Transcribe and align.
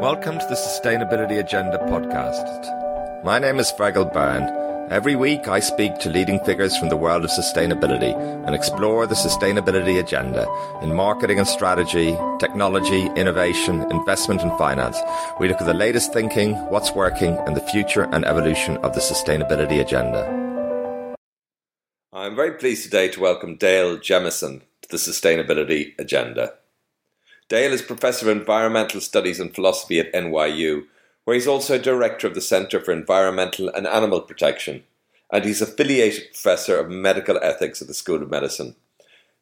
Welcome 0.00 0.38
to 0.38 0.46
the 0.46 0.54
Sustainability 0.54 1.40
Agenda 1.40 1.76
podcast. 1.78 3.24
My 3.24 3.40
name 3.40 3.58
is 3.58 3.72
Fergal 3.72 4.12
Byrne. 4.12 4.48
Every 4.92 5.16
week 5.16 5.48
I 5.48 5.58
speak 5.58 5.98
to 5.98 6.08
leading 6.08 6.38
figures 6.44 6.76
from 6.76 6.88
the 6.88 6.96
world 6.96 7.24
of 7.24 7.30
sustainability 7.30 8.14
and 8.46 8.54
explore 8.54 9.08
the 9.08 9.16
sustainability 9.16 9.98
agenda 9.98 10.46
in 10.82 10.94
marketing 10.94 11.40
and 11.40 11.48
strategy, 11.48 12.16
technology, 12.38 13.06
innovation, 13.16 13.90
investment 13.90 14.40
and 14.42 14.56
finance. 14.56 15.00
We 15.40 15.48
look 15.48 15.60
at 15.60 15.66
the 15.66 15.74
latest 15.74 16.12
thinking, 16.12 16.54
what's 16.70 16.92
working, 16.92 17.36
and 17.48 17.56
the 17.56 17.66
future 17.72 18.08
and 18.12 18.24
evolution 18.24 18.76
of 18.78 18.94
the 18.94 19.00
sustainability 19.00 19.80
agenda. 19.80 21.18
I'm 22.12 22.36
very 22.36 22.52
pleased 22.52 22.84
today 22.84 23.08
to 23.08 23.20
welcome 23.20 23.56
Dale 23.56 23.96
Jamieson 23.96 24.62
to 24.82 24.88
the 24.88 24.96
Sustainability 24.96 25.98
Agenda. 25.98 26.52
Dale 27.48 27.72
is 27.72 27.80
Professor 27.80 28.30
of 28.30 28.36
Environmental 28.36 29.00
Studies 29.00 29.40
and 29.40 29.54
Philosophy 29.54 29.98
at 29.98 30.12
NYU, 30.12 30.84
where 31.24 31.34
he's 31.34 31.46
also 31.46 31.78
Director 31.78 32.26
of 32.26 32.34
the 32.34 32.42
Center 32.42 32.78
for 32.78 32.92
Environmental 32.92 33.70
and 33.70 33.86
Animal 33.86 34.20
Protection, 34.20 34.82
and 35.32 35.46
he's 35.46 35.62
affiliated 35.62 36.30
Professor 36.30 36.78
of 36.78 36.90
Medical 36.90 37.38
Ethics 37.42 37.80
at 37.80 37.88
the 37.88 37.94
School 37.94 38.22
of 38.22 38.30
Medicine. 38.30 38.76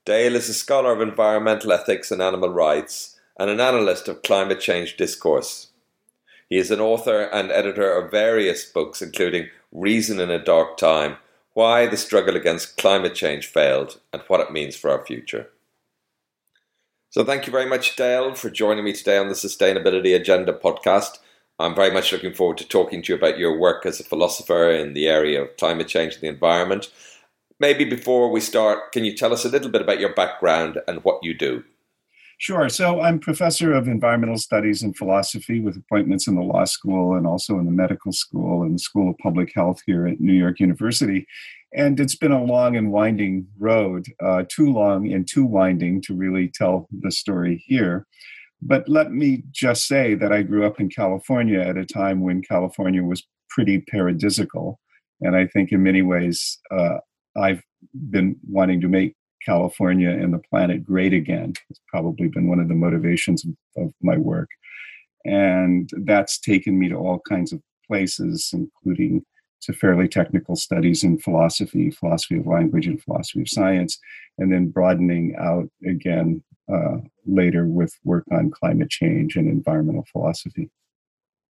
Dale 0.04 0.36
is 0.36 0.48
a 0.48 0.54
scholar 0.54 0.92
of 0.92 1.00
environmental 1.00 1.72
ethics 1.72 2.12
and 2.12 2.22
animal 2.22 2.50
rights 2.50 3.18
and 3.40 3.50
an 3.50 3.58
analyst 3.58 4.06
of 4.06 4.22
climate 4.22 4.60
change 4.60 4.96
discourse. 4.96 5.70
He 6.48 6.58
is 6.58 6.70
an 6.70 6.78
author 6.78 7.22
and 7.22 7.50
editor 7.50 7.92
of 7.92 8.12
various 8.12 8.64
books, 8.64 9.02
including 9.02 9.48
Reason 9.72 10.20
in 10.20 10.30
a 10.30 10.42
Dark 10.42 10.76
Time 10.76 11.16
Why 11.54 11.86
the 11.86 11.96
Struggle 11.96 12.36
Against 12.36 12.76
Climate 12.76 13.16
Change 13.16 13.46
Failed 13.46 13.98
and 14.12 14.22
What 14.28 14.40
It 14.40 14.52
Means 14.52 14.76
for 14.76 14.90
Our 14.90 15.04
Future. 15.04 15.48
So, 17.16 17.24
thank 17.24 17.46
you 17.46 17.50
very 17.50 17.64
much, 17.64 17.96
Dale, 17.96 18.34
for 18.34 18.50
joining 18.50 18.84
me 18.84 18.92
today 18.92 19.16
on 19.16 19.28
the 19.28 19.34
Sustainability 19.34 20.14
Agenda 20.14 20.52
podcast. 20.52 21.18
I'm 21.58 21.74
very 21.74 21.90
much 21.90 22.12
looking 22.12 22.34
forward 22.34 22.58
to 22.58 22.68
talking 22.68 23.00
to 23.00 23.10
you 23.10 23.16
about 23.16 23.38
your 23.38 23.58
work 23.58 23.86
as 23.86 23.98
a 23.98 24.04
philosopher 24.04 24.70
in 24.70 24.92
the 24.92 25.08
area 25.08 25.40
of 25.40 25.56
climate 25.56 25.88
change 25.88 26.12
and 26.12 26.22
the 26.22 26.28
environment. 26.28 26.92
Maybe 27.58 27.86
before 27.86 28.30
we 28.30 28.40
start, 28.40 28.92
can 28.92 29.06
you 29.06 29.16
tell 29.16 29.32
us 29.32 29.46
a 29.46 29.48
little 29.48 29.70
bit 29.70 29.80
about 29.80 29.98
your 29.98 30.12
background 30.12 30.82
and 30.86 31.02
what 31.04 31.20
you 31.22 31.32
do? 31.32 31.64
Sure. 32.36 32.68
So 32.68 33.00
I'm 33.00 33.18
professor 33.18 33.72
of 33.72 33.88
environmental 33.88 34.36
studies 34.36 34.82
and 34.82 34.94
philosophy 34.94 35.60
with 35.60 35.78
appointments 35.78 36.26
in 36.26 36.34
the 36.34 36.42
law 36.42 36.64
school 36.64 37.14
and 37.14 37.26
also 37.26 37.58
in 37.58 37.64
the 37.64 37.72
medical 37.72 38.12
school 38.12 38.62
and 38.62 38.74
the 38.74 38.78
School 38.78 39.08
of 39.08 39.16
Public 39.22 39.54
Health 39.54 39.80
here 39.86 40.06
at 40.06 40.20
New 40.20 40.34
York 40.34 40.60
University. 40.60 41.26
And 41.76 42.00
it's 42.00 42.16
been 42.16 42.32
a 42.32 42.42
long 42.42 42.74
and 42.74 42.90
winding 42.90 43.46
road, 43.58 44.06
uh, 44.24 44.44
too 44.48 44.72
long 44.72 45.12
and 45.12 45.28
too 45.28 45.44
winding 45.44 46.00
to 46.02 46.14
really 46.14 46.48
tell 46.48 46.88
the 46.90 47.12
story 47.12 47.62
here. 47.66 48.06
But 48.62 48.88
let 48.88 49.12
me 49.12 49.42
just 49.52 49.86
say 49.86 50.14
that 50.14 50.32
I 50.32 50.40
grew 50.40 50.64
up 50.64 50.80
in 50.80 50.88
California 50.88 51.60
at 51.60 51.76
a 51.76 51.84
time 51.84 52.22
when 52.22 52.40
California 52.40 53.02
was 53.02 53.22
pretty 53.50 53.84
paradisical. 53.92 54.76
And 55.20 55.36
I 55.36 55.46
think 55.46 55.70
in 55.70 55.82
many 55.82 56.00
ways, 56.00 56.58
uh, 56.70 56.96
I've 57.36 57.62
been 58.10 58.36
wanting 58.48 58.80
to 58.80 58.88
make 58.88 59.14
California 59.44 60.08
and 60.08 60.32
the 60.32 60.40
planet 60.50 60.82
great 60.82 61.12
again. 61.12 61.52
It's 61.68 61.80
probably 61.88 62.28
been 62.28 62.48
one 62.48 62.58
of 62.58 62.68
the 62.68 62.74
motivations 62.74 63.44
of, 63.44 63.84
of 63.84 63.92
my 64.02 64.16
work. 64.16 64.48
And 65.26 65.90
that's 66.04 66.38
taken 66.40 66.78
me 66.78 66.88
to 66.88 66.96
all 66.96 67.20
kinds 67.28 67.52
of 67.52 67.60
places, 67.86 68.50
including 68.54 69.22
to 69.66 69.72
fairly 69.72 70.08
technical 70.08 70.56
studies 70.56 71.04
in 71.04 71.18
philosophy, 71.18 71.90
philosophy 71.90 72.38
of 72.38 72.46
language, 72.46 72.86
and 72.86 73.02
philosophy 73.02 73.42
of 73.42 73.48
science, 73.48 73.98
and 74.38 74.52
then 74.52 74.68
broadening 74.68 75.34
out 75.38 75.68
again 75.86 76.42
uh, 76.72 76.96
later 77.26 77.66
with 77.66 77.92
work 78.04 78.24
on 78.32 78.50
climate 78.50 78.90
change 78.90 79.36
and 79.36 79.48
environmental 79.48 80.06
philosophy. 80.10 80.70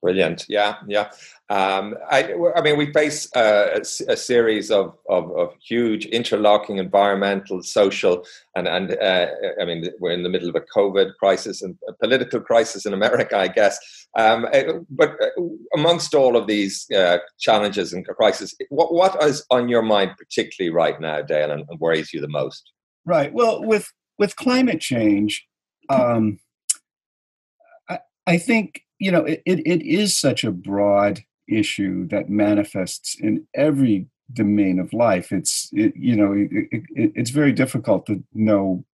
Brilliant. 0.03 0.45
Yeah, 0.49 0.77
yeah. 0.87 1.11
Um, 1.49 1.95
I, 2.11 2.35
I, 2.55 2.61
mean, 2.61 2.77
we 2.77 2.93
face 2.93 3.29
uh, 3.35 3.69
a, 3.75 4.13
a, 4.13 4.17
series 4.17 4.71
of, 4.71 4.97
of, 5.09 5.31
of, 5.37 5.55
huge 5.67 6.07
interlocking 6.07 6.79
environmental, 6.79 7.63
social, 7.63 8.25
and, 8.55 8.69
and 8.69 8.97
uh, 9.01 9.29
I 9.61 9.65
mean, 9.65 9.89
we're 10.01 10.11
in 10.11 10.23
the 10.23 10.29
middle 10.29 10.49
of 10.49 10.57
a 10.57 10.79
COVID 10.79 11.15
crisis 11.19 11.63
and 11.63 11.77
a 11.89 11.93
political 11.95 12.41
crisis 12.41 12.85
in 12.85 12.93
America, 12.93 13.39
I 13.39 13.49
guess. 13.49 13.79
Um, 14.19 14.47
uh, 14.53 14.81
but 14.91 15.17
uh, 15.23 15.43
amongst 15.75 16.15
all 16.15 16.37
of 16.37 16.47
these 16.47 16.87
uh, 16.91 17.19
challenges 17.39 17.93
and 17.93 18.07
crises, 18.07 18.57
what, 18.69 18.93
what 18.93 19.23
is 19.23 19.45
on 19.51 19.69
your 19.69 19.83
mind 19.83 20.13
particularly 20.19 20.75
right 20.75 21.01
now, 21.01 21.23
Dale, 21.23 21.53
and, 21.53 21.65
and 21.69 21.81
worries 21.81 22.13
you 22.13 22.21
the 22.21 22.29
most? 22.29 22.73
Right. 23.05 23.33
Well, 23.33 23.63
with 23.63 23.91
with 24.19 24.35
climate 24.37 24.81
change, 24.81 25.47
um, 25.89 26.39
I, 27.89 28.01
I 28.27 28.39
think 28.39 28.83
you 28.99 29.11
know, 29.11 29.25
it, 29.25 29.43
it 29.45 29.83
is 29.83 30.17
such 30.17 30.45
a 30.45 30.51
broad 30.51 31.21
issue 31.49 32.09
that 32.09 32.29
manifests 32.29 33.17
in 33.21 33.47
every 33.55 34.07
domain 34.33 34.79
of 34.79 34.93
life. 34.93 35.33
It's, 35.33 35.69
it, 35.73 35.95
you 35.97 36.17
know, 36.17 36.33
it, 36.33 36.49
it, 36.51 37.13
it's 37.15 37.31
very 37.31 37.53
difficult 37.53 38.07
to 38.07 38.23
know 38.35 38.85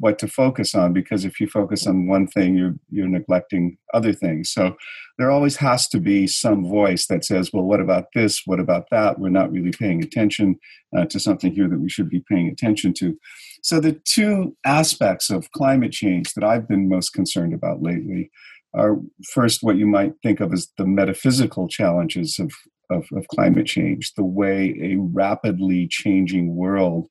what 0.00 0.18
to 0.18 0.28
focus 0.28 0.74
on 0.74 0.92
because 0.92 1.24
if 1.24 1.40
you 1.40 1.46
focus 1.46 1.86
on 1.86 2.06
one 2.06 2.26
thing, 2.26 2.54
you're, 2.54 2.74
you're 2.90 3.08
neglecting 3.08 3.78
other 3.94 4.12
things. 4.12 4.50
So 4.50 4.76
there 5.16 5.30
always 5.30 5.56
has 5.56 5.88
to 5.88 5.98
be 5.98 6.26
some 6.26 6.68
voice 6.68 7.06
that 7.06 7.24
says, 7.24 7.50
well, 7.52 7.64
what 7.64 7.80
about 7.80 8.06
this? 8.14 8.42
What 8.44 8.60
about 8.60 8.88
that? 8.90 9.18
We're 9.18 9.30
not 9.30 9.50
really 9.50 9.70
paying 9.70 10.02
attention 10.02 10.58
uh, 10.94 11.06
to 11.06 11.18
something 11.18 11.54
here 11.54 11.68
that 11.68 11.80
we 11.80 11.88
should 11.88 12.10
be 12.10 12.22
paying 12.28 12.48
attention 12.48 12.92
to. 12.94 13.16
So 13.62 13.80
the 13.80 13.92
two 14.04 14.56
aspects 14.64 15.30
of 15.30 15.50
climate 15.52 15.92
change 15.92 16.34
that 16.34 16.44
I've 16.44 16.68
been 16.68 16.88
most 16.88 17.10
concerned 17.10 17.54
about 17.54 17.80
lately 17.80 18.30
are 18.74 18.96
first 19.32 19.62
what 19.62 19.76
you 19.76 19.86
might 19.86 20.14
think 20.22 20.40
of 20.40 20.52
as 20.52 20.68
the 20.78 20.86
metaphysical 20.86 21.68
challenges 21.68 22.38
of, 22.38 22.52
of, 22.90 23.06
of 23.14 23.26
climate 23.28 23.66
change, 23.66 24.12
the 24.14 24.24
way 24.24 24.74
a 24.82 24.96
rapidly 24.96 25.86
changing 25.88 26.54
world 26.54 27.08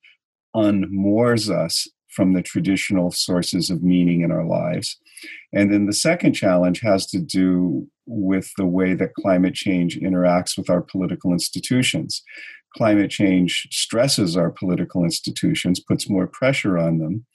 unmoors 0.55 1.49
us 1.49 1.87
from 2.09 2.33
the 2.33 2.41
traditional 2.41 3.09
sources 3.11 3.69
of 3.69 3.83
meaning 3.83 4.21
in 4.21 4.31
our 4.31 4.45
lives. 4.45 4.97
And 5.53 5.71
then 5.71 5.85
the 5.85 5.93
second 5.93 6.33
challenge 6.33 6.81
has 6.81 7.05
to 7.07 7.19
do 7.19 7.87
with 8.05 8.51
the 8.57 8.65
way 8.65 8.93
that 8.95 9.13
climate 9.13 9.53
change 9.53 9.97
interacts 9.97 10.57
with 10.57 10.69
our 10.69 10.81
political 10.81 11.31
institutions. 11.31 12.21
Climate 12.75 13.11
change 13.11 13.67
stresses 13.71 14.35
our 14.35 14.49
political 14.49 15.03
institutions, 15.03 15.79
puts 15.79 16.09
more 16.09 16.27
pressure 16.27 16.77
on 16.77 16.99
them 16.99 17.25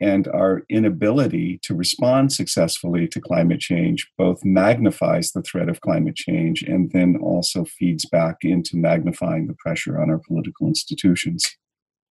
and 0.00 0.28
our 0.28 0.62
inability 0.68 1.58
to 1.62 1.74
respond 1.74 2.32
successfully 2.32 3.08
to 3.08 3.20
climate 3.20 3.60
change 3.60 4.08
both 4.16 4.44
magnifies 4.44 5.32
the 5.32 5.42
threat 5.42 5.68
of 5.68 5.80
climate 5.80 6.16
change 6.16 6.62
and 6.62 6.90
then 6.92 7.16
also 7.20 7.64
feeds 7.64 8.04
back 8.06 8.36
into 8.42 8.76
magnifying 8.76 9.46
the 9.46 9.54
pressure 9.54 10.00
on 10.00 10.10
our 10.10 10.18
political 10.18 10.66
institutions. 10.66 11.44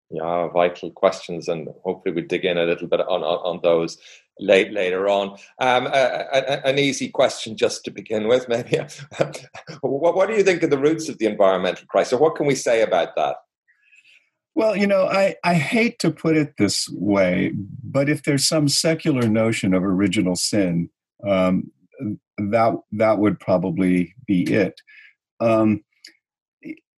Yeah, 0.09 0.47
vital 0.47 0.91
questions, 0.91 1.49
and 1.49 1.67
hopefully 1.83 2.15
we 2.15 2.21
dig 2.21 2.45
in 2.45 2.57
a 2.57 2.63
little 2.63 2.87
bit 2.87 3.01
on 3.01 3.23
on, 3.23 3.39
on 3.39 3.59
those 3.61 3.97
late 4.39 4.71
later 4.71 5.09
on. 5.09 5.31
Um, 5.59 5.87
a, 5.87 6.25
a, 6.31 6.65
an 6.65 6.79
easy 6.79 7.09
question 7.09 7.57
just 7.57 7.83
to 7.85 7.91
begin 7.91 8.27
with, 8.27 8.47
maybe. 8.47 8.77
what, 9.81 10.15
what 10.15 10.29
do 10.29 10.35
you 10.35 10.43
think 10.43 10.63
of 10.63 10.69
the 10.69 10.77
roots 10.77 11.09
of 11.09 11.17
the 11.17 11.25
environmental 11.25 11.85
crisis? 11.87 12.19
What 12.19 12.35
can 12.35 12.45
we 12.45 12.55
say 12.55 12.83
about 12.83 13.15
that? 13.17 13.35
Well, 14.57 14.75
you 14.75 14.87
know, 14.87 15.05
I, 15.05 15.35
I 15.43 15.53
hate 15.53 15.99
to 15.99 16.09
put 16.09 16.35
it 16.35 16.55
this 16.57 16.89
way, 16.89 17.51
but 17.83 18.09
if 18.09 18.23
there's 18.23 18.47
some 18.47 18.67
secular 18.67 19.27
notion 19.27 19.75
of 19.75 19.83
original 19.83 20.35
sin, 20.35 20.89
um, 21.23 21.69
that 22.39 22.73
that 22.93 23.19
would 23.19 23.39
probably 23.39 24.15
be 24.25 24.51
it. 24.51 24.81
Um, 25.39 25.83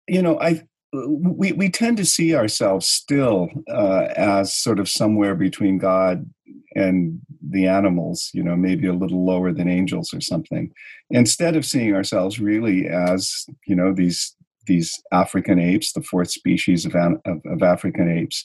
you 0.08 0.22
know, 0.22 0.40
I 0.40 0.62
we 0.94 1.52
we 1.52 1.70
tend 1.70 1.98
to 1.98 2.06
see 2.06 2.34
ourselves 2.34 2.88
still 2.88 3.50
uh, 3.70 4.08
as 4.16 4.56
sort 4.56 4.80
of 4.80 4.88
somewhere 4.88 5.36
between 5.36 5.80
God 5.80 6.30
and 6.76 7.20
the 7.46 7.68
animals. 7.68 8.32
You 8.34 8.44
know, 8.44 8.56
maybe 8.56 8.88
a 8.88 8.94
little 8.94 9.26
lower 9.26 9.52
than 9.52 9.68
angels 9.68 10.14
or 10.14 10.22
something. 10.22 10.72
Instead 11.10 11.58
of 11.58 11.66
seeing 11.66 11.94
ourselves 11.94 12.40
really 12.40 12.88
as 12.88 13.46
you 13.68 13.76
know 13.76 13.94
these 13.94 14.34
these 14.68 15.02
African 15.12 15.60
apes, 15.60 15.94
the 15.94 16.04
fourth 16.04 16.32
species 16.32 16.86
of, 16.86 16.96
of, 16.96 17.42
of 17.46 17.64
African 17.64 18.10
apes, 18.10 18.44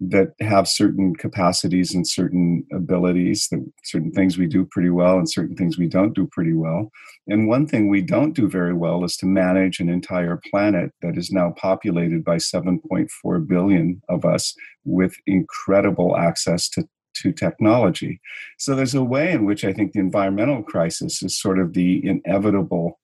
that 0.00 0.32
have 0.40 0.66
certain 0.66 1.14
capacities 1.14 1.94
and 1.94 2.06
certain 2.06 2.66
abilities 2.72 3.46
that 3.50 3.64
certain 3.84 4.10
things 4.10 4.36
we 4.36 4.46
do 4.46 4.64
pretty 4.64 4.90
well 4.90 5.16
and 5.16 5.30
certain 5.30 5.54
things 5.54 5.78
we 5.78 5.86
don't 5.86 6.14
do 6.14 6.26
pretty 6.32 6.54
well. 6.54 6.90
And 7.28 7.46
one 7.46 7.68
thing 7.68 7.88
we 7.88 8.02
don't 8.02 8.32
do 8.32 8.48
very 8.48 8.74
well 8.74 9.04
is 9.04 9.16
to 9.18 9.26
manage 9.26 9.78
an 9.78 9.88
entire 9.88 10.40
planet 10.50 10.90
that 11.02 11.16
is 11.16 11.30
now 11.30 11.54
populated 11.56 12.24
by 12.24 12.36
7.4 12.36 13.46
billion 13.46 14.02
of 14.08 14.24
us 14.24 14.54
with 14.84 15.14
incredible 15.26 16.16
access 16.16 16.68
to 16.70 16.88
to 17.14 17.30
technology. 17.30 18.20
So 18.58 18.74
there's 18.74 18.94
a 18.94 19.04
way 19.04 19.32
in 19.32 19.44
which 19.44 19.66
i 19.66 19.72
think 19.72 19.92
the 19.92 20.00
environmental 20.00 20.62
crisis 20.62 21.22
is 21.22 21.38
sort 21.38 21.58
of 21.58 21.74
the 21.74 22.00
inevitable 22.06 22.98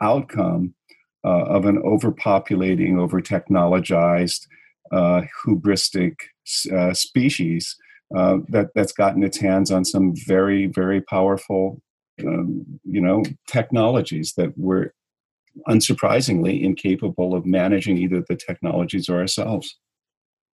outcome 0.00 0.74
uh, 1.24 1.44
of 1.44 1.66
an 1.66 1.80
overpopulating, 1.82 2.98
over 2.98 3.20
technologized, 3.20 4.46
uh, 4.90 5.22
hubristic 5.44 6.14
uh, 6.72 6.92
species 6.92 7.76
uh, 8.16 8.38
that, 8.48 8.68
that's 8.74 8.92
gotten 8.92 9.22
its 9.22 9.38
hands 9.38 9.70
on 9.70 9.84
some 9.84 10.14
very, 10.26 10.66
very 10.66 11.00
powerful 11.00 11.80
um, 12.26 12.64
you 12.84 13.00
know, 13.00 13.22
technologies 13.46 14.34
that 14.36 14.56
were 14.56 14.94
unsurprisingly 15.68 16.62
incapable 16.62 17.34
of 17.34 17.46
managing 17.46 17.98
either 17.98 18.22
the 18.28 18.36
technologies 18.36 19.08
or 19.08 19.18
ourselves. 19.18 19.78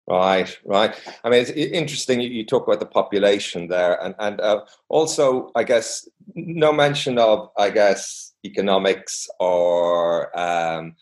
Right, 0.10 0.58
right. 0.64 0.96
I 1.26 1.30
mean, 1.30 1.42
it's 1.42 1.52
interesting 1.52 2.22
you, 2.22 2.46
talk 2.46 2.66
about 2.66 2.80
the 2.80 2.86
population 2.86 3.68
there, 3.68 4.02
and 4.02 4.16
and 4.20 4.40
uh, 4.40 4.62
also, 4.88 5.52
I 5.54 5.66
guess, 5.66 6.08
no 6.34 6.72
mention 6.72 7.20
of, 7.20 7.50
I 7.58 7.72
guess, 7.72 8.34
economics 8.46 9.28
or 9.42 10.38
um, 10.40 10.96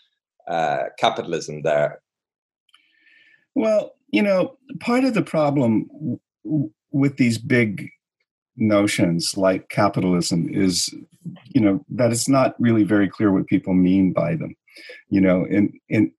uh, 0.48 0.86
capitalism 0.98 1.62
there. 1.62 2.02
Well, 3.54 3.94
you 4.10 4.24
know, 4.24 4.58
part 4.80 5.04
of 5.04 5.14
the 5.14 5.22
problem 5.22 5.88
w- 6.44 6.72
with 6.92 7.18
these 7.18 7.38
big 7.38 7.90
notions 8.58 9.38
like 9.38 9.70
capitalism 9.70 10.50
is, 10.52 10.90
you 11.54 11.62
know, 11.62 11.86
that 11.90 12.12
it's 12.12 12.28
not 12.28 12.56
really 12.60 12.84
very 12.84 13.08
clear 13.08 13.32
what 13.32 13.46
people 13.46 13.76
mean 13.76 14.14
by 14.14 14.36
them. 14.36 14.56
You 15.10 15.22
know, 15.22 15.46
in 15.46 15.80
in 15.90 16.12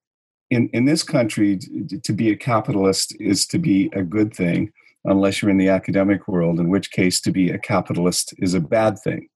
in, 0.50 0.68
in 0.72 0.84
this 0.84 1.02
country, 1.02 1.58
to 2.02 2.12
be 2.12 2.30
a 2.30 2.36
capitalist 2.36 3.16
is 3.18 3.46
to 3.48 3.58
be 3.58 3.90
a 3.94 4.02
good 4.02 4.34
thing, 4.34 4.72
unless 5.04 5.40
you're 5.40 5.50
in 5.50 5.58
the 5.58 5.68
academic 5.68 6.28
world, 6.28 6.60
in 6.60 6.68
which 6.68 6.90
case 6.90 7.20
to 7.22 7.32
be 7.32 7.50
a 7.50 7.58
capitalist 7.58 8.34
is 8.38 8.54
a 8.54 8.60
bad 8.60 8.98
thing. 8.98 9.28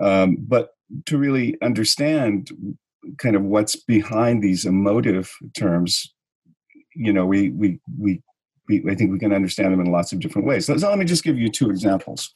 Um, 0.00 0.36
but 0.40 0.70
to 1.06 1.18
really 1.18 1.56
understand 1.62 2.50
kind 3.18 3.36
of 3.36 3.42
what's 3.42 3.76
behind 3.76 4.42
these 4.42 4.64
emotive 4.64 5.34
terms, 5.56 6.14
you 6.94 7.12
know, 7.12 7.26
we, 7.26 7.50
we, 7.50 7.80
we, 7.98 8.22
we, 8.68 8.82
I 8.90 8.94
think 8.94 9.12
we 9.12 9.18
can 9.18 9.32
understand 9.32 9.72
them 9.72 9.80
in 9.80 9.92
lots 9.92 10.12
of 10.12 10.20
different 10.20 10.46
ways. 10.46 10.66
So, 10.66 10.76
so 10.76 10.88
let 10.88 10.98
me 10.98 11.04
just 11.04 11.24
give 11.24 11.38
you 11.38 11.50
two 11.50 11.70
examples. 11.70 12.32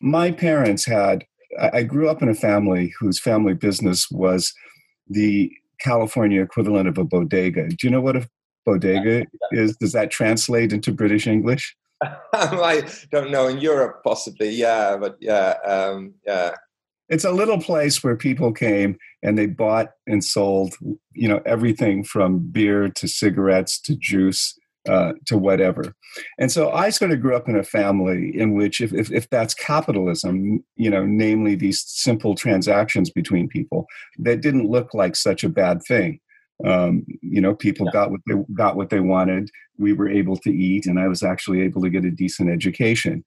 My 0.00 0.30
parents 0.30 0.84
had, 0.84 1.24
I 1.72 1.82
grew 1.82 2.08
up 2.08 2.22
in 2.22 2.28
a 2.28 2.34
family 2.34 2.92
whose 2.98 3.20
family 3.20 3.54
business 3.54 4.10
was 4.10 4.52
the 5.08 5.52
California 5.80 6.42
equivalent 6.42 6.88
of 6.88 6.98
a 6.98 7.04
bodega. 7.04 7.68
Do 7.68 7.76
you 7.82 7.90
know 7.90 8.00
what 8.00 8.16
a 8.16 8.28
bodega 8.64 9.26
is? 9.52 9.76
Does 9.76 9.92
that 9.92 10.10
translate 10.10 10.72
into 10.72 10.92
British 10.92 11.26
English? 11.26 11.76
I 12.32 12.88
don't 13.10 13.30
know. 13.30 13.46
In 13.46 13.58
Europe, 13.58 14.02
possibly, 14.04 14.50
yeah, 14.50 14.96
but 14.96 15.16
yeah, 15.20 15.54
um, 15.66 16.14
yeah. 16.26 16.54
It's 17.08 17.24
a 17.24 17.30
little 17.30 17.60
place 17.60 18.02
where 18.02 18.16
people 18.16 18.52
came 18.52 18.96
and 19.22 19.36
they 19.36 19.46
bought 19.46 19.90
and 20.06 20.24
sold, 20.24 20.74
you 21.12 21.28
know, 21.28 21.42
everything 21.44 22.02
from 22.02 22.38
beer 22.38 22.88
to 22.88 23.06
cigarettes 23.06 23.78
to 23.82 23.94
juice 23.94 24.58
uh, 24.88 25.12
to 25.26 25.38
whatever. 25.38 25.94
And 26.38 26.50
so 26.52 26.70
I 26.70 26.90
sort 26.90 27.12
of 27.12 27.20
grew 27.20 27.34
up 27.34 27.48
in 27.48 27.56
a 27.56 27.64
family 27.64 28.38
in 28.38 28.54
which, 28.54 28.80
if, 28.80 28.92
if, 28.92 29.10
if, 29.10 29.28
that's 29.30 29.54
capitalism, 29.54 30.62
you 30.76 30.90
know, 30.90 31.04
namely 31.04 31.54
these 31.54 31.82
simple 31.86 32.34
transactions 32.34 33.10
between 33.10 33.48
people, 33.48 33.86
that 34.18 34.42
didn't 34.42 34.70
look 34.70 34.94
like 34.94 35.16
such 35.16 35.42
a 35.44 35.48
bad 35.48 35.82
thing. 35.82 36.20
Um, 36.64 37.04
you 37.20 37.40
know, 37.40 37.54
people 37.54 37.86
yeah. 37.86 37.92
got 37.92 38.10
what 38.10 38.20
they 38.26 38.34
got 38.54 38.76
what 38.76 38.90
they 38.90 39.00
wanted. 39.00 39.50
We 39.78 39.92
were 39.92 40.08
able 40.08 40.36
to 40.38 40.50
eat, 40.50 40.86
and 40.86 41.00
I 41.00 41.08
was 41.08 41.22
actually 41.22 41.62
able 41.62 41.82
to 41.82 41.90
get 41.90 42.04
a 42.04 42.10
decent 42.10 42.50
education. 42.50 43.24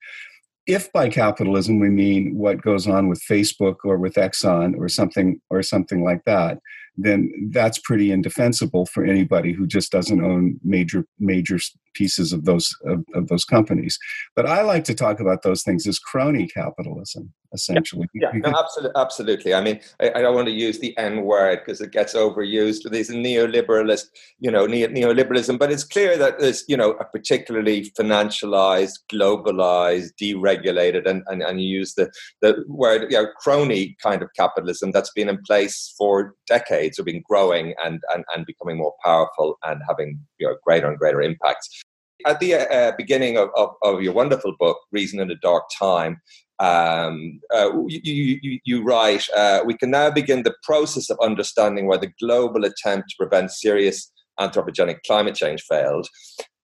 If 0.66 0.92
by 0.92 1.08
capitalism 1.08 1.78
we 1.78 1.88
mean 1.88 2.36
what 2.36 2.62
goes 2.62 2.86
on 2.86 3.08
with 3.08 3.22
Facebook 3.28 3.76
or 3.84 3.98
with 3.98 4.14
Exxon 4.14 4.76
or 4.78 4.88
something 4.88 5.40
or 5.50 5.62
something 5.62 6.04
like 6.04 6.24
that, 6.24 6.58
then 6.98 7.30
that's 7.52 7.78
pretty 7.78 8.10
indefensible 8.10 8.84
for 8.84 9.04
anybody 9.04 9.52
who 9.52 9.66
just 9.66 9.92
doesn't 9.92 10.22
own 10.22 10.58
major 10.64 11.06
major 11.20 11.58
pieces 11.94 12.32
of 12.32 12.44
those 12.44 12.76
of, 12.84 13.04
of 13.14 13.28
those 13.28 13.44
companies. 13.44 13.98
But 14.34 14.46
I 14.46 14.62
like 14.62 14.84
to 14.84 14.94
talk 14.94 15.20
about 15.20 15.42
those 15.42 15.62
things 15.62 15.86
as 15.86 15.98
crony 15.98 16.48
capitalism 16.48 17.32
essentially. 17.52 18.08
Yeah, 18.14 18.30
yeah 18.34 18.50
no, 18.50 18.58
absolutely, 18.58 19.00
absolutely. 19.00 19.54
I 19.54 19.60
mean, 19.60 19.80
I, 20.00 20.12
I, 20.16 20.22
don't 20.22 20.34
want 20.34 20.46
to 20.48 20.52
use 20.52 20.78
the 20.78 20.96
N 20.98 21.22
word 21.22 21.60
because 21.64 21.80
it 21.80 21.92
gets 21.92 22.14
overused 22.14 22.84
with 22.84 22.92
these 22.92 23.10
neoliberalist, 23.10 24.06
you 24.38 24.50
know, 24.50 24.66
neoliberalism. 24.66 25.58
But 25.58 25.72
it's 25.72 25.84
clear 25.84 26.16
that 26.16 26.38
there's, 26.38 26.64
you 26.68 26.76
know, 26.76 26.92
a 26.92 27.04
particularly 27.04 27.90
financialized, 27.98 28.98
globalized, 29.12 30.10
deregulated, 30.20 31.06
and, 31.06 31.22
and, 31.28 31.42
and 31.42 31.60
you 31.60 31.68
use 31.68 31.94
the, 31.94 32.10
the 32.42 32.64
word, 32.68 33.10
you 33.10 33.18
know, 33.18 33.28
crony 33.38 33.96
kind 34.02 34.22
of 34.22 34.30
capitalism 34.36 34.90
that's 34.90 35.12
been 35.12 35.28
in 35.28 35.38
place 35.42 35.94
for 35.96 36.34
decades, 36.46 36.87
or 36.96 37.04
been 37.04 37.22
growing 37.28 37.74
and, 37.84 38.00
and, 38.14 38.24
and 38.34 38.46
becoming 38.46 38.78
more 38.78 38.94
powerful 39.04 39.58
and 39.64 39.80
having, 39.88 40.20
you 40.38 40.46
know, 40.46 40.54
greater 40.64 40.88
and 40.88 40.98
greater 40.98 41.20
impacts 41.20 41.82
at 42.26 42.40
the 42.40 42.54
uh, 42.54 42.92
beginning 42.96 43.36
of, 43.36 43.50
of, 43.56 43.70
of, 43.82 44.02
your 44.02 44.12
wonderful 44.12 44.54
book, 44.58 44.78
Reason 44.90 45.20
in 45.20 45.30
a 45.30 45.36
Dark 45.36 45.64
Time, 45.78 46.20
um, 46.58 47.40
uh, 47.54 47.70
you, 47.86 48.38
you, 48.42 48.58
you, 48.64 48.82
write, 48.82 49.24
uh, 49.36 49.60
we 49.64 49.76
can 49.76 49.90
now 49.90 50.10
begin 50.10 50.42
the 50.42 50.54
process 50.64 51.10
of 51.10 51.18
understanding 51.22 51.86
why 51.86 51.98
the 51.98 52.12
global 52.20 52.64
attempt 52.64 53.10
to 53.10 53.16
prevent 53.16 53.52
serious 53.52 54.10
anthropogenic 54.38 54.98
climate 55.06 55.34
change 55.34 55.62
failed 55.62 56.08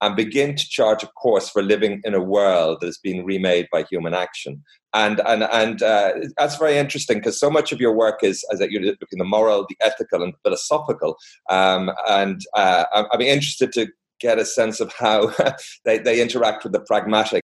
and 0.01 0.17
begin 0.17 0.55
to 0.55 0.69
chart 0.69 1.03
a 1.03 1.07
course 1.07 1.49
for 1.49 1.63
living 1.63 2.01
in 2.05 2.15
a 2.15 2.23
world 2.23 2.79
that 2.81 2.87
has 2.87 2.99
been 2.99 3.25
remade 3.25 3.69
by 3.73 3.85
human 3.85 4.15
action. 4.15 4.63
And, 4.93 5.21
and, 5.27 5.45
and 5.45 5.83
uh, 5.83 6.13
that's 6.37 6.57
very 6.57 6.77
interesting 6.77 7.19
because 7.19 7.41
so 7.41 7.51
much 7.51 7.73
of 7.73 7.81
your 7.81 7.93
work 7.93 8.23
is, 8.23 8.45
is 8.51 8.59
that 8.59 8.71
you're 8.71 8.83
looking 8.83 8.99
at 9.01 9.19
the 9.19 9.25
moral, 9.25 9.67
the 9.69 9.77
ethical, 9.81 10.23
and 10.23 10.35
philosophical. 10.45 11.17
Um, 11.49 11.91
and 12.09 12.41
uh, 12.55 12.85
I'd 12.93 13.19
be 13.19 13.29
interested 13.29 13.73
to 13.73 13.89
get 14.21 14.39
a 14.39 14.45
sense 14.45 14.81
of 14.81 14.93
how 14.93 15.33
they, 15.85 15.99
they 15.99 16.21
interact 16.21 16.65
with 16.65 16.73
the 16.73 16.81
pragmatic 16.81 17.43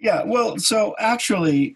yeah, 0.00 0.22
well, 0.24 0.58
so 0.58 0.94
actually, 1.00 1.74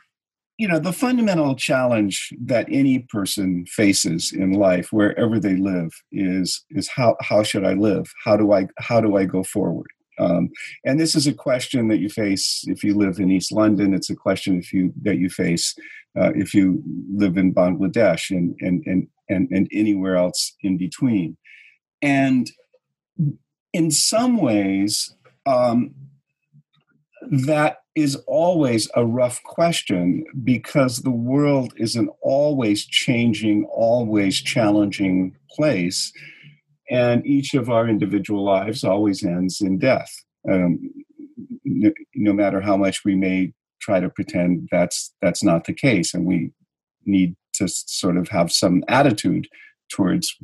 you 0.62 0.68
know, 0.68 0.78
the 0.78 0.92
fundamental 0.92 1.56
challenge 1.56 2.32
that 2.40 2.68
any 2.70 3.00
person 3.00 3.66
faces 3.66 4.30
in 4.30 4.52
life, 4.52 4.92
wherever 4.92 5.40
they 5.40 5.56
live, 5.56 5.90
is 6.12 6.64
is 6.70 6.88
how 6.88 7.16
how 7.20 7.42
should 7.42 7.64
I 7.64 7.72
live? 7.72 8.06
How 8.24 8.36
do 8.36 8.52
I 8.52 8.68
how 8.78 9.00
do 9.00 9.16
I 9.16 9.24
go 9.24 9.42
forward? 9.42 9.88
Um, 10.20 10.50
and 10.84 11.00
this 11.00 11.16
is 11.16 11.26
a 11.26 11.34
question 11.34 11.88
that 11.88 11.98
you 11.98 12.08
face 12.08 12.62
if 12.68 12.84
you 12.84 12.94
live 12.94 13.18
in 13.18 13.32
East 13.32 13.50
London. 13.50 13.92
It's 13.92 14.08
a 14.08 14.14
question 14.14 14.56
if 14.56 14.72
you 14.72 14.92
that 15.02 15.18
you 15.18 15.30
face 15.30 15.74
uh, 16.16 16.30
if 16.36 16.54
you 16.54 16.80
live 17.12 17.36
in 17.36 17.52
Bangladesh 17.52 18.30
and 18.30 18.54
and 18.60 18.84
and 18.86 19.08
and, 19.28 19.48
and 19.50 19.66
anywhere 19.72 20.14
else 20.14 20.54
in 20.60 20.78
between. 20.78 21.36
And 22.02 22.48
in 23.72 23.90
some 23.90 24.36
ways, 24.36 25.12
um, 25.44 25.92
that 27.30 27.81
is 27.94 28.16
always 28.26 28.88
a 28.94 29.04
rough 29.04 29.42
question 29.42 30.24
because 30.44 30.98
the 30.98 31.10
world 31.10 31.74
is 31.76 31.94
an 31.94 32.08
always 32.22 32.86
changing, 32.86 33.66
always 33.70 34.40
challenging 34.40 35.36
place. 35.50 36.12
And 36.90 37.26
each 37.26 37.54
of 37.54 37.68
our 37.68 37.88
individual 37.88 38.44
lives 38.44 38.82
always 38.82 39.24
ends 39.24 39.60
in 39.60 39.78
death. 39.78 40.10
Um, 40.50 40.90
no, 41.64 41.92
no 42.14 42.32
matter 42.32 42.60
how 42.60 42.76
much 42.76 43.04
we 43.04 43.14
may 43.14 43.52
try 43.80 44.00
to 44.00 44.08
pretend 44.08 44.68
that's 44.70 45.14
that's 45.20 45.42
not 45.42 45.64
the 45.64 45.74
case, 45.74 46.14
and 46.14 46.24
we 46.24 46.50
need 47.04 47.36
to 47.54 47.68
sort 47.68 48.16
of 48.16 48.28
have 48.28 48.52
some 48.52 48.82
attitude 48.88 49.48
towards 49.90 50.36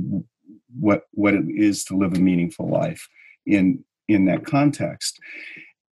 what 0.78 1.02
what 1.12 1.34
it 1.34 1.44
is 1.48 1.84
to 1.84 1.96
live 1.96 2.14
a 2.14 2.20
meaningful 2.20 2.68
life 2.68 3.08
in 3.46 3.84
in 4.08 4.24
that 4.26 4.44
context. 4.44 5.18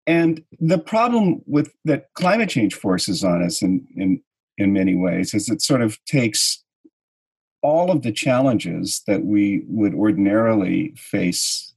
And 0.07 0.43
the 0.61 0.79
problem 0.79 1.43
with 1.47 1.73
that 1.85 2.07
climate 2.15 2.49
change 2.49 2.75
forces 2.75 3.25
on 3.25 3.43
us 3.43 3.63
in, 3.63 3.87
in, 3.97 4.23
in 4.57 4.73
many 4.73 4.95
ways 4.95 5.35
is 5.35 5.49
it 5.49 5.63
sort 5.63 5.83
of 5.83 6.03
takes 6.05 6.63
all 7.63 7.91
of 7.91 8.03
the 8.03 8.13
challenges 8.13 9.03
that 9.07 9.25
we 9.25 9.65
would 9.67 9.95
ordinarily 9.95 10.95
face 10.97 11.75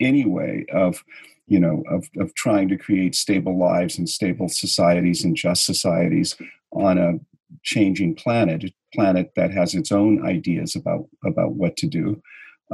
anyway 0.00 0.64
of 0.72 1.02
you 1.46 1.58
know 1.58 1.82
of, 1.90 2.08
of 2.18 2.34
trying 2.34 2.68
to 2.68 2.76
create 2.76 3.14
stable 3.14 3.58
lives 3.58 3.98
and 3.98 4.08
stable 4.08 4.48
societies 4.48 5.24
and 5.24 5.36
just 5.36 5.64
societies 5.64 6.36
on 6.72 6.98
a 6.98 7.14
changing 7.62 8.14
planet 8.14 8.64
a 8.64 8.72
planet 8.94 9.32
that 9.36 9.50
has 9.50 9.74
its 9.74 9.92
own 9.92 10.24
ideas 10.26 10.76
about 10.76 11.06
about 11.24 11.52
what 11.52 11.76
to 11.76 11.86
do. 11.86 12.20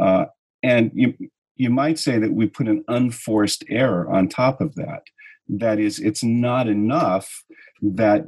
Uh, 0.00 0.26
and 0.62 0.90
you 0.94 1.14
you 1.56 1.70
might 1.70 1.98
say 1.98 2.18
that 2.18 2.32
we 2.32 2.46
put 2.46 2.68
an 2.68 2.84
unforced 2.88 3.64
error 3.68 4.08
on 4.10 4.28
top 4.28 4.60
of 4.60 4.74
that. 4.74 5.02
That 5.48 5.78
is, 5.78 5.98
it's 5.98 6.24
not 6.24 6.68
enough 6.68 7.44
that 7.82 8.26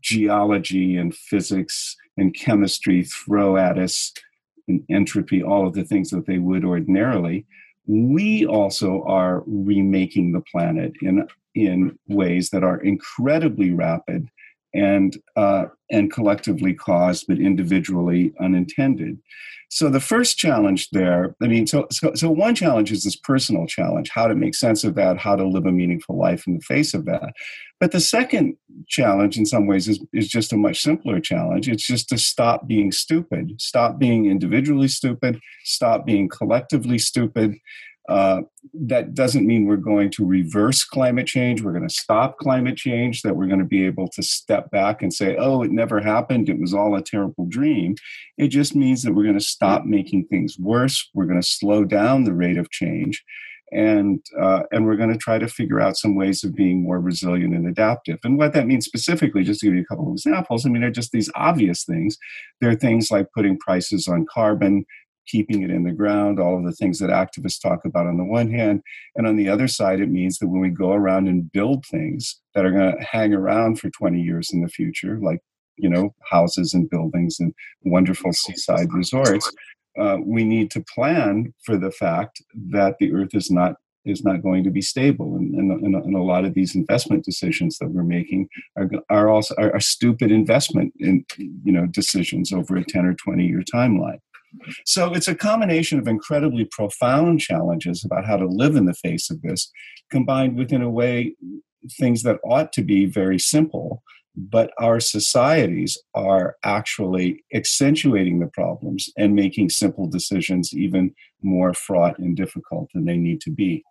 geology 0.00 0.96
and 0.96 1.14
physics 1.14 1.96
and 2.16 2.34
chemistry 2.34 3.04
throw 3.04 3.56
at 3.56 3.78
us 3.78 4.12
entropy, 4.88 5.42
all 5.42 5.66
of 5.66 5.74
the 5.74 5.84
things 5.84 6.10
that 6.10 6.26
they 6.26 6.38
would 6.38 6.64
ordinarily. 6.64 7.46
We 7.86 8.46
also 8.46 9.02
are 9.06 9.42
remaking 9.46 10.32
the 10.32 10.42
planet 10.52 10.92
in, 11.02 11.26
in 11.54 11.98
ways 12.08 12.50
that 12.50 12.62
are 12.62 12.78
incredibly 12.80 13.72
rapid 13.72 14.28
and 14.74 15.16
uh, 15.36 15.64
and 15.90 16.12
collectively 16.12 16.74
caused, 16.74 17.26
but 17.28 17.38
individually 17.38 18.32
unintended. 18.40 19.18
So 19.68 19.88
the 19.88 20.00
first 20.00 20.36
challenge 20.36 20.90
there, 20.90 21.34
I 21.42 21.46
mean, 21.46 21.66
so, 21.66 21.86
so 21.90 22.12
so 22.14 22.30
one 22.30 22.54
challenge 22.54 22.92
is 22.92 23.04
this 23.04 23.16
personal 23.16 23.66
challenge, 23.66 24.10
how 24.10 24.26
to 24.26 24.34
make 24.34 24.54
sense 24.54 24.84
of 24.84 24.94
that, 24.96 25.16
how 25.16 25.34
to 25.34 25.46
live 25.46 25.64
a 25.64 25.72
meaningful 25.72 26.18
life 26.18 26.46
in 26.46 26.54
the 26.54 26.60
face 26.60 26.92
of 26.92 27.06
that. 27.06 27.32
But 27.80 27.92
the 27.92 28.00
second 28.00 28.56
challenge, 28.86 29.38
in 29.38 29.46
some 29.46 29.66
ways, 29.66 29.88
is, 29.88 29.98
is 30.12 30.28
just 30.28 30.52
a 30.52 30.58
much 30.58 30.82
simpler 30.82 31.20
challenge. 31.20 31.70
It's 31.70 31.86
just 31.86 32.10
to 32.10 32.18
stop 32.18 32.68
being 32.68 32.92
stupid, 32.92 33.54
stop 33.58 33.98
being 33.98 34.26
individually 34.26 34.88
stupid, 34.88 35.40
stop 35.64 36.04
being 36.04 36.28
collectively 36.28 36.98
stupid, 36.98 37.54
uh, 38.08 38.42
that 38.74 39.14
doesn't 39.14 39.46
mean 39.46 39.66
we're 39.66 39.76
going 39.76 40.10
to 40.10 40.26
reverse 40.26 40.84
climate 40.84 41.26
change. 41.26 41.62
We're 41.62 41.72
going 41.72 41.88
to 41.88 41.94
stop 41.94 42.38
climate 42.38 42.76
change, 42.76 43.22
that 43.22 43.36
we're 43.36 43.46
going 43.46 43.60
to 43.60 43.64
be 43.64 43.86
able 43.86 44.08
to 44.08 44.22
step 44.22 44.70
back 44.70 45.02
and 45.02 45.12
say, 45.12 45.36
oh, 45.38 45.62
it 45.62 45.70
never 45.70 46.00
happened. 46.00 46.48
It 46.48 46.60
was 46.60 46.74
all 46.74 46.96
a 46.96 47.02
terrible 47.02 47.46
dream. 47.46 47.94
It 48.38 48.48
just 48.48 48.74
means 48.74 49.02
that 49.02 49.14
we're 49.14 49.22
going 49.24 49.38
to 49.38 49.44
stop 49.44 49.84
making 49.84 50.26
things 50.26 50.58
worse. 50.58 51.10
We're 51.14 51.26
going 51.26 51.40
to 51.40 51.46
slow 51.46 51.84
down 51.84 52.24
the 52.24 52.34
rate 52.34 52.58
of 52.58 52.70
change. 52.70 53.22
And, 53.70 54.22
uh, 54.38 54.64
and 54.70 54.84
we're 54.84 54.96
going 54.96 55.12
to 55.12 55.18
try 55.18 55.38
to 55.38 55.48
figure 55.48 55.80
out 55.80 55.96
some 55.96 56.14
ways 56.14 56.44
of 56.44 56.54
being 56.54 56.82
more 56.82 57.00
resilient 57.00 57.54
and 57.54 57.66
adaptive. 57.66 58.18
And 58.22 58.36
what 58.36 58.52
that 58.52 58.66
means 58.66 58.84
specifically, 58.84 59.44
just 59.44 59.60
to 59.60 59.66
give 59.66 59.74
you 59.74 59.80
a 59.80 59.86
couple 59.86 60.08
of 60.08 60.12
examples, 60.12 60.66
I 60.66 60.68
mean, 60.68 60.82
they're 60.82 60.90
just 60.90 61.12
these 61.12 61.30
obvious 61.34 61.84
things. 61.84 62.18
There 62.60 62.68
are 62.68 62.76
things 62.76 63.10
like 63.10 63.28
putting 63.34 63.58
prices 63.58 64.06
on 64.08 64.26
carbon, 64.30 64.84
keeping 65.26 65.62
it 65.62 65.70
in 65.70 65.84
the 65.84 65.92
ground, 65.92 66.38
all 66.38 66.58
of 66.58 66.64
the 66.64 66.72
things 66.72 66.98
that 66.98 67.10
activists 67.10 67.60
talk 67.60 67.84
about 67.84 68.06
on 68.06 68.16
the 68.16 68.24
one 68.24 68.50
hand. 68.50 68.82
And 69.16 69.26
on 69.26 69.36
the 69.36 69.48
other 69.48 69.68
side, 69.68 70.00
it 70.00 70.10
means 70.10 70.38
that 70.38 70.48
when 70.48 70.60
we 70.60 70.70
go 70.70 70.92
around 70.92 71.28
and 71.28 71.50
build 71.52 71.84
things 71.86 72.40
that 72.54 72.64
are 72.64 72.72
going 72.72 72.96
to 72.96 73.04
hang 73.04 73.32
around 73.32 73.78
for 73.78 73.90
20 73.90 74.20
years 74.20 74.50
in 74.52 74.62
the 74.62 74.68
future, 74.68 75.18
like, 75.20 75.40
you 75.76 75.88
know, 75.88 76.14
houses 76.30 76.74
and 76.74 76.90
buildings 76.90 77.38
and 77.40 77.54
wonderful 77.84 78.32
seaside 78.32 78.92
resorts, 78.92 79.50
uh, 79.98 80.18
we 80.24 80.44
need 80.44 80.70
to 80.70 80.84
plan 80.94 81.52
for 81.64 81.76
the 81.76 81.90
fact 81.90 82.42
that 82.70 82.96
the 82.98 83.12
earth 83.12 83.34
is 83.34 83.50
not 83.50 83.76
is 84.04 84.24
not 84.24 84.42
going 84.42 84.64
to 84.64 84.70
be 84.70 84.82
stable 84.82 85.36
and, 85.36 85.54
and, 85.54 85.94
and, 85.94 86.16
a 86.16 86.22
lot 86.22 86.44
of 86.44 86.54
these 86.54 86.74
investment 86.74 87.24
decisions 87.24 87.78
that 87.78 87.88
we're 87.88 88.02
making 88.02 88.48
are, 88.76 88.90
are 89.10 89.28
also 89.28 89.54
are, 89.58 89.72
are 89.72 89.80
stupid 89.80 90.32
investment 90.32 90.92
in 90.98 91.24
you 91.38 91.70
know 91.72 91.86
decisions 91.86 92.52
over 92.52 92.76
a 92.76 92.84
10 92.84 93.06
or 93.06 93.14
20 93.14 93.46
year 93.46 93.62
timeline 93.72 94.18
so 94.84 95.12
it's 95.12 95.28
a 95.28 95.34
combination 95.34 95.98
of 95.98 96.08
incredibly 96.08 96.64
profound 96.64 97.40
challenges 97.40 98.04
about 98.04 98.26
how 98.26 98.36
to 98.36 98.46
live 98.46 98.76
in 98.76 98.86
the 98.86 98.94
face 98.94 99.30
of 99.30 99.42
this, 99.42 99.70
combined 100.10 100.56
with, 100.56 100.72
in 100.72 100.82
a 100.82 100.90
way, 100.90 101.34
things 101.98 102.22
that 102.22 102.38
ought 102.44 102.72
to 102.74 102.82
be 102.82 103.06
very 103.06 103.38
simple. 103.38 104.02
But 104.34 104.72
our 104.78 104.98
societies 104.98 105.98
are 106.14 106.56
actually 106.64 107.44
accentuating 107.52 108.40
the 108.40 108.46
problems 108.46 109.10
and 109.18 109.34
making 109.34 109.68
simple 109.68 110.06
decisions 110.06 110.72
even 110.72 111.14
more 111.42 111.74
fraught 111.74 112.18
and 112.18 112.34
difficult 112.34 112.88
than 112.94 113.04
they 113.04 113.18
need 113.18 113.42
to 113.42 113.50
be. 113.50 113.84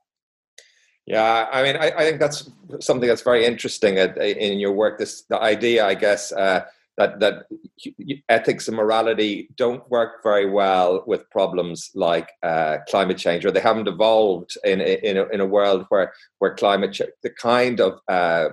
Yeah, 1.06 1.48
I 1.52 1.64
mean, 1.64 1.76
I, 1.76 1.92
I 1.92 2.04
think 2.06 2.20
that's 2.20 2.50
something 2.80 3.08
that's 3.08 3.22
very 3.22 3.46
interesting 3.46 3.98
in 3.98 4.60
your 4.60 4.72
work. 4.72 4.98
This 4.98 5.24
the 5.24 5.40
idea, 5.40 5.86
I 5.86 5.94
guess, 5.94 6.32
uh, 6.32 6.66
that 7.02 7.20
that 7.20 7.46
ethics 8.30 8.68
and 8.68 8.78
morality 8.78 9.50
don't 9.56 9.90
work 9.90 10.24
very 10.24 10.50
well 10.50 11.04
with 11.08 11.30
problems 11.30 11.90
like 11.96 12.30
uh, 12.44 12.78
climate 12.90 13.18
change, 13.18 13.46
or 13.46 13.52
they 13.52 13.60
haven't 13.60 13.88
evolved 13.88 14.52
in 14.64 14.82
in 14.82 15.18
a, 15.18 15.24
in 15.34 15.40
a 15.42 15.46
world 15.46 15.86
where 15.90 16.14
where 16.40 16.54
climate 16.56 16.94
change, 16.94 17.12
the 17.24 17.30
kind 17.30 17.80
of 17.80 18.00
uh, 18.08 18.50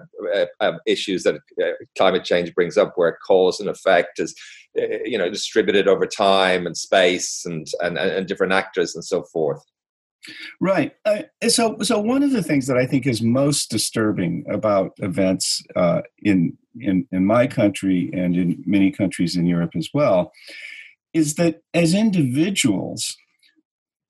uh, 0.61 0.73
issues 0.87 1.23
that 1.25 1.37
uh, 1.62 1.73
climate 1.97 2.25
change 2.25 2.55
brings 2.55 2.76
up, 2.76 2.93
where 2.97 3.19
cause 3.26 3.61
and 3.61 3.69
effect 3.69 4.19
is 4.19 4.35
uh, 4.81 4.99
you 5.05 5.19
know 5.19 5.31
distributed 5.31 5.87
over 5.88 6.07
time 6.07 6.67
and 6.67 6.76
space 6.76 7.45
and 7.45 7.67
and, 7.81 7.99
and 7.99 8.26
different 8.26 8.52
actors 8.52 8.95
and 8.95 9.05
so 9.05 9.23
forth. 9.25 9.62
Right. 10.61 10.93
Uh, 11.05 11.23
so, 11.49 11.77
so 11.83 11.99
one 11.99 12.23
of 12.23 12.33
the 12.33 12.43
things 12.43 12.67
that 12.67 12.77
I 12.77 12.87
think 12.87 13.07
is 13.07 13.23
most 13.23 13.71
disturbing 13.71 14.45
about 14.51 14.93
events 14.99 15.63
uh, 15.77 16.03
in 16.23 16.57
in 16.81 17.07
in 17.11 17.25
my 17.25 17.47
country 17.47 18.11
and 18.13 18.37
in 18.37 18.63
many 18.67 18.91
countries 18.91 19.37
in 19.37 19.47
Europe 19.47 19.73
as 19.77 19.89
well 19.93 20.33
is 21.15 21.35
that 21.35 21.63
as 21.75 21.95
individuals, 21.95 23.17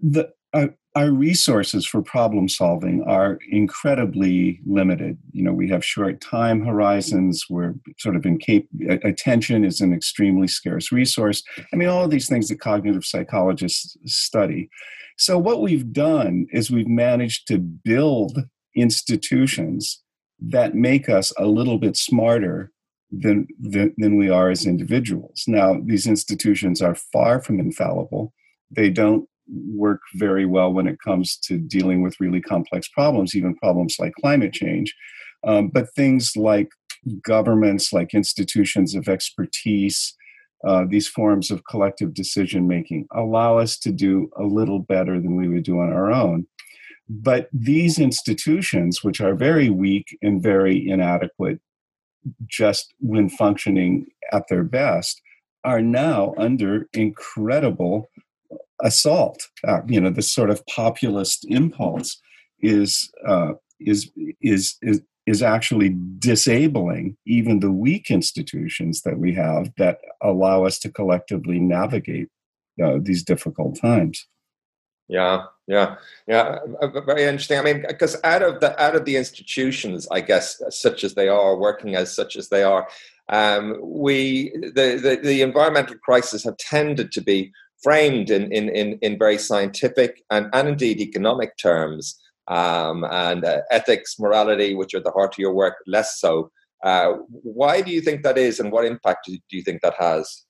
the 0.00 0.30
uh, 0.52 0.68
our 0.94 1.12
resources 1.12 1.86
for 1.86 2.02
problem 2.02 2.48
solving 2.48 3.04
are 3.04 3.38
incredibly 3.50 4.60
limited. 4.66 5.16
You 5.32 5.44
know, 5.44 5.52
we 5.52 5.68
have 5.68 5.84
short 5.84 6.20
time 6.20 6.64
horizons. 6.64 7.44
We're 7.48 7.74
sort 7.98 8.16
of 8.16 8.26
in 8.26 8.38
cap- 8.38 8.64
attention 9.04 9.64
is 9.64 9.80
an 9.80 9.92
extremely 9.92 10.48
scarce 10.48 10.90
resource. 10.90 11.42
I 11.72 11.76
mean, 11.76 11.88
all 11.88 12.04
of 12.04 12.10
these 12.10 12.28
things 12.28 12.48
that 12.48 12.60
cognitive 12.60 13.04
psychologists 13.04 13.96
study. 14.06 14.70
So, 15.18 15.36
what 15.36 15.60
we've 15.60 15.92
done 15.92 16.46
is 16.52 16.70
we've 16.70 16.88
managed 16.88 17.48
to 17.48 17.58
build 17.58 18.44
institutions 18.76 20.00
that 20.40 20.74
make 20.74 21.08
us 21.08 21.32
a 21.36 21.46
little 21.46 21.78
bit 21.78 21.96
smarter 21.96 22.70
than, 23.10 23.48
than, 23.58 23.94
than 23.98 24.16
we 24.16 24.30
are 24.30 24.50
as 24.50 24.64
individuals. 24.64 25.44
Now, 25.48 25.80
these 25.84 26.06
institutions 26.06 26.80
are 26.80 26.94
far 26.94 27.42
from 27.42 27.58
infallible. 27.58 28.32
They 28.70 28.90
don't 28.90 29.28
work 29.74 30.00
very 30.14 30.46
well 30.46 30.72
when 30.72 30.86
it 30.86 30.98
comes 31.04 31.36
to 31.38 31.58
dealing 31.58 32.02
with 32.02 32.20
really 32.20 32.40
complex 32.40 32.88
problems, 32.88 33.34
even 33.34 33.56
problems 33.56 33.96
like 33.98 34.12
climate 34.20 34.52
change. 34.52 34.94
Um, 35.44 35.68
but 35.68 35.92
things 35.96 36.36
like 36.36 36.68
governments, 37.22 37.92
like 37.92 38.14
institutions 38.14 38.94
of 38.94 39.08
expertise, 39.08 40.14
uh, 40.66 40.84
these 40.88 41.06
forms 41.06 41.50
of 41.50 41.64
collective 41.64 42.14
decision 42.14 42.66
making 42.66 43.06
allow 43.12 43.58
us 43.58 43.78
to 43.78 43.92
do 43.92 44.28
a 44.36 44.42
little 44.42 44.80
better 44.80 45.20
than 45.20 45.36
we 45.36 45.48
would 45.48 45.62
do 45.62 45.78
on 45.78 45.92
our 45.92 46.10
own. 46.10 46.46
But 47.08 47.48
these 47.52 47.98
institutions, 47.98 49.02
which 49.02 49.20
are 49.20 49.34
very 49.34 49.70
weak 49.70 50.18
and 50.20 50.42
very 50.42 50.86
inadequate, 50.88 51.60
just 52.46 52.92
when 53.00 53.30
functioning 53.30 54.06
at 54.32 54.48
their 54.48 54.64
best, 54.64 55.22
are 55.64 55.80
now 55.80 56.34
under 56.36 56.88
incredible 56.92 58.10
assault. 58.82 59.48
Uh, 59.66 59.80
you 59.86 60.00
know, 60.00 60.10
this 60.10 60.32
sort 60.32 60.50
of 60.50 60.64
populist 60.66 61.46
impulse 61.48 62.20
is 62.60 63.10
uh, 63.26 63.52
is 63.80 64.10
is 64.40 64.76
is 64.82 65.02
is 65.28 65.42
actually 65.42 65.94
disabling 66.18 67.16
even 67.26 67.60
the 67.60 67.70
weak 67.70 68.10
institutions 68.10 69.02
that 69.02 69.18
we 69.18 69.34
have 69.34 69.70
that 69.76 69.98
allow 70.22 70.64
us 70.64 70.78
to 70.78 70.90
collectively 70.90 71.58
navigate 71.58 72.28
uh, 72.82 72.96
these 73.02 73.22
difficult 73.22 73.78
times. 73.78 74.26
Yeah, 75.08 75.44
yeah, 75.66 75.96
yeah. 76.26 76.58
Uh, 76.82 76.86
uh, 76.86 77.00
very 77.02 77.24
interesting. 77.24 77.58
I 77.58 77.62
mean, 77.62 77.84
because 77.86 78.16
out 78.24 78.42
of 78.42 78.60
the 78.60 78.80
out 78.82 78.94
of 78.94 79.04
the 79.04 79.16
institutions, 79.16 80.06
I 80.10 80.20
guess, 80.20 80.62
such 80.70 81.04
as 81.04 81.14
they 81.14 81.28
are, 81.28 81.56
working 81.56 81.94
as 81.94 82.14
such 82.14 82.36
as 82.36 82.48
they 82.48 82.62
are, 82.62 82.88
um, 83.28 83.76
we 83.82 84.50
the, 84.50 84.98
the 85.02 85.18
the 85.22 85.42
environmental 85.42 85.96
crisis 85.96 86.44
have 86.44 86.56
tended 86.58 87.12
to 87.12 87.22
be 87.22 87.52
framed 87.82 88.30
in 88.30 88.52
in 88.52 88.68
in, 88.68 88.98
in 89.00 89.18
very 89.18 89.38
scientific 89.38 90.22
and 90.30 90.48
and 90.52 90.68
indeed 90.68 91.00
economic 91.00 91.56
terms 91.56 92.18
um, 92.48 93.04
and 93.04 93.44
uh, 93.44 93.60
ethics, 93.70 94.16
morality, 94.18 94.74
which 94.74 94.94
are 94.94 95.00
the 95.00 95.10
heart 95.10 95.34
of 95.34 95.38
your 95.38 95.52
work, 95.52 95.76
less 95.86 96.18
so. 96.18 96.50
Uh, 96.84 97.14
why 97.28 97.80
do 97.80 97.90
you 97.90 98.00
think 98.00 98.22
that 98.22 98.38
is, 98.38 98.60
and 98.60 98.72
what 98.72 98.84
impact 98.84 99.26
do 99.26 99.38
you 99.50 99.62
think 99.62 99.82
that 99.82 99.94
has? 99.98 100.44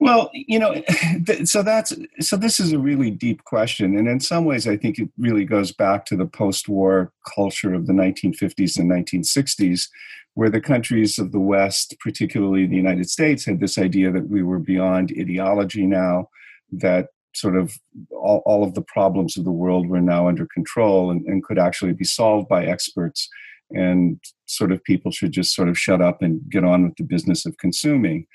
Well, 0.00 0.30
you 0.32 0.58
know, 0.58 0.82
so 1.44 1.62
that's 1.62 1.94
so. 2.20 2.36
This 2.36 2.58
is 2.58 2.72
a 2.72 2.78
really 2.78 3.10
deep 3.10 3.44
question, 3.44 3.98
and 3.98 4.08
in 4.08 4.20
some 4.20 4.46
ways, 4.46 4.66
I 4.66 4.76
think 4.76 4.98
it 4.98 5.10
really 5.18 5.44
goes 5.44 5.72
back 5.72 6.06
to 6.06 6.16
the 6.16 6.26
post-war 6.26 7.12
culture 7.34 7.74
of 7.74 7.86
the 7.86 7.92
1950s 7.92 8.78
and 8.78 8.90
1960s, 8.90 9.88
where 10.34 10.48
the 10.48 10.60
countries 10.60 11.18
of 11.18 11.32
the 11.32 11.40
West, 11.40 11.96
particularly 12.00 12.66
the 12.66 12.76
United 12.76 13.10
States, 13.10 13.44
had 13.44 13.60
this 13.60 13.76
idea 13.76 14.10
that 14.10 14.28
we 14.28 14.42
were 14.42 14.58
beyond 14.58 15.12
ideology 15.18 15.86
now, 15.86 16.30
that 16.72 17.08
sort 17.34 17.56
of 17.56 17.72
all, 18.10 18.42
all 18.46 18.64
of 18.64 18.74
the 18.74 18.82
problems 18.82 19.36
of 19.36 19.44
the 19.44 19.50
world 19.50 19.88
were 19.88 20.00
now 20.00 20.28
under 20.28 20.46
control 20.52 21.10
and, 21.10 21.24
and 21.26 21.44
could 21.44 21.58
actually 21.58 21.92
be 21.92 22.04
solved 22.04 22.48
by 22.48 22.64
experts 22.64 23.28
and 23.70 24.20
sort 24.46 24.72
of 24.72 24.82
people 24.82 25.12
should 25.12 25.32
just 25.32 25.54
sort 25.54 25.68
of 25.68 25.78
shut 25.78 26.00
up 26.00 26.22
and 26.22 26.40
get 26.50 26.64
on 26.64 26.84
with 26.84 26.96
the 26.96 27.04
business 27.04 27.46
of 27.46 27.56
consuming 27.58 28.26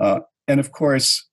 uh, 0.00 0.20
and 0.48 0.58
of 0.58 0.72
course 0.72 1.28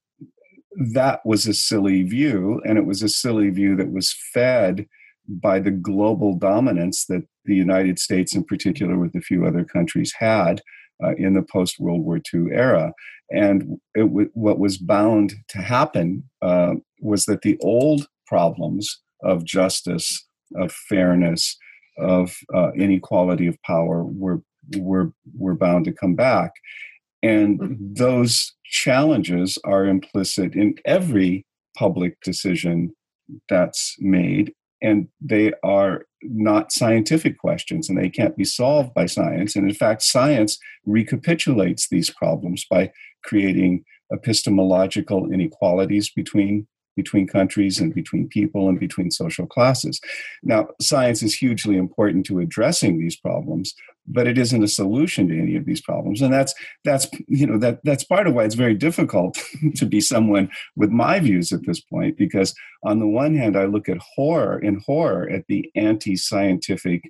that 0.93 1.25
was 1.25 1.47
a 1.47 1.53
silly 1.53 2.03
view 2.03 2.61
and 2.65 2.77
it 2.77 2.85
was 2.85 3.01
a 3.01 3.09
silly 3.09 3.49
view 3.49 3.75
that 3.75 3.91
was 3.91 4.15
fed 4.33 4.85
by 5.27 5.59
the 5.59 5.71
global 5.71 6.35
dominance 6.35 7.05
that 7.05 7.23
the 7.45 7.55
united 7.55 7.97
states 7.97 8.35
in 8.35 8.43
particular 8.43 8.97
with 8.99 9.15
a 9.15 9.21
few 9.21 9.45
other 9.45 9.63
countries 9.63 10.13
had 10.19 10.61
uh, 11.03 11.13
in 11.17 11.33
the 11.33 11.43
post 11.43 11.79
World 11.79 12.01
War 12.01 12.19
II 12.33 12.51
era. 12.51 12.93
And 13.31 13.79
it 13.95 14.01
w- 14.01 14.31
what 14.33 14.59
was 14.59 14.77
bound 14.77 15.33
to 15.49 15.59
happen 15.59 16.29
uh, 16.41 16.75
was 17.01 17.25
that 17.25 17.41
the 17.41 17.57
old 17.61 18.07
problems 18.25 19.01
of 19.23 19.43
justice, 19.43 20.25
of 20.55 20.71
fairness, 20.71 21.57
of 21.97 22.35
uh, 22.53 22.71
inequality 22.73 23.47
of 23.47 23.61
power 23.63 24.03
were 24.03 24.41
we're 24.77 25.11
we're 25.37 25.55
bound 25.55 25.85
to 25.85 25.93
come 25.93 26.15
back. 26.15 26.51
And 27.23 27.59
mm-hmm. 27.59 27.93
those 27.93 28.53
challenges 28.65 29.57
are 29.63 29.85
implicit 29.85 30.55
in 30.55 30.75
every 30.85 31.45
public 31.77 32.19
decision 32.21 32.93
that's 33.49 33.95
made 33.99 34.53
and 34.81 35.07
they 35.19 35.51
are 35.63 36.03
not 36.21 36.71
scientific 36.71 37.37
questions 37.37 37.89
and 37.89 37.97
they 37.97 38.09
can't 38.09 38.37
be 38.37 38.45
solved 38.45 38.93
by 38.93 39.05
science 39.05 39.55
and 39.55 39.67
in 39.69 39.75
fact 39.75 40.01
science 40.01 40.57
recapitulates 40.85 41.89
these 41.89 42.09
problems 42.09 42.65
by 42.69 42.91
creating 43.23 43.83
epistemological 44.11 45.31
inequalities 45.31 46.09
between 46.09 46.67
between 46.97 47.27
countries 47.27 47.79
and 47.79 47.93
between 47.93 48.27
people 48.27 48.67
and 48.67 48.77
between 48.77 49.11
social 49.11 49.45
classes. 49.45 50.01
Now, 50.43 50.67
science 50.81 51.23
is 51.23 51.35
hugely 51.35 51.77
important 51.77 52.25
to 52.25 52.39
addressing 52.39 52.99
these 52.99 53.15
problems, 53.15 53.73
but 54.07 54.27
it 54.27 54.37
isn't 54.37 54.63
a 54.63 54.67
solution 54.67 55.29
to 55.29 55.39
any 55.39 55.55
of 55.55 55.65
these 55.65 55.79
problems. 55.79 56.21
And 56.21 56.33
that's 56.33 56.53
that's 56.83 57.07
you 57.27 57.45
know 57.47 57.59
that 57.59 57.79
that's 57.85 58.03
part 58.03 58.27
of 58.27 58.33
why 58.33 58.43
it's 58.43 58.55
very 58.55 58.73
difficult 58.73 59.39
to 59.75 59.85
be 59.85 60.01
someone 60.01 60.49
with 60.75 60.89
my 60.89 61.19
views 61.19 61.53
at 61.53 61.65
this 61.65 61.79
point, 61.79 62.17
because 62.17 62.53
on 62.83 62.99
the 62.99 63.07
one 63.07 63.35
hand, 63.35 63.55
I 63.55 63.65
look 63.65 63.87
at 63.87 63.99
horror 64.15 64.59
in 64.59 64.81
horror 64.85 65.29
at 65.29 65.45
the 65.47 65.69
anti-scientific, 65.75 67.03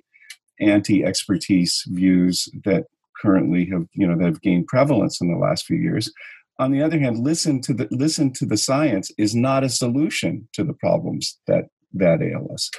anti-expertise 0.60 1.84
views 1.88 2.48
that 2.64 2.84
currently 3.20 3.66
have 3.72 3.86
you 3.94 4.06
know 4.06 4.16
that 4.16 4.26
have 4.26 4.42
gained 4.42 4.66
prevalence 4.66 5.20
in 5.20 5.32
the 5.32 5.38
last 5.38 5.64
few 5.64 5.78
years 5.78 6.12
on 6.58 6.72
the 6.72 6.82
other 6.82 6.98
hand, 6.98 7.18
listen 7.18 7.60
to 7.62 7.74
the 7.74 7.88
listen 7.90 8.32
to 8.34 8.46
the 8.46 8.56
science 8.56 9.10
is 9.18 9.34
not 9.34 9.64
a 9.64 9.68
solution 9.68 10.48
to 10.54 10.64
the 10.64 10.72
problems 10.72 11.38
that 11.46 11.64
that 11.94 12.22
ail 12.22 12.48
us. 12.52 12.70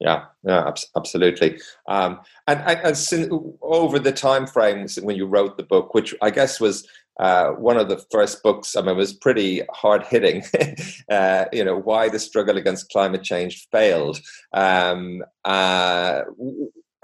Yeah, 0.00 0.26
yeah, 0.44 0.72
absolutely. 0.96 1.58
Um, 1.88 2.20
and, 2.46 2.60
and, 2.60 2.80
and 2.84 2.96
since, 2.96 3.32
over 3.62 3.98
the 3.98 4.12
time 4.12 4.46
frames 4.46 4.96
when 5.00 5.16
you 5.16 5.26
wrote 5.26 5.56
the 5.56 5.64
book, 5.64 5.92
which 5.92 6.14
I 6.22 6.30
guess 6.30 6.60
was 6.60 6.86
uh, 7.18 7.48
one 7.50 7.76
of 7.76 7.88
the 7.88 7.98
first 8.12 8.44
books, 8.44 8.76
I 8.76 8.80
mean, 8.80 8.90
it 8.90 8.94
was 8.94 9.12
pretty 9.12 9.62
hard 9.72 10.04
hitting. 10.04 10.44
uh, 11.10 11.46
you 11.52 11.64
know, 11.64 11.78
why 11.78 12.08
the 12.08 12.20
struggle 12.20 12.56
against 12.56 12.90
climate 12.90 13.24
change 13.24 13.66
failed. 13.72 14.20
Um, 14.52 15.24
uh, 15.44 16.22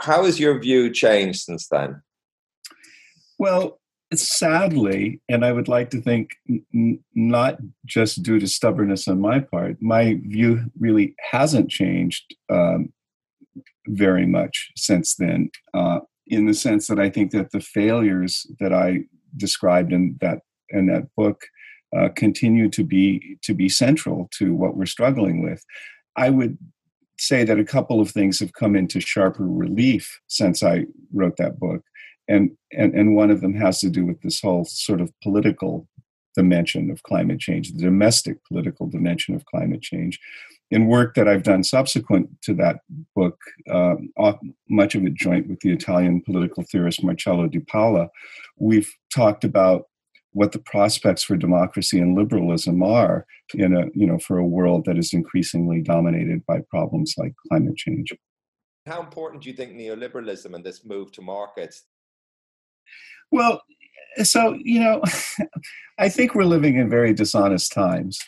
how 0.01 0.25
has 0.25 0.39
your 0.39 0.61
view 0.61 0.93
changed 0.93 1.41
since 1.41 1.67
then? 1.67 2.01
Well, 3.39 3.81
sadly, 4.19 5.21
and 5.29 5.45
I 5.45 5.53
would 5.53 5.69
like 5.69 5.91
to 5.91 6.01
think 6.01 6.31
n- 6.49 6.99
not 7.15 7.59
just 7.87 8.23
due 8.23 8.39
to 8.39 8.47
stubbornness 8.47 9.09
on 9.09 9.21
my 9.21 9.41
part, 9.41 9.81
my 9.81 10.21
view 10.25 10.65
really 10.79 11.15
hasn't 11.31 11.71
changed 11.71 12.35
um, 12.51 12.93
very 13.87 14.27
much 14.27 14.71
since 14.77 15.15
then. 15.15 15.51
Uh, 15.73 16.01
in 16.27 16.47
the 16.47 16.55
sense 16.55 16.87
that 16.87 16.99
I 16.99 17.11
think 17.11 17.33
that 17.33 17.53
the 17.53 17.61
failures 17.61 18.47
that 18.61 18.73
I 18.73 19.05
described 19.37 19.93
in 19.93 20.17
that 20.21 20.41
in 20.71 20.87
that 20.87 21.15
book 21.17 21.45
uh, 21.97 22.09
continue 22.17 22.69
to 22.71 22.83
be 22.83 23.39
to 23.43 23.55
be 23.55 23.69
central 23.69 24.29
to 24.39 24.55
what 24.55 24.77
we're 24.77 24.87
struggling 24.87 25.43
with. 25.43 25.65
I 26.17 26.31
would 26.31 26.59
say 27.19 27.45
that 27.45 27.59
a 27.59 27.65
couple 27.65 28.01
of 28.01 28.11
things 28.11 28.41
have 28.41 28.53
come 28.55 28.75
into 28.75 29.01
sharper 29.01 29.47
relief 29.47 30.21
since 30.27 30.63
I 30.63 30.87
wrote 31.13 31.37
that 31.37 31.59
book 31.59 31.83
and 32.29 32.51
and 32.73 32.95
and 32.95 33.15
one 33.15 33.31
of 33.31 33.41
them 33.41 33.55
has 33.55 33.81
to 33.81 33.91
do 33.91 34.05
with 34.05 34.21
this 34.23 34.41
whole 34.41 34.65
sort 34.65 35.01
of 35.01 35.13
political 35.23 35.89
dimension 36.35 36.91
of 36.91 37.03
climate 37.05 37.39
change, 37.39 37.73
the 37.73 37.83
domestic 37.83 38.45
political 38.45 38.89
dimension 38.89 39.35
of 39.35 39.45
climate 39.47 39.83
change. 39.83 40.19
In 40.71 40.89
work 40.89 41.15
that 41.15 41.29
I've 41.29 41.45
done 41.45 41.63
subsequent 41.63 42.29
to 42.43 42.55
that 42.55 42.81
book, 43.15 43.39
uh, 43.71 43.95
much 44.69 44.95
of 44.95 45.05
it 45.05 45.15
joint 45.15 45.49
with 45.49 45.61
the 45.61 45.71
Italian 45.71 46.21
political 46.21 46.65
theorist 46.65 47.05
Marcello 47.05 47.47
Di 47.47 47.61
Paola, 47.61 48.09
we've 48.59 48.93
talked 49.15 49.45
about 49.45 49.85
what 50.33 50.51
the 50.51 50.59
prospects 50.59 51.23
for 51.23 51.37
democracy 51.37 52.01
and 52.01 52.17
liberalism 52.19 52.83
are 52.83 53.25
in 53.55 53.77
a 53.77 53.87
you 53.95 54.07
know 54.07 54.19
for 54.19 54.39
a 54.39 54.47
world 54.47 54.85
that 54.85 54.99
is 54.99 55.13
increasingly 55.13 55.81
dominated 55.81 56.45
by 56.47 56.61
problems 56.71 57.15
like 57.17 57.35
climate 57.49 57.77
change. 57.77 58.13
How 58.87 59.01
important 59.01 59.43
do 59.43 59.49
you 59.49 59.57
think 59.57 59.73
neoliberalism 59.73 60.53
and 60.55 60.65
this 60.65 60.85
move 60.85 61.13
to 61.13 61.23
markets 61.23 61.85
well, 63.31 63.63
so, 64.23 64.57
you 64.63 64.81
know, 64.81 65.03
I 65.99 66.09
think 66.09 66.35
we're 66.35 66.45
living 66.45 66.77
in 66.77 66.89
very 66.89 67.13
dishonest 67.13 67.73
times. 67.73 68.19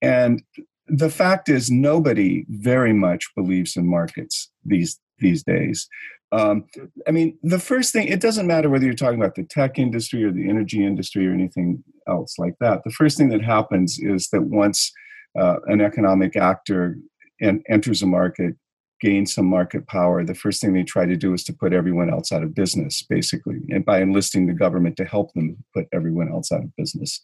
And 0.00 0.42
the 0.88 1.10
fact 1.10 1.48
is, 1.48 1.70
nobody 1.70 2.44
very 2.48 2.92
much 2.92 3.26
believes 3.36 3.76
in 3.76 3.86
markets 3.86 4.50
these 4.64 4.98
these 5.18 5.42
days. 5.44 5.88
Um, 6.32 6.64
I 7.06 7.10
mean, 7.10 7.38
the 7.42 7.58
first 7.58 7.92
thing, 7.92 8.08
it 8.08 8.20
doesn't 8.20 8.46
matter 8.46 8.70
whether 8.70 8.84
you're 8.84 8.94
talking 8.94 9.20
about 9.20 9.34
the 9.34 9.44
tech 9.44 9.78
industry 9.78 10.24
or 10.24 10.32
the 10.32 10.48
energy 10.48 10.84
industry 10.84 11.28
or 11.28 11.32
anything 11.32 11.84
else 12.08 12.38
like 12.38 12.54
that. 12.60 12.84
The 12.84 12.90
first 12.90 13.18
thing 13.18 13.28
that 13.28 13.42
happens 13.42 13.98
is 13.98 14.28
that 14.30 14.42
once 14.42 14.90
uh, 15.38 15.56
an 15.66 15.80
economic 15.80 16.34
actor 16.34 16.96
en- 17.40 17.62
enters 17.68 18.02
a 18.02 18.06
market, 18.06 18.56
gain 19.02 19.26
some 19.26 19.46
market 19.46 19.86
power, 19.88 20.24
the 20.24 20.34
first 20.34 20.60
thing 20.60 20.72
they 20.72 20.84
try 20.84 21.04
to 21.04 21.16
do 21.16 21.34
is 21.34 21.42
to 21.42 21.52
put 21.52 21.72
everyone 21.72 22.08
else 22.08 22.30
out 22.30 22.44
of 22.44 22.54
business, 22.54 23.02
basically, 23.02 23.58
and 23.68 23.84
by 23.84 24.00
enlisting 24.00 24.46
the 24.46 24.52
government 24.54 24.96
to 24.96 25.04
help 25.04 25.34
them 25.34 25.56
put 25.74 25.86
everyone 25.92 26.30
else 26.30 26.52
out 26.52 26.62
of 26.62 26.76
business. 26.76 27.20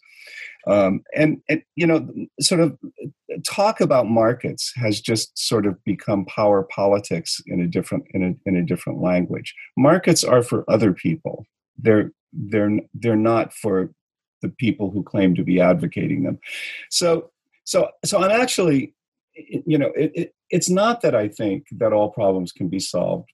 Um, 0.67 1.03
and, 1.15 1.41
and, 1.47 1.63
you 1.75 1.87
know, 1.87 2.05
sort 2.41 2.59
of 2.59 2.77
talk 3.47 3.79
about 3.79 4.09
markets 4.09 4.73
has 4.75 4.99
just 4.99 5.37
sort 5.37 5.65
of 5.65 5.81
become 5.85 6.25
power 6.25 6.63
politics 6.63 7.41
in 7.47 7.61
a 7.61 7.67
different 7.67 8.03
in 8.09 8.23
a, 8.23 8.49
in 8.49 8.57
a 8.57 8.65
different 8.65 9.01
language. 9.01 9.55
Markets 9.77 10.23
are 10.25 10.43
for 10.43 10.69
other 10.69 10.93
people. 10.93 11.45
They're 11.77 12.11
they're 12.33 12.77
they're 12.93 13.15
not 13.15 13.53
for 13.53 13.91
the 14.41 14.49
people 14.49 14.91
who 14.91 15.03
claim 15.03 15.33
to 15.35 15.43
be 15.43 15.61
advocating 15.61 16.23
them. 16.23 16.39
So 16.89 17.31
so 17.63 17.89
so 18.03 18.21
I'm 18.21 18.41
actually 18.41 18.93
you 19.65 19.77
know 19.77 19.91
it, 19.95 20.11
it, 20.15 20.35
it's 20.49 20.69
not 20.69 21.01
that 21.01 21.15
I 21.15 21.27
think 21.27 21.67
that 21.71 21.93
all 21.93 22.09
problems 22.09 22.51
can 22.51 22.69
be 22.69 22.79
solved 22.79 23.29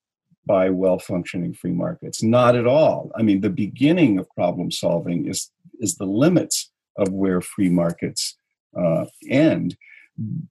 by 0.46 0.70
well 0.70 1.00
functioning 1.00 1.54
free 1.54 1.72
markets. 1.72 2.22
Not 2.22 2.56
at 2.56 2.68
all. 2.68 3.12
I 3.16 3.24
mean, 3.24 3.42
the 3.42 3.50
beginning 3.50 4.20
of 4.20 4.30
problem 4.32 4.72
solving 4.72 5.28
is, 5.28 5.52
is 5.80 5.96
the 5.96 6.06
limits 6.06 6.72
of 6.98 7.10
where 7.10 7.42
free 7.42 7.70
markets 7.70 8.38
uh, 8.78 9.06
end. 9.30 9.76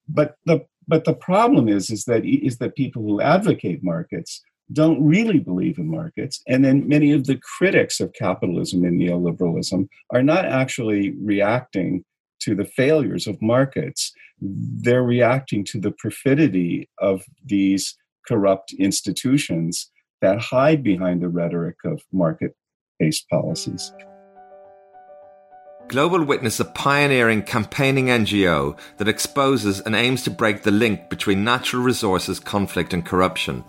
But 0.08 0.36
the 0.44 0.66
but 0.86 1.04
the 1.04 1.14
problem 1.14 1.68
is 1.68 1.90
is 1.90 2.04
that 2.04 2.24
is 2.24 2.58
that 2.58 2.76
people 2.76 3.02
who 3.02 3.20
advocate 3.20 3.82
markets 3.82 4.42
don't 4.72 5.02
really 5.02 5.38
believe 5.38 5.78
in 5.78 5.88
markets, 5.88 6.42
and 6.46 6.64
then 6.64 6.88
many 6.88 7.12
of 7.12 7.24
the 7.24 7.38
critics 7.58 8.00
of 8.00 8.12
capitalism 8.12 8.84
and 8.84 9.00
neoliberalism 9.00 9.88
are 10.10 10.22
not 10.22 10.44
actually 10.44 11.12
reacting 11.12 12.04
to 12.44 12.54
the 12.54 12.64
failures 12.64 13.26
of 13.26 13.40
markets 13.42 14.12
they're 14.40 15.02
reacting 15.02 15.64
to 15.64 15.80
the 15.80 15.92
perfidy 15.92 16.88
of 16.98 17.22
these 17.44 17.96
corrupt 18.26 18.72
institutions 18.78 19.90
that 20.20 20.38
hide 20.38 20.82
behind 20.82 21.22
the 21.22 21.28
rhetoric 21.28 21.76
of 21.84 22.02
market 22.12 22.54
based 22.98 23.28
policies. 23.28 23.92
Global 25.88 26.24
Witness, 26.24 26.60
a 26.60 26.64
pioneering 26.64 27.42
campaigning 27.42 28.06
NGO 28.06 28.78
that 28.96 29.08
exposes 29.08 29.80
and 29.80 29.94
aims 29.94 30.22
to 30.22 30.30
break 30.30 30.62
the 30.62 30.70
link 30.70 31.10
between 31.10 31.44
natural 31.44 31.82
resources 31.82 32.40
conflict 32.40 32.94
and 32.94 33.04
corruption. 33.04 33.64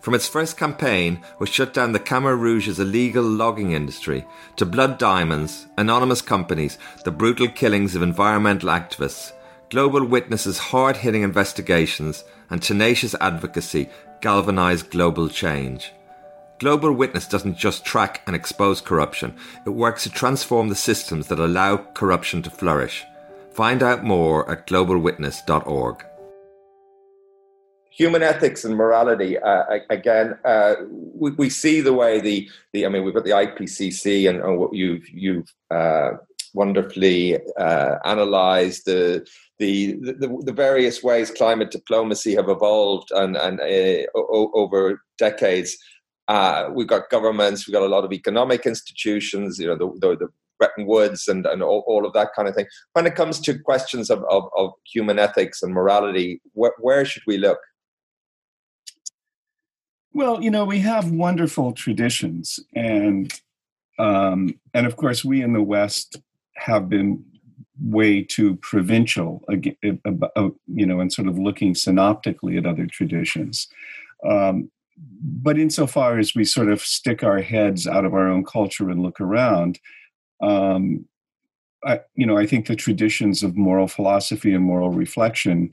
From 0.00 0.14
its 0.14 0.26
first 0.26 0.56
campaign, 0.56 1.22
which 1.38 1.52
shut 1.52 1.74
down 1.74 1.92
the 1.92 2.00
Khmer 2.00 2.38
Rouge's 2.38 2.80
illegal 2.80 3.22
logging 3.22 3.72
industry, 3.72 4.26
to 4.56 4.64
Blood 4.64 4.98
Diamonds, 4.98 5.66
anonymous 5.76 6.22
companies, 6.22 6.78
the 7.04 7.10
brutal 7.10 7.48
killings 7.48 7.94
of 7.94 8.02
environmental 8.02 8.70
activists, 8.70 9.32
Global 9.68 10.04
Witness's 10.04 10.58
hard 10.58 10.96
hitting 10.96 11.22
investigations 11.22 12.24
and 12.48 12.62
tenacious 12.62 13.14
advocacy 13.20 13.88
galvanize 14.20 14.82
global 14.82 15.28
change. 15.28 15.92
Global 16.58 16.92
Witness 16.92 17.28
doesn't 17.28 17.56
just 17.56 17.84
track 17.84 18.22
and 18.26 18.34
expose 18.34 18.80
corruption, 18.80 19.36
it 19.64 19.70
works 19.70 20.02
to 20.02 20.10
transform 20.10 20.68
the 20.68 20.74
systems 20.74 21.28
that 21.28 21.38
allow 21.38 21.76
corruption 21.76 22.42
to 22.42 22.50
flourish. 22.50 23.04
Find 23.52 23.82
out 23.82 24.02
more 24.02 24.50
at 24.50 24.66
globalwitness.org. 24.66 26.04
Human 27.90 28.22
ethics 28.22 28.64
and 28.64 28.76
morality. 28.76 29.38
Uh, 29.38 29.64
again, 29.90 30.38
uh, 30.44 30.74
we, 30.88 31.32
we, 31.32 31.50
see 31.50 31.80
the 31.80 31.92
way 31.92 32.20
the, 32.20 32.48
the 32.72 32.86
I 32.86 32.88
mean, 32.88 33.04
we've 33.04 33.14
got 33.14 33.24
the 33.24 33.30
IPCC 33.30 34.28
and, 34.28 34.58
what 34.58 34.72
you've 34.72 35.08
you've 35.10 35.52
uh, 35.70 36.12
wonderfully 36.54 37.38
uh, 37.58 37.96
analysed 38.04 38.84
the 38.84 39.26
the, 39.58 39.94
the, 40.00 40.42
the 40.44 40.52
various 40.52 41.02
ways 41.02 41.30
climate 41.30 41.70
diplomacy 41.70 42.34
have 42.34 42.48
evolved 42.48 43.10
and 43.10 43.36
and 43.36 43.60
uh, 43.60 44.06
o- 44.14 44.50
over 44.54 45.02
decades. 45.18 45.76
Uh, 46.28 46.70
we've 46.72 46.86
got 46.86 47.10
governments, 47.10 47.66
we've 47.66 47.74
got 47.74 47.82
a 47.82 47.88
lot 47.88 48.04
of 48.04 48.12
economic 48.12 48.64
institutions, 48.66 49.58
you 49.58 49.66
know, 49.66 49.74
the, 49.74 49.90
the, 49.98 50.16
the 50.16 50.28
Bretton 50.60 50.86
Woods 50.86 51.26
and, 51.26 51.44
and 51.44 51.60
all, 51.60 51.82
all, 51.88 52.06
of 52.06 52.12
that 52.12 52.28
kind 52.36 52.46
of 52.46 52.54
thing. 52.54 52.66
When 52.92 53.06
it 53.06 53.16
comes 53.16 53.40
to 53.40 53.58
questions 53.58 54.10
of, 54.10 54.22
of, 54.30 54.44
of 54.56 54.70
human 54.84 55.18
ethics 55.18 55.60
and 55.60 55.74
morality, 55.74 56.40
wh- 56.54 56.78
where 56.78 57.04
should 57.04 57.24
we 57.26 57.36
look? 57.38 57.58
Well, 60.12 60.42
you 60.42 60.50
know, 60.50 60.64
we 60.64 60.80
have 60.80 61.10
wonderful 61.10 61.72
traditions, 61.72 62.58
and 62.74 63.32
um, 63.98 64.58
and 64.74 64.86
of 64.86 64.96
course, 64.96 65.24
we 65.24 65.42
in 65.42 65.52
the 65.52 65.62
West 65.62 66.16
have 66.56 66.88
been 66.88 67.24
way 67.80 68.22
too 68.22 68.56
provincial, 68.56 69.42
you 69.48 70.86
know, 70.86 71.00
and 71.00 71.12
sort 71.12 71.28
of 71.28 71.38
looking 71.38 71.74
synoptically 71.74 72.56
at 72.56 72.66
other 72.66 72.86
traditions. 72.86 73.68
Um, 74.28 74.70
but 75.22 75.58
insofar 75.58 76.18
as 76.18 76.34
we 76.34 76.44
sort 76.44 76.70
of 76.70 76.82
stick 76.82 77.22
our 77.22 77.40
heads 77.40 77.86
out 77.86 78.04
of 78.04 78.12
our 78.12 78.28
own 78.28 78.44
culture 78.44 78.90
and 78.90 79.02
look 79.02 79.20
around, 79.20 79.78
um, 80.42 81.06
I, 81.84 82.00
you 82.14 82.26
know, 82.26 82.36
I 82.36 82.46
think 82.46 82.66
the 82.66 82.76
traditions 82.76 83.42
of 83.42 83.56
moral 83.56 83.88
philosophy 83.88 84.52
and 84.52 84.64
moral 84.64 84.90
reflection, 84.90 85.70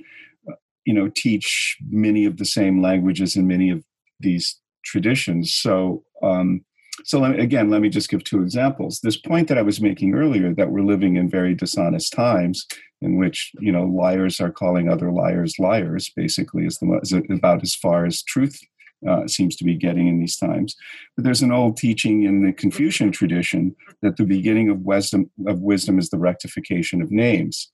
uh, 0.49 0.55
you 0.85 0.93
know, 0.93 1.11
teach 1.13 1.77
many 1.89 2.23
of 2.25 2.37
the 2.37 2.45
same 2.45 2.81
languages 2.81 3.35
in 3.35 3.47
many 3.47 3.69
of 3.69 3.83
these 4.19 4.59
traditions. 4.83 5.53
So, 5.53 6.03
um, 6.23 6.61
so 7.03 7.19
let 7.19 7.31
me, 7.31 7.39
again, 7.39 7.69
let 7.69 7.81
me 7.81 7.89
just 7.89 8.09
give 8.09 8.23
two 8.23 8.41
examples. 8.41 8.99
This 9.01 9.17
point 9.17 9.47
that 9.47 9.57
I 9.57 9.61
was 9.61 9.81
making 9.81 10.15
earlier 10.15 10.53
that 10.55 10.71
we're 10.71 10.81
living 10.81 11.15
in 11.15 11.29
very 11.29 11.53
dishonest 11.53 12.13
times, 12.13 12.65
in 13.01 13.17
which 13.17 13.51
you 13.59 13.71
know 13.71 13.83
liars 13.83 14.39
are 14.39 14.51
calling 14.51 14.89
other 14.89 15.11
liars 15.11 15.55
liars, 15.59 16.11
basically, 16.15 16.65
is, 16.65 16.77
the, 16.79 16.99
is 17.03 17.13
about 17.13 17.61
as 17.61 17.75
far 17.75 18.05
as 18.05 18.23
truth 18.23 18.59
uh, 19.07 19.27
seems 19.27 19.55
to 19.57 19.63
be 19.63 19.75
getting 19.75 20.07
in 20.07 20.19
these 20.19 20.37
times. 20.37 20.75
But 21.15 21.23
there's 21.23 21.43
an 21.43 21.51
old 21.51 21.77
teaching 21.77 22.23
in 22.23 22.43
the 22.43 22.53
Confucian 22.53 23.11
tradition 23.11 23.75
that 24.01 24.17
the 24.17 24.25
beginning 24.25 24.69
of 24.69 24.81
wisdom 24.81 25.29
of 25.45 25.59
wisdom 25.59 25.99
is 25.99 26.09
the 26.09 26.17
rectification 26.17 27.01
of 27.01 27.11
names. 27.11 27.71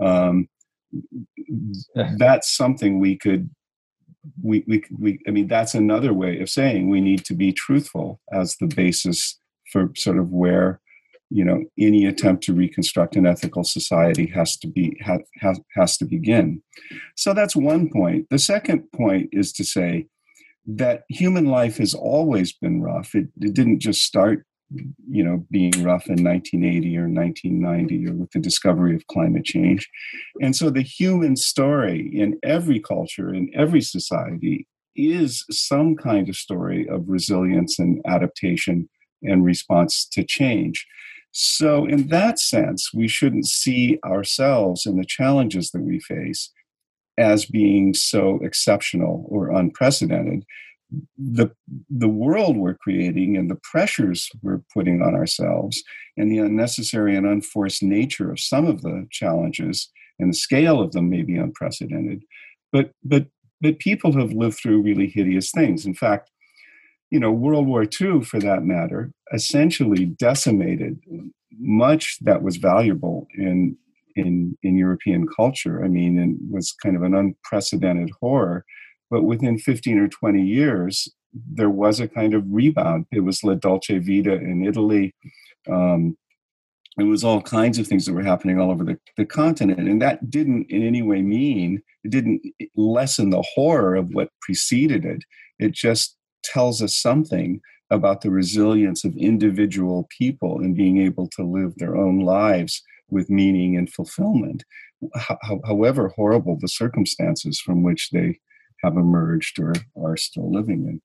Um, 0.00 0.48
that's 2.16 2.54
something 2.54 2.98
we 2.98 3.16
could 3.16 3.50
Mm-hmm. 4.26 4.48
we, 4.48 4.64
we 4.66 4.84
we 4.98 5.18
I 5.26 5.30
mean 5.30 5.48
that's 5.48 5.74
another 5.74 6.12
way 6.12 6.40
of 6.40 6.48
saying 6.48 6.88
we 6.88 7.00
need 7.00 7.24
to 7.24 7.34
be 7.34 7.52
truthful 7.52 8.20
as 8.32 8.56
the 8.56 8.66
basis 8.66 9.38
for 9.72 9.90
sort 9.96 10.18
of 10.18 10.30
where 10.30 10.80
you 11.30 11.44
know 11.44 11.64
any 11.78 12.06
attempt 12.06 12.44
to 12.44 12.54
reconstruct 12.54 13.16
an 13.16 13.26
ethical 13.26 13.64
society 13.64 14.26
has 14.26 14.56
to 14.58 14.68
be 14.68 14.96
ha, 15.04 15.18
has, 15.40 15.60
has 15.74 15.96
to 15.98 16.04
begin. 16.04 16.62
So 17.16 17.32
that's 17.34 17.56
one 17.56 17.90
point. 17.90 18.28
The 18.30 18.38
second 18.38 18.90
point 18.92 19.30
is 19.32 19.52
to 19.54 19.64
say 19.64 20.06
that 20.66 21.02
human 21.08 21.46
life 21.46 21.78
has 21.78 21.94
always 21.94 22.52
been 22.52 22.80
rough. 22.82 23.14
It, 23.14 23.28
it 23.40 23.54
didn't 23.54 23.80
just 23.80 24.02
start, 24.02 24.46
you 25.08 25.24
know, 25.24 25.44
being 25.50 25.72
rough 25.82 26.06
in 26.06 26.22
1980 26.22 26.96
or 26.98 27.08
1990 27.08 28.08
or 28.08 28.14
with 28.14 28.30
the 28.30 28.38
discovery 28.38 28.94
of 28.94 29.06
climate 29.06 29.44
change. 29.44 29.88
And 30.40 30.54
so 30.54 30.70
the 30.70 30.82
human 30.82 31.36
story 31.36 32.10
in 32.12 32.38
every 32.42 32.80
culture, 32.80 33.32
in 33.32 33.50
every 33.54 33.80
society, 33.80 34.66
is 34.94 35.44
some 35.50 35.96
kind 35.96 36.28
of 36.28 36.36
story 36.36 36.88
of 36.88 37.08
resilience 37.08 37.78
and 37.78 38.00
adaptation 38.06 38.88
and 39.22 39.44
response 39.44 40.06
to 40.12 40.24
change. 40.24 40.86
So, 41.32 41.86
in 41.86 42.08
that 42.08 42.38
sense, 42.38 42.92
we 42.92 43.08
shouldn't 43.08 43.46
see 43.46 43.98
ourselves 44.04 44.84
and 44.84 44.98
the 44.98 45.06
challenges 45.06 45.70
that 45.70 45.80
we 45.80 45.98
face 45.98 46.50
as 47.18 47.46
being 47.46 47.94
so 47.94 48.38
exceptional 48.42 49.24
or 49.28 49.50
unprecedented 49.50 50.44
the 51.16 51.48
the 51.88 52.08
world 52.08 52.56
we're 52.56 52.74
creating 52.74 53.36
and 53.36 53.50
the 53.50 53.58
pressures 53.70 54.28
we're 54.42 54.62
putting 54.72 55.02
on 55.02 55.14
ourselves 55.14 55.82
and 56.16 56.30
the 56.30 56.38
unnecessary 56.38 57.16
and 57.16 57.26
unforced 57.26 57.82
nature 57.82 58.30
of 58.30 58.40
some 58.40 58.66
of 58.66 58.82
the 58.82 59.06
challenges 59.10 59.90
and 60.18 60.30
the 60.30 60.36
scale 60.36 60.80
of 60.80 60.92
them 60.92 61.08
may 61.08 61.22
be 61.22 61.36
unprecedented 61.36 62.22
but 62.72 62.90
but 63.04 63.26
but 63.60 63.78
people 63.78 64.12
have 64.12 64.32
lived 64.32 64.56
through 64.56 64.82
really 64.82 65.06
hideous 65.06 65.50
things 65.50 65.86
in 65.86 65.94
fact 65.94 66.30
you 67.10 67.20
know 67.20 67.32
world 67.32 67.66
war 67.66 67.84
ii 67.84 68.20
for 68.22 68.38
that 68.38 68.64
matter 68.64 69.12
essentially 69.32 70.04
decimated 70.04 70.98
much 71.58 72.18
that 72.20 72.42
was 72.42 72.56
valuable 72.56 73.26
in 73.36 73.76
in 74.16 74.56
in 74.62 74.76
European 74.76 75.26
culture. 75.26 75.84
I 75.84 75.88
mean, 75.88 76.18
it 76.18 76.52
was 76.52 76.72
kind 76.72 76.96
of 76.96 77.02
an 77.02 77.14
unprecedented 77.14 78.10
horror. 78.20 78.64
But 79.12 79.24
within 79.24 79.58
15 79.58 79.98
or 79.98 80.08
20 80.08 80.42
years, 80.42 81.06
there 81.34 81.68
was 81.68 82.00
a 82.00 82.08
kind 82.08 82.32
of 82.32 82.44
rebound. 82.48 83.04
It 83.12 83.20
was 83.20 83.44
La 83.44 83.52
Dolce 83.52 83.98
Vita 83.98 84.32
in 84.32 84.64
Italy. 84.64 85.14
Um, 85.70 86.16
it 86.98 87.02
was 87.02 87.22
all 87.22 87.42
kinds 87.42 87.78
of 87.78 87.86
things 87.86 88.06
that 88.06 88.14
were 88.14 88.22
happening 88.22 88.58
all 88.58 88.70
over 88.70 88.84
the, 88.84 88.98
the 89.18 89.26
continent. 89.26 89.86
And 89.86 90.00
that 90.00 90.30
didn't 90.30 90.70
in 90.70 90.82
any 90.82 91.02
way 91.02 91.20
mean, 91.20 91.82
it 92.04 92.10
didn't 92.10 92.40
lessen 92.74 93.28
the 93.28 93.44
horror 93.54 93.96
of 93.96 94.14
what 94.14 94.30
preceded 94.40 95.04
it. 95.04 95.24
It 95.58 95.72
just 95.72 96.16
tells 96.42 96.80
us 96.80 96.96
something 96.96 97.60
about 97.90 98.22
the 98.22 98.30
resilience 98.30 99.04
of 99.04 99.14
individual 99.18 100.08
people 100.18 100.62
in 100.62 100.72
being 100.72 101.02
able 101.02 101.28
to 101.36 101.42
live 101.42 101.74
their 101.76 101.96
own 101.96 102.20
lives 102.20 102.82
with 103.10 103.28
meaning 103.28 103.76
and 103.76 103.92
fulfillment, 103.92 104.64
however 105.64 106.08
horrible 106.16 106.56
the 106.58 106.68
circumstances 106.68 107.60
from 107.60 107.82
which 107.82 108.08
they 108.10 108.38
have 108.82 108.96
emerged 108.96 109.58
or 109.58 109.72
are 109.96 110.16
still 110.16 110.50
living 110.50 110.86
in. 110.86 111.00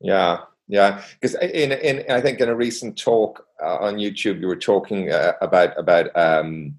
Yeah, 0.00 0.40
yeah. 0.68 1.02
Because 1.20 1.36
in, 1.36 1.72
in 1.72 2.10
I 2.10 2.20
think 2.20 2.40
in 2.40 2.48
a 2.48 2.54
recent 2.54 2.98
talk 2.98 3.46
uh, 3.62 3.76
on 3.76 3.96
YouTube, 3.96 4.40
you 4.40 4.48
were 4.48 4.56
talking 4.56 5.10
uh, 5.12 5.32
about 5.40 5.78
about 5.78 6.14
um, 6.16 6.76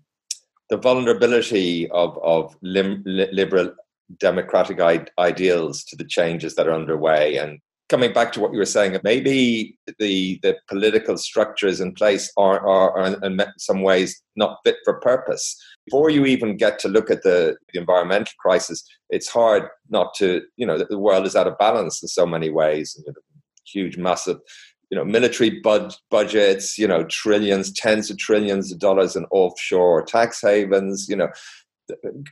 the 0.69 0.77
vulnerability 0.77 1.89
of 1.91 2.17
of 2.19 2.55
lim- 2.61 3.03
liberal 3.05 3.73
democratic 4.19 4.79
I- 4.79 5.07
ideals 5.17 5.83
to 5.85 5.95
the 5.95 6.05
changes 6.05 6.55
that 6.55 6.67
are 6.67 6.73
underway 6.73 7.37
and 7.37 7.59
coming 7.89 8.13
back 8.13 8.31
to 8.33 8.39
what 8.39 8.51
you 8.51 8.57
were 8.57 8.65
saying, 8.65 8.97
maybe 9.03 9.77
the 9.99 10.39
the 10.41 10.57
political 10.67 11.17
structures 11.17 11.81
in 11.81 11.93
place 11.93 12.31
are, 12.37 12.59
are, 12.67 12.97
are, 12.97 13.25
in 13.25 13.41
some 13.57 13.81
ways 13.81 14.21
not 14.35 14.59
fit 14.63 14.77
for 14.83 14.99
purpose. 15.01 15.55
Before 15.85 16.09
you 16.09 16.25
even 16.25 16.57
get 16.57 16.79
to 16.79 16.87
look 16.87 17.11
at 17.11 17.23
the, 17.23 17.57
the 17.71 17.79
environmental 17.79 18.33
crisis, 18.39 18.83
it's 19.09 19.29
hard 19.29 19.67
not 19.89 20.13
to, 20.15 20.41
you 20.57 20.65
know, 20.65 20.77
the 20.77 20.97
world 20.97 21.25
is 21.25 21.35
out 21.35 21.47
of 21.47 21.57
balance 21.57 22.01
in 22.01 22.07
so 22.07 22.25
many 22.25 22.49
ways. 22.49 22.95
You 22.97 23.11
know, 23.11 23.21
huge, 23.65 23.97
massive, 23.97 24.37
you 24.89 24.97
know, 24.97 25.05
military 25.05 25.61
bud- 25.61 25.95
budgets, 26.09 26.77
you 26.77 26.87
know, 26.87 27.03
trillions, 27.05 27.71
tens 27.71 28.09
of 28.09 28.17
trillions 28.17 28.71
of 28.71 28.79
dollars 28.79 29.15
in 29.15 29.25
offshore 29.25 30.03
tax 30.03 30.41
havens, 30.41 31.07
you 31.07 31.15
know, 31.15 31.29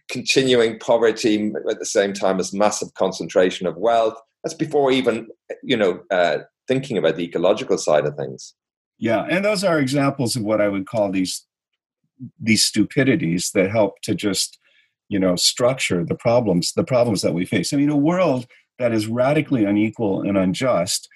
continuing 0.09 0.79
poverty 0.79 1.51
at 1.69 1.79
the 1.79 1.85
same 1.85 2.13
time 2.13 2.39
as 2.39 2.53
massive 2.53 2.93
concentration 2.95 3.67
of 3.67 3.77
wealth 3.77 4.15
that's 4.43 4.53
before 4.53 4.91
even 4.91 5.27
you 5.63 5.77
know 5.77 6.01
uh, 6.11 6.39
thinking 6.67 6.97
about 6.97 7.15
the 7.15 7.23
ecological 7.23 7.77
side 7.77 8.05
of 8.05 8.15
things 8.15 8.53
yeah 8.97 9.25
and 9.29 9.45
those 9.45 9.63
are 9.63 9.79
examples 9.79 10.35
of 10.35 10.43
what 10.43 10.61
i 10.61 10.67
would 10.67 10.85
call 10.85 11.11
these 11.11 11.45
these 12.39 12.63
stupidities 12.63 13.51
that 13.53 13.71
help 13.71 14.01
to 14.01 14.15
just 14.15 14.59
you 15.09 15.19
know 15.19 15.35
structure 15.35 16.05
the 16.05 16.15
problems 16.15 16.73
the 16.73 16.83
problems 16.83 17.21
that 17.21 17.33
we 17.33 17.45
face. 17.45 17.73
I 17.73 17.77
mean 17.77 17.89
a 17.89 17.97
world 17.97 18.45
that 18.79 18.93
is 18.93 19.07
radically 19.07 19.65
unequal 19.65 20.21
and 20.21 20.37
unjust 20.37 21.07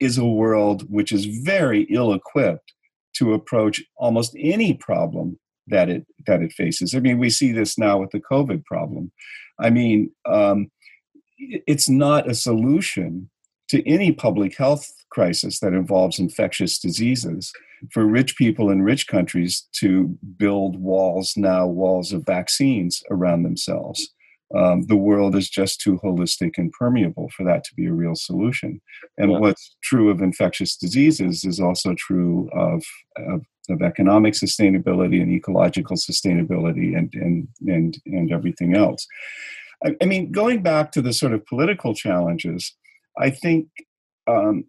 is 0.00 0.18
a 0.18 0.24
world 0.24 0.84
which 0.90 1.12
is 1.12 1.26
very 1.26 1.82
ill 1.90 2.12
equipped 2.12 2.72
to 3.14 3.32
approach 3.32 3.82
almost 3.96 4.34
any 4.38 4.74
problem 4.74 5.38
that 5.66 5.88
it 5.88 6.06
that 6.26 6.42
it 6.42 6.52
faces. 6.52 6.94
I 6.94 7.00
mean 7.00 7.18
we 7.18 7.30
see 7.30 7.52
this 7.52 7.78
now 7.78 7.98
with 7.98 8.10
the 8.10 8.20
covid 8.20 8.64
problem. 8.64 9.12
I 9.60 9.70
mean 9.70 10.10
um, 10.26 10.70
it's 11.38 11.88
not 11.88 12.28
a 12.28 12.34
solution 12.34 13.30
to 13.68 13.86
any 13.88 14.12
public 14.12 14.56
health 14.56 14.90
crisis 15.10 15.60
that 15.60 15.72
involves 15.72 16.18
infectious 16.18 16.78
diseases 16.78 17.52
for 17.92 18.04
rich 18.04 18.36
people 18.36 18.70
in 18.70 18.82
rich 18.82 19.06
countries 19.06 19.66
to 19.80 20.16
build 20.36 20.78
walls 20.80 21.34
now 21.36 21.66
walls 21.66 22.12
of 22.12 22.24
vaccines 22.24 23.02
around 23.10 23.42
themselves. 23.42 24.10
Um, 24.54 24.82
the 24.82 24.96
world 24.96 25.34
is 25.34 25.48
just 25.48 25.80
too 25.80 25.98
holistic 26.04 26.58
and 26.58 26.70
permeable 26.72 27.28
for 27.36 27.44
that 27.44 27.64
to 27.64 27.74
be 27.74 27.86
a 27.86 27.92
real 27.92 28.14
solution. 28.14 28.80
And 29.18 29.32
yeah. 29.32 29.38
what's 29.38 29.74
true 29.82 30.10
of 30.10 30.20
infectious 30.20 30.76
diseases 30.76 31.44
is 31.44 31.58
also 31.58 31.94
true 31.94 32.48
of, 32.52 32.84
of, 33.16 33.42
of 33.68 33.82
economic 33.82 34.34
sustainability 34.34 35.20
and 35.20 35.32
ecological 35.32 35.96
sustainability 35.96 36.96
and 36.96 37.12
and 37.14 37.48
and, 37.66 37.98
and 38.06 38.32
everything 38.32 38.76
else. 38.76 39.06
I, 39.84 39.96
I 40.00 40.04
mean, 40.04 40.30
going 40.30 40.62
back 40.62 40.92
to 40.92 41.02
the 41.02 41.12
sort 41.12 41.32
of 41.32 41.46
political 41.46 41.94
challenges, 41.94 42.74
I 43.18 43.30
think, 43.30 43.68
um, 44.26 44.64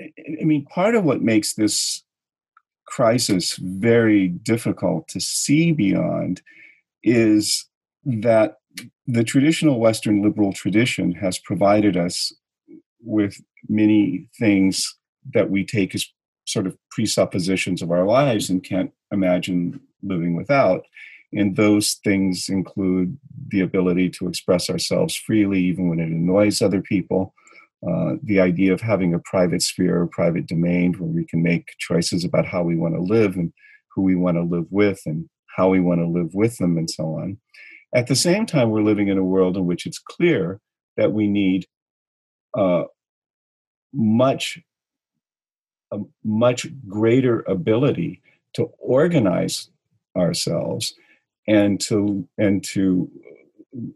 I 0.00 0.44
mean, 0.44 0.66
part 0.66 0.94
of 0.94 1.04
what 1.04 1.22
makes 1.22 1.54
this 1.54 2.02
crisis 2.86 3.56
very 3.56 4.28
difficult 4.28 5.08
to 5.08 5.20
see 5.20 5.72
beyond 5.72 6.42
is 7.02 7.66
that 8.04 8.58
the 9.06 9.24
traditional 9.24 9.80
Western 9.80 10.22
liberal 10.22 10.52
tradition 10.52 11.12
has 11.12 11.38
provided 11.38 11.96
us 11.96 12.32
with 13.02 13.40
many 13.68 14.28
things 14.38 14.96
that 15.34 15.50
we 15.50 15.64
take 15.64 15.94
as 15.94 16.06
sort 16.44 16.66
of 16.66 16.76
presuppositions 16.90 17.82
of 17.82 17.90
our 17.90 18.04
lives 18.04 18.50
and 18.50 18.64
can't 18.64 18.92
imagine 19.12 19.80
living 20.02 20.36
without. 20.36 20.84
And 21.32 21.56
those 21.56 21.94
things 22.04 22.48
include 22.48 23.16
the 23.48 23.60
ability 23.60 24.10
to 24.10 24.28
express 24.28 24.68
ourselves 24.68 25.16
freely, 25.16 25.60
even 25.60 25.88
when 25.88 26.00
it 26.00 26.08
annoys 26.08 26.60
other 26.60 26.82
people, 26.82 27.34
uh, 27.88 28.14
the 28.22 28.40
idea 28.40 28.72
of 28.72 28.80
having 28.80 29.12
a 29.12 29.18
private 29.20 29.62
sphere, 29.62 30.02
a 30.02 30.08
private 30.08 30.46
domain 30.46 30.94
where 30.94 31.10
we 31.10 31.24
can 31.24 31.42
make 31.42 31.74
choices 31.78 32.24
about 32.24 32.46
how 32.46 32.62
we 32.62 32.76
want 32.76 32.94
to 32.94 33.00
live 33.00 33.36
and 33.36 33.52
who 33.94 34.02
we 34.02 34.14
want 34.14 34.36
to 34.36 34.42
live 34.42 34.66
with 34.70 35.00
and 35.04 35.28
how 35.56 35.68
we 35.68 35.80
want 35.80 36.00
to 36.00 36.06
live 36.06 36.32
with 36.34 36.56
them 36.58 36.78
and 36.78 36.88
so 36.88 37.04
on. 37.16 37.36
At 37.94 38.06
the 38.06 38.14
same 38.14 38.46
time, 38.46 38.70
we're 38.70 38.82
living 38.82 39.08
in 39.08 39.18
a 39.18 39.24
world 39.24 39.56
in 39.56 39.66
which 39.66 39.84
it's 39.84 39.98
clear 39.98 40.60
that 40.96 41.12
we 41.12 41.26
need 41.26 41.66
uh, 42.56 42.84
much 43.92 44.58
a 45.92 45.98
much 46.24 46.66
greater 46.88 47.40
ability 47.42 48.22
to 48.54 48.70
organize 48.78 49.68
ourselves 50.16 50.94
and 51.46 51.80
to 51.80 52.26
and 52.38 52.64
to 52.64 53.10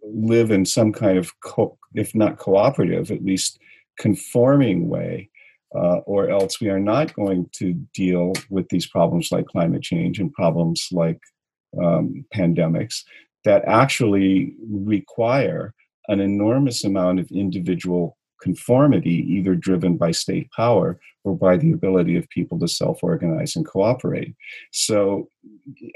live 0.02 0.50
in 0.50 0.64
some 0.64 0.92
kind 0.92 1.18
of 1.18 1.38
co- 1.40 1.78
if 1.94 2.14
not 2.14 2.38
cooperative 2.38 3.10
at 3.10 3.24
least 3.24 3.58
conforming 3.98 4.88
way 4.88 5.30
uh, 5.74 5.98
or 6.06 6.30
else 6.30 6.60
we 6.60 6.68
are 6.68 6.80
not 6.80 7.14
going 7.14 7.48
to 7.52 7.74
deal 7.94 8.32
with 8.50 8.68
these 8.68 8.86
problems 8.86 9.30
like 9.32 9.46
climate 9.46 9.82
change 9.82 10.18
and 10.18 10.32
problems 10.32 10.88
like 10.92 11.18
um, 11.82 12.24
pandemics 12.34 13.02
that 13.44 13.62
actually 13.66 14.54
require 14.70 15.74
an 16.08 16.20
enormous 16.20 16.84
amount 16.84 17.18
of 17.18 17.30
individual 17.30 18.16
conformity, 18.40 19.24
either 19.28 19.54
driven 19.54 19.96
by 19.96 20.10
state 20.12 20.50
power 20.52 20.98
or 21.24 21.36
by 21.36 21.56
the 21.56 21.72
ability 21.72 22.16
of 22.16 22.28
people 22.28 22.58
to 22.58 22.68
self 22.68 23.02
organize 23.02 23.56
and 23.56 23.66
cooperate. 23.66 24.34
So, 24.72 25.28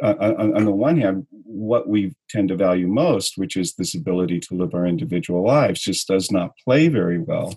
uh, 0.03 0.15
on, 0.21 0.57
on, 0.57 0.65
the 0.65 0.73
one 0.73 0.99
hand, 0.99 1.27
what 1.31 1.89
we 1.89 2.15
tend 2.29 2.49
to 2.49 2.57
value 2.57 2.89
most, 2.89 3.35
which 3.37 3.57
is 3.57 3.75
this 3.75 3.95
ability 3.95 4.41
to 4.41 4.55
live 4.55 4.75
our 4.75 4.87
individual 4.87 5.45
lives, 5.45 5.81
just 5.81 6.09
does 6.09 6.31
not 6.31 6.57
play 6.65 6.89
very 6.89 7.19
well 7.19 7.55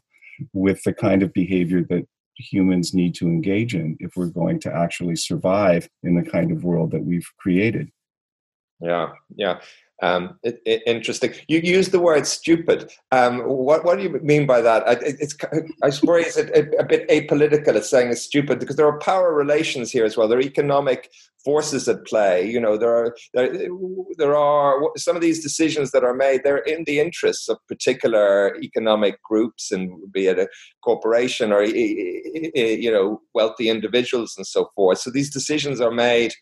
with 0.53 0.83
the 0.83 0.93
kind 0.93 1.23
of 1.23 1.33
behavior 1.33 1.83
that 1.89 2.07
humans 2.37 2.93
need 2.93 3.15
to 3.15 3.27
engage 3.27 3.75
in 3.75 3.95
if 3.99 4.15
we're 4.15 4.27
going 4.27 4.59
to 4.59 4.73
actually 4.73 5.15
survive 5.15 5.87
in 6.03 6.15
the 6.15 6.29
kind 6.29 6.51
of 6.51 6.63
world 6.63 6.91
that 6.91 7.03
we've 7.03 7.29
created. 7.37 7.89
Yeah, 8.83 9.09
yeah. 9.35 9.59
Um, 10.01 10.37
it, 10.43 10.59
it, 10.65 10.81
interesting. 10.85 11.33
You 11.47 11.59
use 11.59 11.89
the 11.89 11.99
word 11.99 12.27
stupid. 12.27 12.91
Um, 13.13 13.39
what, 13.39 13.85
what 13.85 13.97
do 13.97 14.03
you 14.03 14.19
mean 14.21 14.45
by 14.45 14.59
that? 14.59 14.85
I, 14.85 14.97
it's, 15.01 15.37
I 15.81 15.91
suppose 15.91 16.35
it's 16.35 16.37
a, 16.37 16.77
a, 16.77 16.83
bit 16.83 17.07
apolitical. 17.07 17.75
It's 17.75 17.89
saying 17.89 18.11
it's 18.11 18.23
stupid 18.23 18.59
because 18.59 18.75
there 18.75 18.87
are 18.87 18.99
power 18.99 19.33
relations 19.33 19.91
here 19.91 20.03
as 20.03 20.17
well. 20.17 20.27
There 20.27 20.39
are 20.39 20.41
economic 20.41 21.09
forces 21.45 21.87
at 21.87 22.05
play. 22.05 22.49
You 22.49 22.59
know, 22.59 22.75
there 22.75 22.93
are 22.93 23.15
there, 23.33 23.69
there 24.17 24.35
are 24.35 24.81
some 24.97 25.15
of 25.15 25.21
these 25.21 25.41
decisions 25.41 25.91
that 25.91 26.03
are 26.03 26.13
made. 26.13 26.41
They're 26.43 26.57
in 26.57 26.83
the 26.83 26.99
interests 26.99 27.47
of 27.47 27.57
particular 27.69 28.57
economic 28.61 29.21
groups, 29.23 29.71
and 29.71 30.11
be 30.11 30.27
it 30.27 30.37
a 30.37 30.49
corporation 30.83 31.53
or 31.53 31.63
you 31.63 32.91
know 32.91 33.21
wealthy 33.33 33.69
individuals 33.69 34.33
and 34.35 34.45
so 34.45 34.69
forth. 34.75 34.99
So 34.99 35.11
these 35.11 35.31
decisions 35.31 35.79
are 35.79 35.91
made 35.91 36.33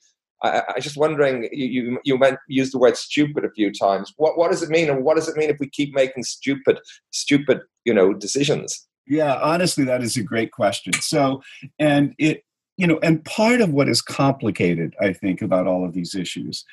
I, 0.44 0.64
I 0.76 0.80
just 0.80 0.98
wondering, 0.98 1.50
you, 1.52 1.66
you, 1.66 2.00
you 2.04 2.18
meant, 2.18 2.40
used 2.48 2.74
the 2.74 2.80
word 2.80 2.98
stupid 2.98 3.46
a 3.46 3.52
few 3.52 3.72
times. 3.72 4.14
What, 4.18 4.38
what 4.38 4.52
does 4.52 4.64
it 4.64 4.70
mean? 4.70 4.90
And 4.90 5.04
what 5.04 5.16
does 5.16 5.28
it 5.28 5.38
mean 5.38 5.50
if 5.50 5.58
we 5.60 5.70
keep 5.70 5.94
making 5.94 6.24
stupid, 6.24 6.80
stupid, 7.12 7.62
you 7.86 7.94
know, 7.94 8.14
decisions? 8.14 8.88
Yeah, 9.08 9.40
honestly, 9.42 9.84
that 9.86 10.02
is 10.02 10.18
a 10.18 10.24
great 10.24 10.52
question. 10.52 10.94
So, 10.94 11.42
and 11.80 12.16
it, 12.18 12.44
you 12.78 12.88
know, 12.88 13.00
and 13.04 13.24
part 13.26 13.62
of 13.62 13.72
what 13.72 13.90
is 13.90 14.02
complicated, 14.02 14.96
I 15.00 15.14
think, 15.14 15.42
about 15.42 15.68
all 15.68 15.86
of 15.86 15.94
these 15.94 16.16
issues 16.16 16.66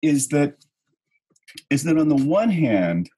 is 0.00 0.28
that, 0.28 0.54
is 1.70 1.82
that 1.84 1.98
on 1.98 2.08
the 2.08 2.16
one 2.16 2.50
hand, 2.50 3.10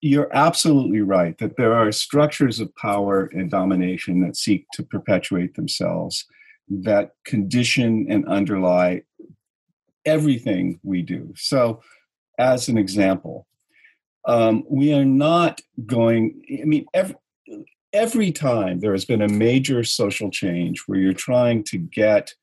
you're 0.00 0.34
absolutely 0.34 1.00
right 1.00 1.36
that 1.38 1.56
there 1.56 1.74
are 1.74 1.90
structures 1.92 2.60
of 2.60 2.74
power 2.76 3.26
and 3.32 3.50
domination 3.50 4.20
that 4.20 4.36
seek 4.36 4.66
to 4.74 4.82
perpetuate 4.82 5.54
themselves 5.54 6.24
that 6.68 7.12
condition 7.24 8.06
and 8.08 8.26
underlie 8.26 9.02
everything 10.04 10.80
we 10.82 11.02
do. 11.02 11.32
So, 11.36 11.82
as 12.38 12.68
an 12.68 12.78
example, 12.78 13.46
um, 14.26 14.64
we 14.68 14.92
are 14.92 15.04
not 15.04 15.60
going, 15.86 16.42
I 16.62 16.64
mean, 16.64 16.86
every, 16.92 17.16
every 17.92 18.32
time 18.32 18.80
there 18.80 18.92
has 18.92 19.04
been 19.04 19.22
a 19.22 19.28
major 19.28 19.84
social 19.84 20.30
change 20.30 20.82
where 20.86 20.98
you're 20.98 21.12
trying 21.12 21.64
to 21.64 21.78
get 21.78 22.34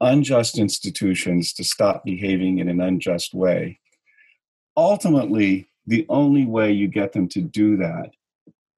unjust 0.00 0.58
institutions 0.58 1.52
to 1.54 1.64
stop 1.64 2.04
behaving 2.04 2.58
in 2.58 2.68
an 2.68 2.80
unjust 2.80 3.34
way, 3.34 3.78
ultimately, 4.76 5.68
the 5.86 6.06
only 6.08 6.46
way 6.46 6.72
you 6.72 6.88
get 6.88 7.12
them 7.12 7.28
to 7.28 7.40
do 7.40 7.76
that 7.76 8.10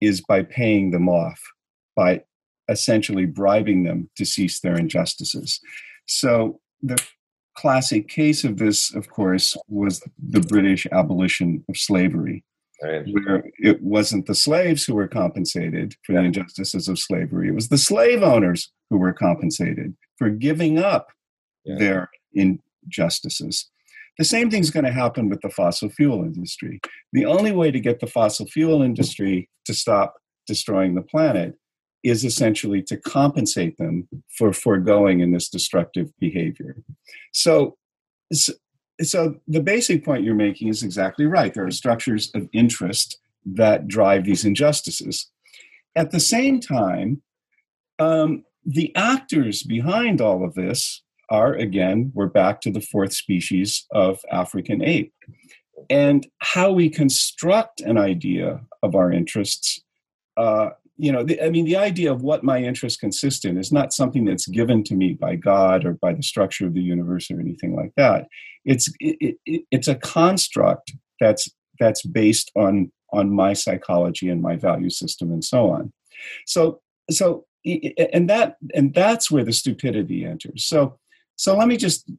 is 0.01 0.21
by 0.21 0.43
paying 0.43 0.91
them 0.91 1.09
off, 1.09 1.41
by 1.95 2.23
essentially 2.69 3.27
bribing 3.27 3.85
them 3.85 4.11
to 4.17 4.25
cease 4.25 4.61
their 4.61 4.77
injustices. 4.77 5.61
So 6.07 6.61
the 6.83 7.03
classic 7.57 8.09
case 8.09 8.45
of 8.45 8.59
this, 8.59 8.95
of 8.95 9.09
course, 9.09 9.57
was 9.69 10.03
the 10.19 10.41
British 10.41 10.87
abolition 10.93 11.65
of 11.69 11.77
slavery, 11.77 12.45
right. 12.83 13.07
where 13.13 13.45
it 13.59 13.83
wasn't 13.83 14.27
the 14.27 14.35
slaves 14.35 14.85
who 14.85 14.95
were 14.95 15.09
compensated 15.09 15.95
for 16.05 16.13
the 16.13 16.21
injustices 16.21 16.89
of 16.89 16.99
slavery, 16.99 17.49
it 17.49 17.55
was 17.55 17.69
the 17.69 17.79
slave 17.79 18.23
owners 18.23 18.73
who 18.91 18.99
were 18.99 19.13
compensated 19.13 19.95
for 20.19 20.31
giving 20.31 20.79
up 20.79 21.09
yeah. 21.65 21.77
their 21.79 22.11
injustices. 22.33 23.71
The 24.19 24.25
same 24.25 24.51
thing's 24.51 24.71
going 24.71 24.85
to 24.85 24.93
happen 24.93 25.29
with 25.29 25.41
the 25.41 25.51
fossil 25.51 25.89
fuel 25.89 26.23
industry. 26.23 26.81
The 27.13 27.25
only 27.25 27.51
way 27.51 27.71
to 27.73 27.81
get 27.81 27.99
the 27.99 28.07
fossil 28.07 28.47
fuel 28.47 28.83
industry 28.83 29.49
to 29.65 29.75
stop 29.75 30.15
destroying 30.47 30.95
the 30.95 31.03
planet 31.03 31.57
is 32.05 32.25
essentially 32.25 32.83
to 32.83 32.97
compensate 32.99 33.79
them 33.79 34.07
for 34.39 34.53
foregoing 34.53 35.21
in 35.21 35.33
this 35.33 35.49
destructive 35.49 36.13
behavior. 36.21 36.77
So, 37.33 37.77
so 39.03 39.37
the 39.49 39.63
basic 39.63 40.05
point 40.05 40.23
you're 40.23 40.35
making 40.35 40.69
is 40.69 40.83
exactly 40.83 41.25
right. 41.25 41.53
There 41.53 41.67
are 41.67 41.71
structures 41.71 42.31
of 42.35 42.49
interest 42.53 43.19
that 43.47 43.89
drive 43.89 44.25
these 44.25 44.45
injustices. 44.45 45.31
At 45.97 46.11
the 46.11 46.21
same 46.21 46.61
time, 46.61 47.23
um, 47.99 48.45
the 48.67 48.95
actors 48.95 49.63
behind 49.63 50.21
all 50.21 50.45
of 50.45 50.55
this 50.55 51.03
are, 51.31 51.55
again, 51.55 52.13
we're 52.15 52.27
back 52.27 52.61
to 52.63 52.71
the 52.71 52.81
fourth 52.81 53.15
species 53.15 53.87
of 53.93 54.21
African 54.31 54.83
ape. 54.83 55.13
And 55.89 56.27
how 56.39 56.71
we 56.71 56.89
construct 56.89 57.81
an 57.81 57.99
idea 57.99 58.61
of 58.83 58.95
our 58.95 59.11
interests 59.11 59.81
uh, 60.37 60.71
you 60.97 61.11
know, 61.11 61.25
the, 61.25 61.43
I 61.43 61.51
mean, 61.51 61.65
the 61.65 61.77
idea 61.77 62.13
of 62.13 62.23
what 62.23 62.45
my 62.45 62.59
interests 62.59 62.99
consist 62.99 63.45
in 63.45 63.59
is 63.59 63.73
not 63.73 63.93
something 63.93 64.25
that's 64.25 64.47
given 64.47 64.85
to 64.85 64.95
me 64.95 65.15
by 65.15 65.37
God 65.37 65.85
or 65.85 65.95
by 65.95 66.13
the 66.13 66.23
structure 66.23 66.67
of 66.67 66.75
the 66.75 66.83
universe 66.83 67.31
or 67.31 67.41
anything 67.41 67.75
like 67.75 67.93
that. 67.97 68.27
It's 68.65 68.89
it, 69.01 69.37
it, 69.45 69.63
it's 69.71 69.89
a 69.89 69.97
construct 69.97 70.93
that's 71.21 71.49
that's 71.81 72.03
based 72.03 72.51
on 72.57 72.93
on 73.13 73.31
my 73.31 73.53
psychology 73.53 74.29
and 74.29 74.41
my 74.41 74.57
value 74.57 74.91
system 74.91 75.33
and 75.33 75.45
so 75.45 75.71
on. 75.71 75.93
So 76.47 76.81
so 77.11 77.45
and 77.65 78.31
that 78.31 78.57
and 78.75 78.95
that's 78.95 79.31
where 79.31 79.45
the 79.45 79.53
stupidity 79.53 80.25
enters. 80.25 80.65
So 80.65 80.99
so 81.37 81.57
let 81.57 81.67
me 81.67 81.77
just 81.77 82.11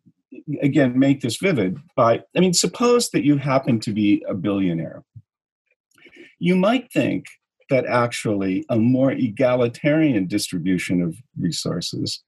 again 0.62 1.00
make 1.00 1.22
this 1.22 1.38
vivid 1.38 1.78
by 1.96 2.24
I 2.36 2.40
mean, 2.42 2.54
suppose 2.54 3.10
that 3.12 3.24
you 3.24 3.38
happen 3.38 3.80
to 3.82 3.94
be 3.94 4.24
a 4.28 4.34
billionaire. 4.34 5.04
You 6.40 6.58
might 6.58 6.92
think 6.92 7.26
that 7.70 7.86
actually 7.86 8.66
a 8.70 8.78
more 8.78 9.12
egalitarian 9.12 10.28
distribution 10.28 11.02
of 11.02 11.16
resources 11.40 12.24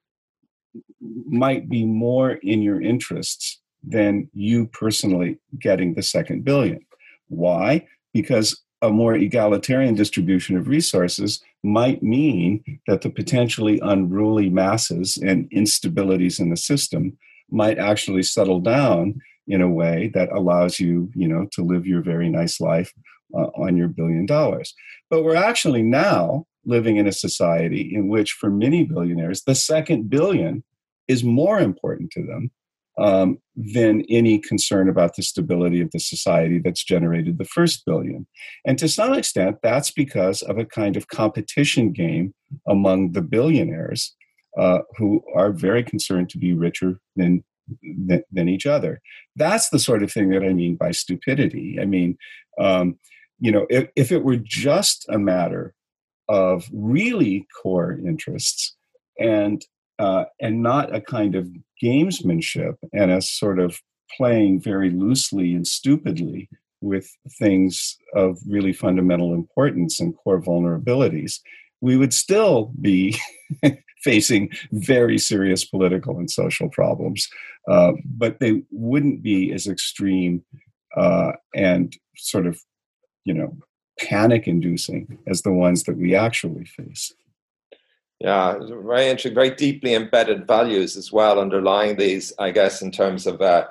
might 1.27 1.69
be 1.69 1.85
more 1.85 2.31
in 2.31 2.61
your 2.61 2.81
interests 2.81 3.59
than 3.83 4.29
you 4.33 4.67
personally 4.67 5.37
getting 5.59 5.93
the 5.93 6.03
second 6.03 6.43
billion. 6.43 6.79
Why? 7.27 7.85
Because 8.13 8.61
a 8.81 8.89
more 8.89 9.15
egalitarian 9.15 9.95
distribution 9.95 10.57
of 10.57 10.67
resources 10.67 11.41
might 11.63 12.03
mean 12.03 12.63
that 12.87 13.01
the 13.01 13.09
potentially 13.09 13.79
unruly 13.83 14.49
masses 14.49 15.17
and 15.17 15.49
instabilities 15.51 16.39
in 16.39 16.49
the 16.49 16.57
system 16.57 17.17
might 17.49 17.79
actually 17.79 18.23
settle 18.23 18.59
down 18.59 19.19
in 19.47 19.61
a 19.61 19.69
way 19.69 20.11
that 20.13 20.31
allows 20.31 20.79
you, 20.79 21.09
you 21.15 21.27
know, 21.27 21.47
to 21.53 21.63
live 21.63 21.87
your 21.87 22.01
very 22.01 22.29
nice 22.29 22.59
life 22.59 22.93
uh, 23.33 23.49
on 23.55 23.77
your 23.77 23.87
billion 23.87 24.25
dollars. 24.25 24.73
But 25.09 25.23
we're 25.23 25.35
actually 25.35 25.83
now 25.83 26.45
living 26.65 26.97
in 26.97 27.07
a 27.07 27.13
society 27.13 27.91
in 27.93 28.07
which, 28.09 28.33
for 28.33 28.49
many 28.49 28.83
billionaires, 28.83 29.43
the 29.43 29.55
second 29.55 30.09
billion 30.09 30.63
is 31.07 31.23
more 31.23 31.59
important 31.59 32.11
to 32.11 32.23
them 32.23 32.51
um, 32.97 33.37
than 33.55 34.03
any 34.09 34.39
concern 34.39 34.89
about 34.89 35.15
the 35.15 35.23
stability 35.23 35.81
of 35.81 35.91
the 35.91 35.99
society 35.99 36.59
that's 36.59 36.83
generated 36.83 37.37
the 37.37 37.45
first 37.45 37.85
billion. 37.85 38.27
And 38.65 38.77
to 38.79 38.87
some 38.87 39.13
extent, 39.13 39.57
that's 39.61 39.91
because 39.91 40.41
of 40.41 40.57
a 40.57 40.65
kind 40.65 40.97
of 40.97 41.07
competition 41.07 41.91
game 41.91 42.33
among 42.67 43.11
the 43.11 43.21
billionaires 43.21 44.15
uh, 44.57 44.79
who 44.97 45.21
are 45.35 45.51
very 45.51 45.83
concerned 45.83 46.29
to 46.29 46.39
be 46.39 46.53
richer 46.53 46.99
than, 47.15 47.43
than, 48.31 48.49
each 48.49 48.65
other. 48.65 48.99
That's 49.35 49.69
the 49.69 49.79
sort 49.79 50.01
of 50.01 50.11
thing 50.11 50.29
that 50.29 50.43
I 50.43 50.53
mean 50.53 50.75
by 50.75 50.91
stupidity. 50.91 51.77
I 51.79 51.85
mean, 51.85 52.17
um, 52.59 52.97
you 53.39 53.51
know, 53.51 53.65
if, 53.69 53.89
if 53.95 54.11
it 54.11 54.23
were 54.23 54.37
just 54.37 55.05
a 55.09 55.19
matter 55.19 55.73
of 56.27 56.67
really 56.73 57.47
core 57.61 57.93
interests 57.93 58.75
and 59.19 59.63
uh, 59.99 60.25
and 60.39 60.61
not 60.61 60.93
a 60.93 61.01
kind 61.01 61.33
of 61.35 61.49
gamesmanship 61.81 62.75
and 62.93 63.11
a 63.11 63.21
sort 63.21 63.59
of 63.59 63.79
playing 64.15 64.61
very 64.61 64.91
loosely 64.91 65.53
and 65.53 65.65
stupidly 65.65 66.49
with 66.81 67.09
things 67.39 67.97
of 68.13 68.37
really 68.47 68.73
fundamental 68.73 69.33
importance 69.33 69.99
and 69.99 70.15
core 70.17 70.41
vulnerabilities, 70.41 71.39
we 71.81 71.97
would 71.97 72.13
still 72.13 72.71
be 72.79 73.17
facing 74.03 74.49
very 74.71 75.17
serious 75.17 75.65
political 75.65 76.17
and 76.17 76.29
social 76.29 76.69
problems. 76.69 77.27
Uh, 77.67 77.93
but 78.05 78.39
they 78.39 78.61
wouldn't 78.71 79.21
be 79.21 79.51
as 79.51 79.67
extreme 79.67 80.43
uh, 80.95 81.31
and 81.55 81.97
sort 82.15 82.47
of, 82.47 82.59
you 83.27 83.33
know, 83.33 83.55
panic 83.99 84.47
inducing 84.47 85.19
as 85.27 85.41
the 85.41 85.51
ones 85.51 85.83
that 85.83 85.97
we 85.97 86.15
actually 86.15 86.63
face. 86.65 87.13
Yeah, 88.19 88.57
very 88.59 89.07
interesting, 89.09 89.35
very 89.35 89.51
deeply 89.51 89.93
embedded 89.93 90.47
values 90.47 90.95
as 90.95 91.11
well 91.11 91.39
underlying 91.39 91.97
these, 91.97 92.33
I 92.39 92.49
guess, 92.51 92.81
in 92.81 92.91
terms 92.91 93.27
of 93.27 93.41
uh, 93.41 93.67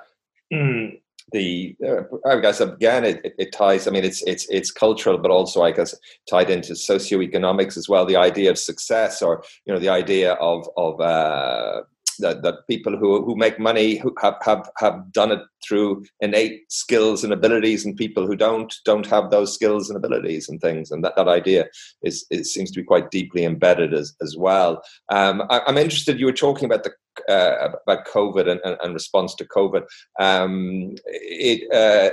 the 1.33 1.75
uh, 1.85 2.03
I 2.29 2.39
guess 2.39 2.61
again 2.61 3.05
it, 3.05 3.25
it, 3.25 3.35
it, 3.39 3.53
ties. 3.53 3.89
I 3.89 3.91
mean, 3.91 4.05
it's 4.05 4.23
it's 4.23 4.47
it's 4.49 4.71
cultural, 4.71 5.19
but 5.19 5.33
also 5.33 5.63
I 5.63 5.73
guess 5.73 5.97
tied 6.31 6.51
into 6.51 6.75
socioeconomics 6.75 7.77
as 7.77 7.89
well. 7.89 8.07
The 8.07 8.17
idea 8.17 8.51
of 8.51 8.59
success, 8.59 9.23
or 9.23 9.43
you 9.65 9.73
know, 9.73 9.81
the 9.81 9.89
idea 9.89 10.35
of 10.35 10.69
of 10.77 11.01
uh, 11.01 11.81
that, 12.19 12.43
that 12.43 12.67
people 12.69 12.97
who, 12.97 13.25
who 13.25 13.37
make 13.37 13.59
money 13.59 13.97
who 13.97 14.15
have, 14.21 14.37
have, 14.43 14.69
have 14.79 15.13
done 15.13 15.33
it 15.33 15.41
through 15.67 16.05
innate 16.21 16.71
skills 16.71 17.25
and 17.25 17.33
abilities 17.33 17.85
and 17.85 17.97
people 17.97 18.27
who 18.27 18.37
don't 18.37 18.75
don't 18.85 19.07
have 19.07 19.31
those 19.31 19.53
skills 19.53 19.91
and 19.91 19.97
abilities 19.97 20.49
and 20.49 20.61
things 20.61 20.91
and 20.91 21.05
that, 21.05 21.17
that 21.17 21.29
idea 21.29 21.67
is 22.03 22.27
it 22.31 22.47
seems 22.47 22.71
to 22.71 22.81
be 22.81 22.85
quite 22.85 23.11
deeply 23.11 23.45
embedded 23.45 23.93
as, 23.93 24.15
as 24.23 24.37
well 24.37 24.83
um, 25.11 25.43
I, 25.51 25.63
am 25.67 25.79
interested 25.79 26.21
you 26.21 26.27
were 26.27 26.33
talking 26.33 26.67
about 26.67 26.85
the 26.85 26.93
uh, 27.29 27.71
about 27.87 28.07
COVID 28.07 28.49
and, 28.49 28.61
and, 28.63 28.77
and, 28.83 28.93
response 28.93 29.35
to 29.37 29.45
COVID. 29.47 29.85
Um, 30.21 30.97
it, 31.07 31.63
uh, 31.73 32.11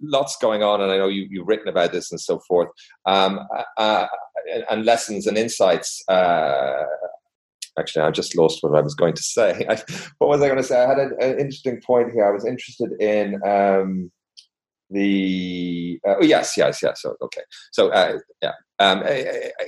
lots 0.00 0.36
going 0.40 0.62
on, 0.62 0.80
and 0.80 0.92
I 0.92 0.96
know 0.96 1.08
you, 1.08 1.40
have 1.40 1.48
written 1.48 1.68
about 1.68 1.90
this 1.90 2.12
and 2.12 2.20
so 2.20 2.38
forth. 2.38 2.68
Um, 3.04 3.40
uh, 3.76 4.06
and 4.70 4.84
lessons 4.84 5.26
and 5.26 5.36
insights 5.36 6.02
uh, 6.08 6.84
actually 7.78 8.02
i 8.02 8.10
just 8.10 8.36
lost 8.36 8.62
what 8.62 8.76
i 8.76 8.80
was 8.80 8.94
going 8.94 9.14
to 9.14 9.22
say. 9.22 9.66
I, 9.68 9.80
what 10.18 10.28
was 10.28 10.42
i 10.42 10.46
going 10.46 10.58
to 10.58 10.64
say? 10.64 10.82
I 10.82 10.88
had 10.88 10.98
an, 10.98 11.16
an, 11.20 11.38
interesting 11.38 11.80
point 11.80 12.12
here. 12.12 12.26
I 12.26 12.30
was 12.30 12.46
interested 12.46 12.90
in 13.00 13.40
um, 13.46 14.10
the 14.90 15.98
uh, 16.06 16.14
oh 16.20 16.24
yes 16.24 16.56
yes 16.56 16.80
yes. 16.82 17.02
So, 17.02 17.16
okay. 17.22 17.42
So 17.72 17.88
uh, 17.88 18.18
yeah. 18.42 18.52
Um, 18.78 19.02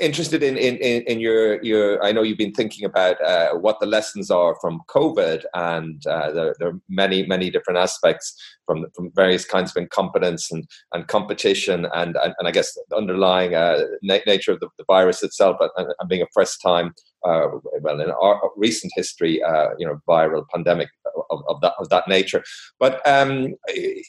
interested 0.01 0.43
in, 0.43 0.59
in, 0.59 0.77
in 0.77 1.19
your 1.19 1.63
your. 1.65 2.05
I 2.05 2.13
know 2.13 2.23
you've 2.23 2.37
been 2.37 2.53
thinking 2.53 2.85
about 2.85 3.19
uh, 3.23 3.55
what 3.55 3.81
the 3.81 3.87
lessons 3.87 4.31
are 4.31 4.55
from 4.61 4.83
COVID, 4.89 5.45
and 5.55 6.07
uh, 6.07 6.31
there, 6.31 6.55
there, 6.59 6.69
are 6.69 6.81
many 6.91 7.27
many 7.27 7.51
different 7.51 7.79
aspects 7.79 8.35
from 8.67 8.85
from 8.95 9.11
various 9.15 9.47
kinds 9.47 9.71
of 9.71 9.79
incompetence 9.79 10.53
and, 10.53 10.69
and 10.93 11.09
competition, 11.09 11.87
and, 11.95 12.17
and, 12.23 12.35
and 12.39 12.47
I 12.47 12.51
guess 12.51 12.75
the 12.91 12.97
underlying 12.97 13.55
uh, 13.55 13.81
na- 14.03 14.19
nature 14.27 14.53
of 14.53 14.61
the, 14.61 14.69
the, 14.77 14.85
virus 14.87 15.23
itself, 15.23 15.57
and, 15.61 15.89
and 15.99 16.09
being 16.09 16.23
a 16.23 16.27
first 16.35 16.61
time, 16.61 16.93
uh, 17.25 17.49
well, 17.81 18.01
in 18.01 18.11
our 18.11 18.51
recent 18.57 18.93
history, 18.95 19.43
uh, 19.43 19.69
you 19.79 19.87
know, 19.87 20.01
viral 20.09 20.45
pandemic 20.53 20.89
of, 21.31 21.43
of, 21.49 21.61
that 21.61 21.75
of 21.79 21.89
that 21.89 22.09
nature. 22.09 22.43
But 22.79 23.07
um, 23.07 23.55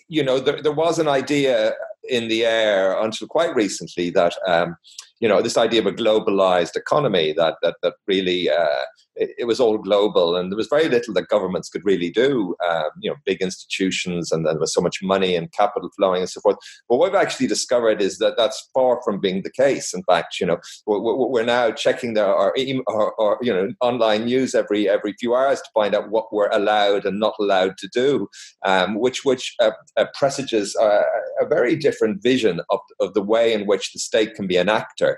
you 0.07 0.23
know, 0.23 0.39
there, 0.39 0.61
there 0.61 0.71
was 0.71 0.99
an 0.99 1.07
idea 1.07 1.73
in 2.07 2.27
the 2.27 2.45
air 2.45 2.99
until 3.01 3.27
quite 3.27 3.55
recently 3.55 4.09
that 4.11 4.33
um, 4.47 4.75
you 5.19 5.27
know 5.27 5.41
this 5.41 5.57
idea 5.57 5.81
of 5.81 5.85
a 5.85 5.91
globalized 5.91 6.75
economy 6.75 7.33
that 7.33 7.55
that 7.61 7.75
that 7.83 7.93
really 8.07 8.49
uh, 8.49 8.83
it, 9.15 9.31
it, 9.39 9.45
was 9.45 9.59
all 9.59 9.77
global 9.77 10.37
and 10.37 10.51
there 10.51 10.57
was 10.57 10.67
very 10.67 10.87
little 10.87 11.13
that 11.13 11.27
governments 11.27 11.69
could 11.69 11.83
really 11.83 12.09
do. 12.09 12.55
Um, 12.67 12.89
you 13.01 13.09
know 13.09 13.17
big 13.25 13.41
institutions 13.41 14.31
and 14.31 14.45
there 14.45 14.57
was 14.57 14.73
so 14.73 14.81
much 14.81 14.99
money 15.01 15.35
and 15.35 15.51
capital 15.51 15.89
flowing 15.97 16.21
and 16.21 16.29
so 16.29 16.41
forth. 16.41 16.57
But 16.87 16.97
what 16.97 17.11
we've 17.11 17.21
actually 17.21 17.47
discovered 17.47 18.01
is 18.01 18.17
that 18.19 18.37
that's 18.37 18.69
far 18.73 19.01
from 19.03 19.19
being 19.19 19.43
the 19.43 19.51
case. 19.51 19.93
In 19.93 20.03
fact 20.03 20.39
you 20.39 20.45
know 20.45 20.57
we're, 20.85 20.99
we're 20.99 21.43
now 21.43 21.71
checking 21.71 22.17
our, 22.17 22.53
our, 22.87 23.13
our, 23.19 23.37
you 23.41 23.53
know 23.53 23.69
online 23.81 24.25
news 24.25 24.55
every 24.55 24.87
every 24.87 25.13
few 25.19 25.35
hours 25.35 25.61
to 25.61 25.69
find 25.73 25.95
out 25.95 26.09
what 26.09 26.31
we're 26.31 26.49
allowed 26.49 27.05
and 27.05 27.19
not 27.19 27.33
allowed 27.39 27.77
to 27.77 27.89
do 27.93 28.27
um, 28.65 28.95
which 28.95 29.25
which 29.25 29.55
uh, 29.59 29.71
uh, 29.97 30.05
presages 30.13 30.75
a, 30.75 31.01
a 31.41 31.47
very 31.47 31.75
different 31.75 32.21
vision 32.21 32.61
of, 32.69 32.79
of 32.99 33.13
the 33.13 33.21
way 33.21 33.53
in 33.53 33.65
which 33.65 33.93
the 33.93 33.99
state 33.99 34.35
can 34.35 34.47
be 34.47 34.57
an 34.57 34.69
actor 34.69 35.08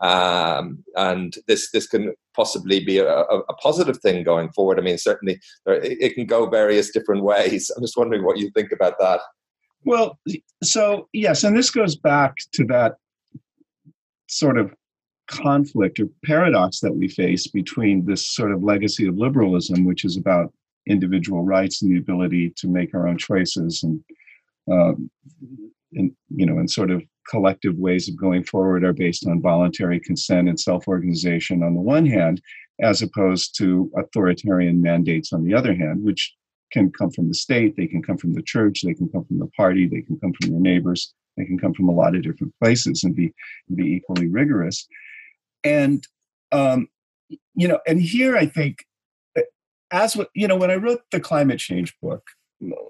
um, 0.00 0.84
and 0.96 1.34
this 1.46 1.70
this 1.70 1.86
can 1.86 2.14
possibly 2.34 2.84
be 2.84 2.98
a, 2.98 3.08
a, 3.08 3.54
positive 3.54 3.98
thing 3.98 4.22
going 4.22 4.48
forward. 4.50 4.78
I 4.78 4.82
mean, 4.82 4.96
certainly 4.96 5.40
it 5.66 6.14
can 6.14 6.24
go 6.24 6.48
various 6.48 6.92
different 6.92 7.24
ways. 7.24 7.70
I'm 7.76 7.82
just 7.82 7.96
wondering 7.96 8.24
what 8.24 8.38
you 8.38 8.50
think 8.50 8.70
about 8.70 8.94
that. 9.00 9.20
Well, 9.84 10.18
so 10.62 11.08
yes, 11.12 11.42
and 11.42 11.56
this 11.56 11.70
goes 11.70 11.96
back 11.96 12.34
to 12.52 12.64
that 12.66 12.96
sort 14.28 14.58
of 14.58 14.72
conflict 15.28 16.00
or 16.00 16.08
paradox 16.24 16.80
that 16.80 16.94
we 16.94 17.08
face 17.08 17.46
between 17.46 18.04
this 18.06 18.26
sort 18.34 18.52
of 18.52 18.62
legacy 18.62 19.06
of 19.06 19.16
liberalism, 19.16 19.84
which 19.84 20.04
is 20.04 20.16
about 20.16 20.52
individual 20.86 21.42
rights 21.44 21.82
and 21.82 21.92
the 21.92 21.98
ability 21.98 22.52
to 22.56 22.68
make 22.68 22.94
our 22.94 23.06
own 23.06 23.18
choices 23.18 23.82
and, 23.82 24.02
um, 24.72 25.10
and 25.92 26.12
you 26.34 26.46
know, 26.46 26.58
and 26.58 26.70
sort 26.70 26.90
of 26.90 27.02
collective 27.28 27.76
ways 27.76 28.08
of 28.08 28.16
going 28.16 28.44
forward 28.44 28.84
are 28.84 28.92
based 28.92 29.26
on 29.26 29.42
voluntary 29.42 30.00
consent 30.00 30.48
and 30.48 30.58
self 30.58 30.88
organization 30.88 31.62
on 31.62 31.74
the 31.74 31.80
one 31.80 32.06
hand, 32.06 32.40
as 32.80 33.02
opposed 33.02 33.56
to 33.58 33.90
authoritarian 33.96 34.80
mandates 34.80 35.32
on 35.32 35.44
the 35.44 35.54
other 35.54 35.74
hand, 35.74 36.02
which 36.02 36.34
can 36.72 36.90
come 36.90 37.10
from 37.10 37.28
the 37.28 37.34
state, 37.34 37.76
they 37.76 37.86
can 37.86 38.02
come 38.02 38.18
from 38.18 38.34
the 38.34 38.42
church, 38.42 38.82
they 38.82 38.94
can 38.94 39.08
come 39.08 39.24
from 39.24 39.38
the 39.38 39.48
party, 39.56 39.86
they 39.86 40.02
can 40.02 40.18
come 40.20 40.32
from 40.40 40.52
your 40.52 40.60
neighbors, 40.60 41.14
they 41.36 41.44
can 41.44 41.58
come 41.58 41.72
from 41.72 41.88
a 41.88 41.92
lot 41.92 42.14
of 42.14 42.22
different 42.22 42.52
places 42.62 43.04
and 43.04 43.14
be, 43.14 43.32
be 43.74 43.84
equally 43.84 44.28
rigorous. 44.28 44.86
And, 45.64 46.06
um, 46.52 46.88
you 47.54 47.68
know, 47.68 47.80
and 47.86 48.00
here 48.00 48.36
I 48.36 48.46
think, 48.46 48.84
as 49.90 50.16
you 50.34 50.46
know, 50.46 50.56
when 50.56 50.70
I 50.70 50.76
wrote 50.76 51.00
the 51.10 51.20
climate 51.20 51.58
change 51.58 51.96
book, 52.02 52.22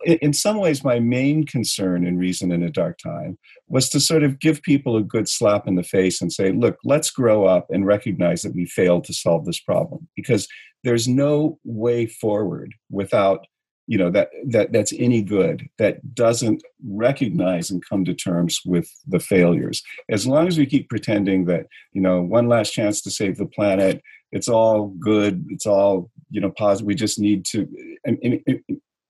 in 0.04 0.32
some 0.32 0.58
ways, 0.58 0.82
my 0.82 0.98
main 0.98 1.44
concern 1.44 2.06
in 2.06 2.16
Reason 2.16 2.52
in 2.52 2.62
a 2.62 2.70
Dark 2.70 2.98
Time 2.98 3.38
was 3.68 3.88
to 3.90 4.00
sort 4.00 4.22
of 4.22 4.38
give 4.38 4.62
people 4.62 4.96
a 4.96 5.02
good 5.02 5.28
slap 5.28 5.66
in 5.66 5.74
the 5.74 5.82
face 5.82 6.22
and 6.22 6.32
say, 6.32 6.52
look, 6.52 6.78
let's 6.84 7.10
grow 7.10 7.44
up 7.44 7.66
and 7.70 7.86
recognize 7.86 8.42
that 8.42 8.54
we 8.54 8.64
failed 8.66 9.04
to 9.04 9.12
solve 9.12 9.44
this 9.44 9.60
problem 9.60 10.08
because 10.16 10.48
there's 10.84 11.06
no 11.06 11.58
way 11.64 12.06
forward 12.06 12.74
without 12.90 13.46
you 13.86 13.96
know 13.96 14.10
that 14.10 14.28
that 14.46 14.70
that's 14.70 14.92
any 14.98 15.22
good 15.22 15.66
that 15.78 16.14
doesn't 16.14 16.62
recognize 16.86 17.70
and 17.70 17.82
come 17.88 18.04
to 18.04 18.14
terms 18.14 18.60
with 18.66 18.90
the 19.06 19.18
failures. 19.18 19.82
As 20.10 20.26
long 20.26 20.46
as 20.46 20.58
we 20.58 20.66
keep 20.66 20.90
pretending 20.90 21.46
that 21.46 21.66
you 21.92 22.02
know 22.02 22.20
one 22.20 22.48
last 22.48 22.72
chance 22.72 23.00
to 23.02 23.10
save 23.10 23.38
the 23.38 23.46
planet 23.46 24.02
it's 24.30 24.48
all 24.48 24.88
good 25.00 25.42
it's 25.48 25.64
all 25.64 26.10
you 26.30 26.38
know 26.38 26.50
positive 26.50 26.86
we 26.86 26.94
just 26.94 27.18
need 27.18 27.46
to 27.46 27.66
I 28.06 28.16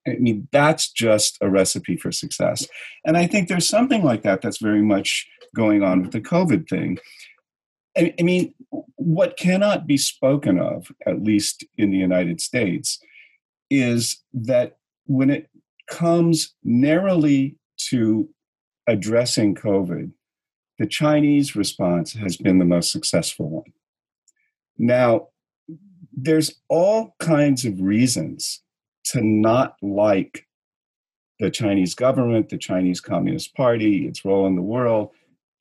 I 0.09 0.19
mean, 0.19 0.49
that's 0.53 0.91
just 0.91 1.39
a 1.41 1.49
recipe 1.49 1.97
for 1.97 2.13
success. 2.13 2.67
And 3.05 3.17
I 3.17 3.27
think 3.27 3.49
there's 3.49 3.69
something 3.69 4.03
like 4.03 4.23
that 4.23 4.43
that's 4.43 4.59
very 4.59 4.83
much 4.83 5.27
going 5.55 5.83
on 5.83 6.03
with 6.03 6.13
the 6.13 6.21
COVID 6.21 6.69
thing. 6.69 6.99
I, 7.97 8.15
I 8.19 8.23
mean, 8.23 8.55
what 8.97 9.37
cannot 9.37 9.87
be 9.87 9.97
spoken 9.97 10.59
of, 10.59 10.93
at 11.07 11.23
least 11.23 11.65
in 11.77 11.91
the 11.91 11.99
United 11.99 12.41
States, 12.41 12.99
is 13.71 14.23
that 14.33 14.77
when 15.07 15.31
it 15.31 15.49
comes 15.89 16.55
narrowly 16.63 17.57
to 17.89 18.29
addressing 18.87 19.55
COVID, 19.55 20.13
the 20.79 20.87
Chinese 20.87 21.57
response 21.57 22.13
has 22.13 22.37
been 22.37 22.59
the 22.59 22.65
most 22.65 22.93
successful 22.93 23.51
one. 23.51 23.73
Now, 24.77 25.29
there's 26.13 26.55
all 26.69 27.15
kinds 27.19 27.65
of 27.65 27.81
reasons 27.81 28.63
to 29.11 29.23
not 29.23 29.77
like 29.83 30.47
the 31.39 31.51
Chinese 31.51 31.95
government, 31.95 32.49
the 32.49 32.59
Chinese 32.59 33.01
Communist 33.01 33.55
Party, 33.55 34.07
its 34.07 34.25
role 34.25 34.47
in 34.47 34.57
the 34.57 34.63
world, 34.63 35.11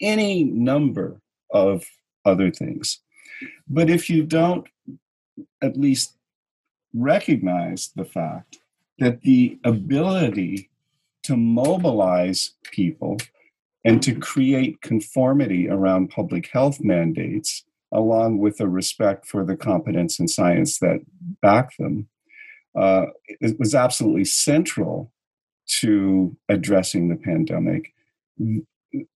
any 0.02 0.44
number 0.44 1.22
of 1.52 1.86
other 2.26 2.52
things. 2.52 3.00
But 3.68 3.90
if 3.90 4.10
you 4.10 4.24
don't 4.24 4.68
at 5.62 5.78
least 5.78 6.16
recognize 6.94 7.92
the 7.96 8.06
fact 8.06 8.58
that 9.00 9.22
the 9.22 9.60
ability 9.64 10.70
to 11.24 11.38
mobilize 11.38 12.54
people 12.64 13.18
and 13.86 14.02
to 14.02 14.16
create 14.16 14.82
conformity 14.82 15.70
around 15.70 16.10
public 16.10 16.50
health 16.52 16.80
mandates, 16.82 17.64
along 17.92 18.40
with 18.40 18.60
a 18.60 18.68
respect 18.68 19.26
for 19.26 19.46
the 19.46 19.56
competence 19.56 20.20
and 20.20 20.30
science 20.30 20.80
that 20.80 21.00
back 21.42 21.78
them, 21.78 22.08
uh, 22.78 23.08
it 23.28 23.58
was 23.60 23.74
absolutely 23.74 24.26
central 24.26 25.12
to 25.68 26.38
addressing 26.48 27.10
the 27.10 27.16
pandemic, 27.16 27.94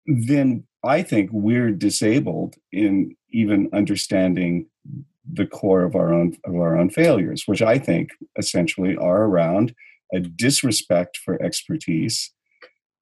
then 0.05 0.63
I 0.83 1.03
think 1.03 1.29
we're 1.33 1.71
disabled 1.71 2.55
in 2.71 3.15
even 3.31 3.69
understanding 3.73 4.67
the 5.31 5.45
core 5.45 5.83
of 5.83 5.95
our 5.95 6.13
own 6.13 6.37
of 6.45 6.55
our 6.55 6.77
own 6.77 6.89
failures, 6.89 7.43
which 7.45 7.61
I 7.61 7.77
think 7.77 8.11
essentially 8.37 8.95
are 8.95 9.23
around 9.23 9.75
a 10.13 10.19
disrespect 10.19 11.17
for 11.17 11.39
expertise 11.41 12.31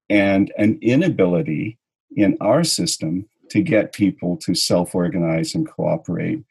and 0.09 0.51
an 0.57 0.79
inability 0.81 1.77
in 2.15 2.35
our 2.41 2.63
system 2.63 3.29
to 3.51 3.61
get 3.61 3.93
people 3.93 4.35
to 4.37 4.55
self-organize 4.55 5.55
and 5.55 5.69
cooperate 5.69 6.43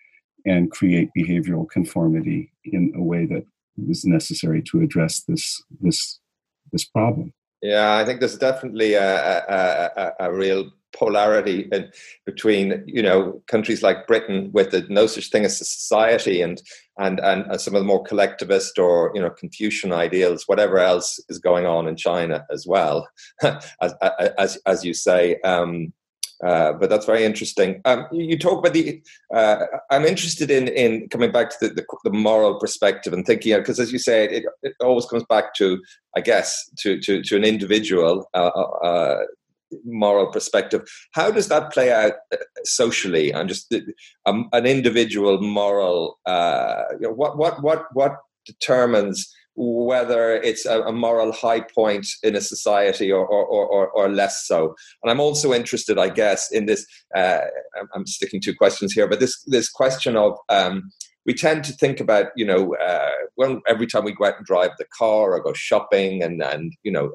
and 0.47 0.71
create 0.71 1.11
behavioral 1.19 1.69
conformity 1.69 2.53
in 2.65 2.93
a 2.97 3.03
way 3.03 3.27
that 3.27 3.45
is 3.89 4.05
necessary 4.05 4.62
to 4.70 4.81
address 4.81 5.22
this 5.29 5.62
this 5.81 6.20
this 6.72 6.85
problem. 6.85 7.33
Yeah, 7.62 7.97
I 7.97 8.05
think 8.05 8.20
there's 8.20 8.37
definitely 8.37 8.95
a, 8.95 9.16
a, 9.49 9.91
a, 9.97 10.12
a 10.20 10.33
real 10.33 10.70
polarity 10.97 11.68
in, 11.72 11.91
between 12.24 12.83
you 12.87 13.03
know 13.03 13.43
countries 13.47 13.83
like 13.83 14.07
Britain 14.07 14.51
with 14.53 14.70
the 14.70 14.87
no 14.89 15.07
such 15.07 15.31
thing 15.31 15.45
as 15.45 15.61
a 15.61 15.64
society 15.64 16.43
and 16.43 16.62
and 16.99 17.20
and 17.20 17.61
some 17.61 17.74
of 17.74 17.81
the 17.81 17.87
more 17.87 18.03
collectivist 18.03 18.79
or 18.79 19.12
you 19.14 19.20
know 19.20 19.31
Confucian 19.31 19.93
ideals, 19.93 20.45
whatever 20.47 20.79
else 20.79 21.20
is 21.29 21.39
going 21.39 21.66
on 21.66 21.87
in 21.89 21.97
China 21.97 22.47
as 22.51 22.66
well, 22.66 23.09
as 23.43 23.95
as 24.39 24.59
as 24.66 24.85
you 24.85 24.95
say. 24.95 25.39
Um, 25.41 25.93
uh, 26.45 26.72
but 26.74 26.91
that's 26.91 27.07
very 27.07 27.24
interesting. 27.24 27.80
Um, 27.84 28.07
you, 28.12 28.39
talk 28.39 28.59
about 28.59 28.74
the. 28.74 29.03
Uh, 29.34 29.64
I'm 29.91 30.05
interested 30.05 30.51
in 30.51 30.68
in 30.68 31.09
coming 31.09 31.32
back 31.32 31.51
to 31.51 31.57
the, 31.68 31.74
the, 31.74 31.87
the 32.05 32.11
moral 32.11 32.59
perspective 32.59 33.12
and 33.12 33.24
thinking 33.24 33.57
because, 33.57 33.80
as 33.80 33.93
you 33.93 33.99
say, 33.99 34.24
it, 34.24 34.45
it, 34.62 34.74
always 34.80 35.07
comes 35.07 35.24
back 35.24 35.55
to, 35.55 35.82
I 36.14 36.20
guess, 36.20 36.70
to 36.80 37.01
to, 37.01 37.22
to 37.22 37.37
an 37.37 37.45
individual 37.45 38.28
uh, 38.34 38.51
uh, 38.55 38.87
uh 38.87 39.24
moral 39.84 40.30
perspective. 40.30 40.82
How 41.12 41.30
does 41.30 41.49
that 41.49 41.72
play 41.72 41.91
out 41.91 42.12
socially 42.64 43.32
and 43.32 43.49
just 43.49 43.74
um, 44.26 44.49
an 44.53 44.66
individual 44.66 45.41
moral? 45.41 46.18
you 46.26 47.09
know, 47.09 47.12
what 47.14 47.39
what 47.39 47.62
what 47.62 47.87
what 47.95 48.16
determines 48.45 49.34
whether 49.57 50.35
it's 50.35 50.67
a, 50.67 50.93
moral 50.93 51.33
high 51.33 51.61
point 51.61 52.07
in 52.23 52.37
a 52.37 52.41
society 52.41 53.11
or, 53.11 53.27
or, 53.27 53.45
or, 53.47 53.89
or, 53.89 54.09
less 54.09 54.47
so. 54.47 54.75
And 55.03 55.11
I'm 55.11 55.21
also 55.21 55.55
interested, 55.55 55.99
I 55.99 56.11
guess, 56.11 56.53
in 56.53 56.67
this. 56.67 56.87
Uh, 57.15 57.41
I'm 57.95 58.07
sticking 58.07 58.41
to 58.43 58.55
questions 58.55 58.93
here, 58.93 59.09
but 59.09 59.21
this 59.21 59.43
this 59.47 59.71
question 59.71 60.17
of 60.17 60.37
um, 60.49 60.91
we 61.25 61.35
tend 61.35 61.65
to 61.65 61.73
think 61.73 62.01
about, 62.01 62.27
you 62.37 62.47
know, 62.47 62.75
uh, 62.77 63.11
when 63.35 63.61
every 63.67 63.87
time 63.87 64.05
we 64.05 64.15
go 64.15 64.27
out 64.27 64.37
and 64.37 64.47
drive 64.47 64.71
the 64.79 64.87
car 64.97 65.33
or 65.33 65.43
go 65.43 65.53
shopping, 65.55 66.23
and 66.23 66.43
and 66.43 66.75
you 66.83 66.93
know, 66.93 67.11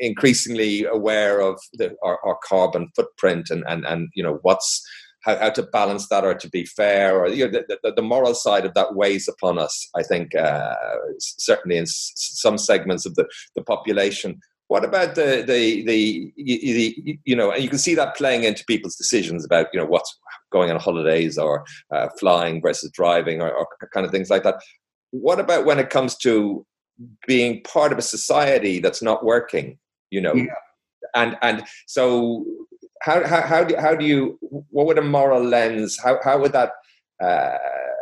increasingly 0.00 0.84
aware 0.84 1.40
of 1.40 1.58
the, 1.74 1.94
our, 2.02 2.18
our 2.24 2.38
carbon 2.44 2.88
footprint 2.96 3.50
and 3.50 3.64
and 3.68 3.84
and 3.86 4.08
you 4.14 4.22
know 4.22 4.38
what's 4.42 4.82
how, 5.22 5.36
how 5.36 5.50
to 5.50 5.62
balance 5.62 6.08
that 6.08 6.24
or 6.24 6.34
to 6.34 6.48
be 6.48 6.64
fair 6.64 7.18
or 7.18 7.28
you 7.28 7.44
know, 7.44 7.50
the, 7.68 7.78
the, 7.82 7.92
the 7.92 8.02
moral 8.02 8.34
side 8.34 8.64
of 8.64 8.74
that 8.74 8.94
weighs 8.94 9.28
upon 9.28 9.58
us 9.58 9.88
i 9.96 10.02
think 10.02 10.34
uh, 10.34 10.74
certainly 11.18 11.76
in 11.76 11.82
s- 11.82 12.12
some 12.14 12.58
segments 12.58 13.06
of 13.06 13.14
the, 13.14 13.26
the 13.54 13.62
population. 13.62 14.40
What 14.68 14.84
about 14.84 15.16
the, 15.16 15.42
the 15.44 15.82
the 15.84 16.32
the 16.36 17.18
you 17.24 17.34
know 17.34 17.50
and 17.50 17.62
you 17.62 17.68
can 17.68 17.78
see 17.78 17.96
that 17.96 18.16
playing 18.16 18.44
into 18.44 18.64
people's 18.66 18.94
decisions 18.94 19.44
about 19.44 19.66
you 19.72 19.80
know 19.80 19.86
what's 19.86 20.16
going 20.52 20.70
on 20.70 20.78
holidays 20.78 21.36
or 21.38 21.64
uh, 21.92 22.08
flying 22.20 22.62
versus 22.62 22.90
driving 22.92 23.42
or, 23.42 23.50
or, 23.50 23.66
kind 23.92 24.06
of 24.06 24.12
things 24.12 24.30
like 24.30 24.44
that. 24.44 24.60
What 25.10 25.40
about 25.40 25.64
when 25.64 25.80
it 25.80 25.90
comes 25.90 26.16
to 26.18 26.64
being 27.26 27.62
part 27.62 27.90
of 27.90 27.98
a 27.98 28.02
society 28.02 28.78
that's 28.78 29.02
not 29.02 29.24
working 29.24 29.78
you 30.10 30.20
know? 30.20 30.34
Yeah. 30.34 30.54
and 31.14 31.36
and 31.42 31.64
so 31.86 32.44
how, 33.00 33.26
how, 33.26 33.40
how, 33.42 33.64
do, 33.64 33.76
how 33.76 33.94
do 33.94 34.04
you, 34.04 34.38
what 34.70 34.86
would 34.86 34.98
a 34.98 35.02
moral 35.02 35.42
lens, 35.42 35.98
how, 36.02 36.18
how 36.22 36.38
would 36.40 36.52
that, 36.52 36.72
uh, 37.22 37.56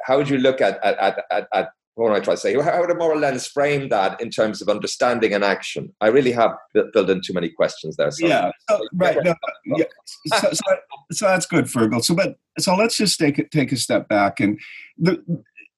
how 0.04 0.16
would 0.16 0.28
you 0.28 0.38
look 0.38 0.60
at, 0.60 0.82
at, 0.84 1.24
at, 1.30 1.48
at 1.52 1.68
what 1.98 2.10
am 2.10 2.16
I 2.16 2.20
trying 2.20 2.36
to 2.36 2.40
say? 2.40 2.54
How 2.54 2.80
would 2.80 2.90
a 2.90 2.94
moral 2.94 3.18
lens 3.18 3.46
frame 3.48 3.88
that 3.88 4.20
in 4.20 4.30
terms 4.30 4.62
of 4.62 4.68
understanding 4.68 5.34
and 5.34 5.42
action? 5.42 5.92
I 6.00 6.06
really 6.08 6.30
have 6.30 6.52
built 6.72 7.10
in 7.10 7.20
too 7.22 7.32
many 7.32 7.48
questions 7.48 7.96
there. 7.96 8.10
So 8.12 8.26
yeah, 8.26 8.52
so, 8.70 8.80
right. 8.94 9.18
No, 9.24 9.34
yeah. 9.66 9.84
So, 10.28 10.52
so, 10.52 10.76
so, 11.10 11.26
that's 11.26 11.46
good, 11.46 11.64
Fergal. 11.64 12.04
So, 12.04 12.14
but 12.14 12.36
so 12.58 12.76
let's 12.76 12.96
just 12.96 13.18
take 13.18 13.50
take 13.50 13.72
a 13.72 13.76
step 13.76 14.08
back 14.08 14.38
and 14.38 14.60
the. 14.96 15.22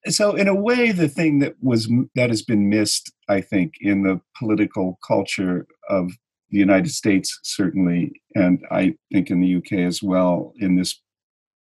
So, 0.09 0.35
in 0.35 0.49
a 0.49 0.55
way, 0.55 0.93
the 0.93 1.09
thing 1.09 1.41
that 1.41 1.57
was 1.63 1.91
that 2.15 2.31
has 2.31 2.43
been 2.43 2.69
missed, 2.69 3.13
I 3.29 3.41
think, 3.41 3.75
in 3.81 4.03
the 4.03 4.21
political 4.39 4.99
culture 5.07 5.67
of 5.89 6.11
the 6.51 6.59
United 6.59 6.91
States, 6.91 7.39
certainly, 7.43 8.21
and 8.35 8.65
I 8.71 8.95
think 9.13 9.31
in 9.31 9.41
the 9.41 9.57
UK 9.57 9.85
as 9.87 10.03
well, 10.03 10.53
in 10.59 10.77
this 10.77 11.01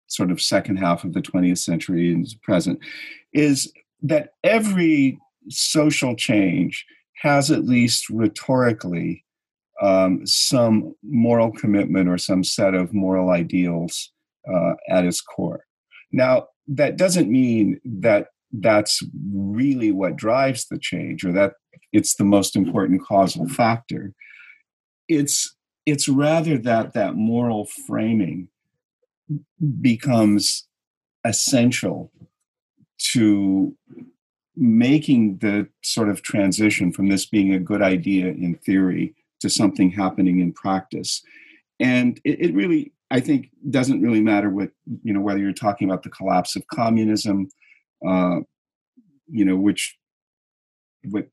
sort 0.08 0.32
of 0.32 0.42
second 0.42 0.78
half 0.78 1.04
of 1.04 1.14
the 1.14 1.22
20th 1.22 1.60
century 1.60 2.14
and 2.14 2.26
present, 2.44 2.80
is 3.34 3.72
that 4.02 4.30
every 4.44 5.20
social 5.50 6.16
change 6.16 6.86
has 7.22 7.52
at 7.52 7.66
least 7.66 8.10
rhetorically 8.10 9.26
um, 9.82 10.26
some 10.26 10.94
moral 11.04 11.52
commitment 11.52 12.10
or 12.10 12.18
some 12.18 12.44
set 12.44 12.74
of 12.74 12.94
moral 12.94 13.30
ideals 13.30 14.12
uh, 14.52 14.74
at 14.90 15.06
its 15.06 15.22
core. 15.22 15.66
Now, 16.12 16.48
that 16.68 16.98
doesn't 16.98 17.30
mean 17.30 17.80
that 17.84 18.28
that's 18.52 19.02
really 19.34 19.92
what 19.92 20.16
drives 20.16 20.68
the 20.68 20.80
change 20.80 21.24
or 21.24 21.32
that 21.34 21.54
it's 21.92 22.16
the 22.16 22.24
most 22.24 22.56
important 22.56 23.04
causal 23.04 23.48
factor 23.48 24.14
it's 25.10 25.56
it's 25.86 26.08
rather 26.08 26.58
that 26.60 26.94
that 26.94 27.16
moral 27.16 27.66
framing 27.88 28.48
becomes 29.82 30.68
essential 31.26 32.12
to 32.98 33.76
making 34.56 35.38
the 35.38 35.68
sort 35.82 36.10
of 36.10 36.22
transition 36.22 36.92
from 36.92 37.10
this 37.10 37.26
being 37.26 37.54
a 37.54 37.60
good 37.60 37.82
idea 37.82 38.28
in 38.28 38.56
theory 38.56 39.16
to 39.40 39.50
something 39.50 39.90
happening 39.90 40.40
in 40.40 40.52
practice. 40.52 41.24
And 41.80 42.20
it, 42.24 42.42
it, 42.42 42.54
really 42.54 42.94
i 43.12 43.20
think 43.20 43.50
doesn't 43.70 44.02
really 44.02 44.22
matter 44.22 44.50
what 44.50 44.70
you 45.04 45.14
know 45.14 45.22
whether 45.22 45.40
you're 45.40 45.54
talking 45.54 45.90
about 45.90 46.04
the 46.04 46.10
collapse 46.10 46.56
of 46.56 46.68
communism 46.68 47.50
uh, 48.08 48.38
you 49.28 49.46
know 49.46 49.56
which 49.56 49.98
what 51.06 51.28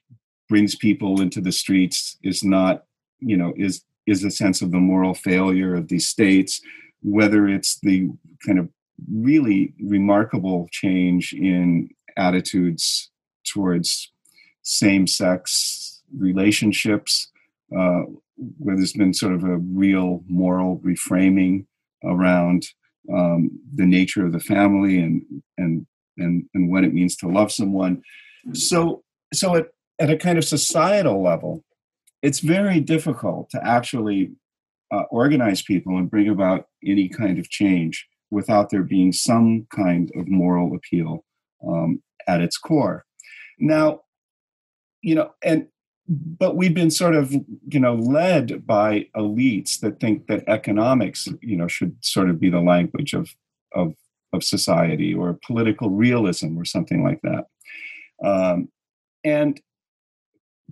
brings 0.49 0.74
people 0.74 1.20
into 1.20 1.41
the 1.41 1.53
streets 1.53 2.16
is 2.22 2.45
not 2.45 2.85
you 3.20 3.36
know 3.36 3.52
is 3.56 3.82
is 4.06 4.24
a 4.24 4.30
sense 4.30 4.62
of 4.62 4.70
the 4.70 4.78
moral 4.78 5.14
failure 5.14 5.74
of 5.74 5.88
these 5.88 6.08
states 6.08 6.60
whether 7.02 7.46
it's 7.46 7.78
the 7.80 8.08
kind 8.44 8.58
of 8.58 8.68
really 9.12 9.74
remarkable 9.80 10.68
change 10.70 11.32
in 11.32 11.88
attitudes 12.16 13.10
towards 13.44 14.10
same-sex 14.62 16.02
relationships 16.16 17.30
uh, 17.76 18.02
where 18.58 18.76
there's 18.76 18.92
been 18.92 19.14
sort 19.14 19.34
of 19.34 19.44
a 19.44 19.58
real 19.58 20.22
moral 20.28 20.78
reframing 20.78 21.66
around 22.04 22.66
um, 23.12 23.50
the 23.74 23.86
nature 23.86 24.24
of 24.24 24.32
the 24.32 24.40
family 24.40 24.98
and 24.98 25.22
and 25.58 25.86
and 26.18 26.44
and 26.54 26.70
what 26.70 26.84
it 26.84 26.92
means 26.92 27.16
to 27.16 27.28
love 27.28 27.52
someone. 27.52 28.02
So 28.52 29.02
so 29.32 29.56
at, 29.56 29.66
at 29.98 30.10
a 30.10 30.16
kind 30.16 30.38
of 30.38 30.44
societal 30.44 31.22
level 31.22 31.64
it's 32.22 32.40
very 32.40 32.80
difficult 32.80 33.50
to 33.50 33.64
actually 33.64 34.32
uh, 34.92 35.02
organize 35.10 35.62
people 35.62 35.96
and 35.96 36.10
bring 36.10 36.28
about 36.28 36.66
any 36.84 37.08
kind 37.08 37.38
of 37.38 37.50
change 37.50 38.06
without 38.30 38.70
there 38.70 38.82
being 38.82 39.12
some 39.12 39.66
kind 39.74 40.10
of 40.16 40.28
moral 40.28 40.74
appeal 40.74 41.24
um, 41.66 42.02
at 42.26 42.40
its 42.40 42.58
core. 42.58 43.04
Now, 43.58 44.00
you 45.02 45.14
know, 45.14 45.32
and 45.42 45.68
but 46.08 46.56
we've 46.56 46.74
been 46.74 46.90
sort 46.90 47.14
of 47.14 47.32
you 47.32 47.80
know 47.80 47.94
led 47.94 48.66
by 48.66 49.08
elites 49.16 49.80
that 49.80 49.98
think 50.00 50.26
that 50.28 50.44
economics 50.48 51.28
you 51.42 51.56
know 51.56 51.68
should 51.68 51.96
sort 52.04 52.30
of 52.30 52.40
be 52.40 52.48
the 52.48 52.60
language 52.60 53.12
of 53.12 53.34
of 53.72 53.94
of 54.32 54.44
society 54.44 55.14
or 55.14 55.38
political 55.44 55.90
realism 55.90 56.56
or 56.58 56.64
something 56.64 57.02
like 57.02 57.20
that 57.22 57.46
um, 58.24 58.68
and 59.24 59.60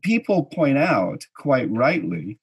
people 0.02 0.44
point 0.44 0.78
out 0.78 1.26
quite 1.36 1.70
rightly 1.70 2.38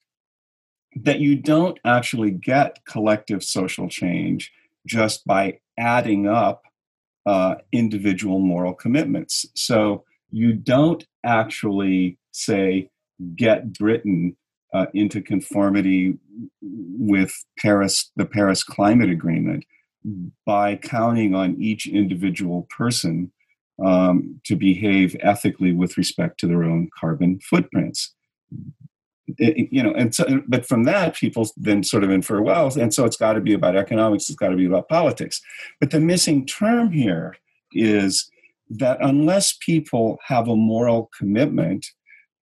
that 0.96 1.20
you 1.20 1.36
don't 1.36 1.78
actually 1.84 2.30
get 2.30 2.84
collective 2.86 3.42
social 3.42 3.88
change 3.88 4.52
just 4.86 5.24
by 5.24 5.58
adding 5.78 6.26
up 6.26 6.62
uh, 7.24 7.54
individual 7.72 8.40
moral 8.40 8.74
commitments. 8.74 9.46
So 9.54 10.04
you 10.30 10.52
don't 10.54 11.06
actually 11.24 12.18
say 12.32 12.90
get 13.36 13.72
Britain 13.72 14.36
uh, 14.74 14.86
into 14.94 15.20
conformity 15.20 16.18
with 16.60 17.32
Paris, 17.58 18.10
the 18.16 18.24
Paris 18.24 18.64
Climate 18.64 19.10
Agreement, 19.10 19.64
by 20.44 20.76
counting 20.76 21.34
on 21.34 21.56
each 21.60 21.86
individual 21.86 22.66
person 22.76 23.30
um, 23.84 24.40
to 24.44 24.56
behave 24.56 25.16
ethically 25.20 25.72
with 25.72 25.96
respect 25.96 26.38
to 26.40 26.46
their 26.46 26.62
own 26.62 26.88
carbon 26.98 27.40
footprints. 27.40 28.14
it, 29.38 29.68
you 29.70 29.82
know, 29.82 29.92
and 29.92 30.14
so, 30.14 30.42
but 30.46 30.66
from 30.66 30.84
that, 30.84 31.16
people 31.16 31.48
then 31.56 31.82
sort 31.82 32.04
of 32.04 32.10
infer, 32.10 32.40
well, 32.40 32.76
and 32.78 32.92
so 32.92 33.04
it's 33.04 33.16
got 33.16 33.32
to 33.34 33.40
be 33.40 33.54
about 33.54 33.76
economics, 33.76 34.28
it's 34.28 34.38
got 34.38 34.48
to 34.50 34.56
be 34.56 34.66
about 34.66 34.88
politics. 34.88 35.40
But 35.80 35.90
the 35.90 36.00
missing 36.00 36.46
term 36.46 36.92
here 36.92 37.36
is 37.72 38.30
that 38.68 38.98
unless 39.00 39.56
people 39.64 40.18
have 40.26 40.48
a 40.48 40.56
moral 40.56 41.10
commitment 41.16 41.86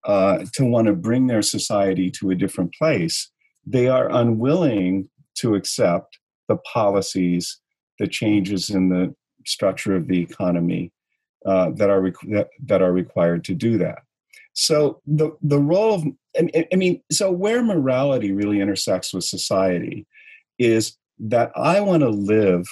uh, 0.05 0.45
to 0.55 0.64
want 0.64 0.86
to 0.86 0.95
bring 0.95 1.26
their 1.26 1.43
society 1.43 2.11
to 2.11 2.30
a 2.30 2.34
different 2.34 2.72
place, 2.74 3.30
they 3.66 3.88
are 3.88 4.11
unwilling 4.11 5.09
to 5.36 5.55
accept 5.55 6.18
the 6.49 6.57
policies, 6.57 7.61
the 7.99 8.07
changes 8.07 8.70
in 8.70 8.88
the 8.88 9.14
structure 9.47 9.95
of 9.95 10.09
the 10.09 10.20
economy 10.20 10.93
uh, 11.47 11.70
that 11.70 11.91
are 11.91 12.12
that, 12.66 12.82
are 12.82 12.93
required 12.93 13.45
to 13.45 13.55
do 13.55 13.78
that. 13.78 14.01
So 14.53 15.01
the 15.07 15.30
the 15.43 15.59
role 15.59 15.95
of 15.95 16.05
I 16.36 16.76
mean, 16.76 17.03
so 17.11 17.30
where 17.30 17.62
morality 17.62 18.32
really 18.32 18.61
intersects 18.61 19.12
with 19.12 19.24
society 19.24 20.07
is 20.59 20.97
that 21.18 21.51
I 21.57 21.80
want 21.80 22.03
to 22.03 22.09
live 22.09 22.66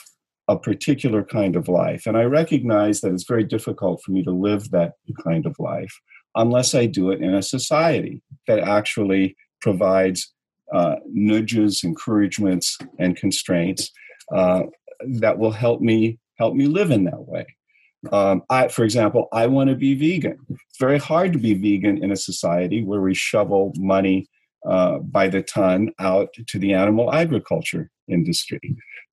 a 0.48 0.56
particular 0.56 1.24
kind 1.24 1.56
of 1.56 1.68
life, 1.68 2.06
and 2.06 2.16
I 2.16 2.24
recognize 2.24 3.00
that 3.00 3.12
it's 3.12 3.24
very 3.28 3.44
difficult 3.44 4.02
for 4.02 4.12
me 4.12 4.22
to 4.24 4.30
live 4.30 4.70
that 4.70 4.94
kind 5.24 5.46
of 5.46 5.58
life 5.58 5.94
unless 6.34 6.74
I 6.74 6.86
do 6.86 7.10
it 7.10 7.20
in 7.20 7.34
a 7.34 7.42
society 7.42 8.22
that 8.46 8.60
actually 8.60 9.36
provides 9.60 10.32
uh, 10.72 10.96
nudges, 11.06 11.82
encouragements, 11.84 12.78
and 12.98 13.16
constraints 13.16 13.90
uh, 14.34 14.62
that 15.06 15.38
will 15.38 15.50
help 15.50 15.80
me 15.80 16.18
help 16.38 16.54
me 16.54 16.66
live 16.66 16.90
in 16.90 17.04
that 17.04 17.26
way. 17.26 17.46
Um, 18.12 18.42
I, 18.48 18.68
for 18.68 18.84
example, 18.84 19.28
I 19.32 19.46
want 19.46 19.70
to 19.70 19.76
be 19.76 19.94
vegan. 19.94 20.38
It's 20.48 20.78
very 20.78 20.98
hard 20.98 21.32
to 21.32 21.38
be 21.38 21.54
vegan 21.54 22.02
in 22.02 22.12
a 22.12 22.16
society 22.16 22.84
where 22.84 23.00
we 23.00 23.14
shovel 23.14 23.72
money 23.76 24.28
uh, 24.66 24.98
by 24.98 25.28
the 25.28 25.42
ton 25.42 25.90
out 25.98 26.28
to 26.46 26.58
the 26.58 26.74
animal 26.74 27.12
agriculture 27.12 27.90
industry. 28.08 28.60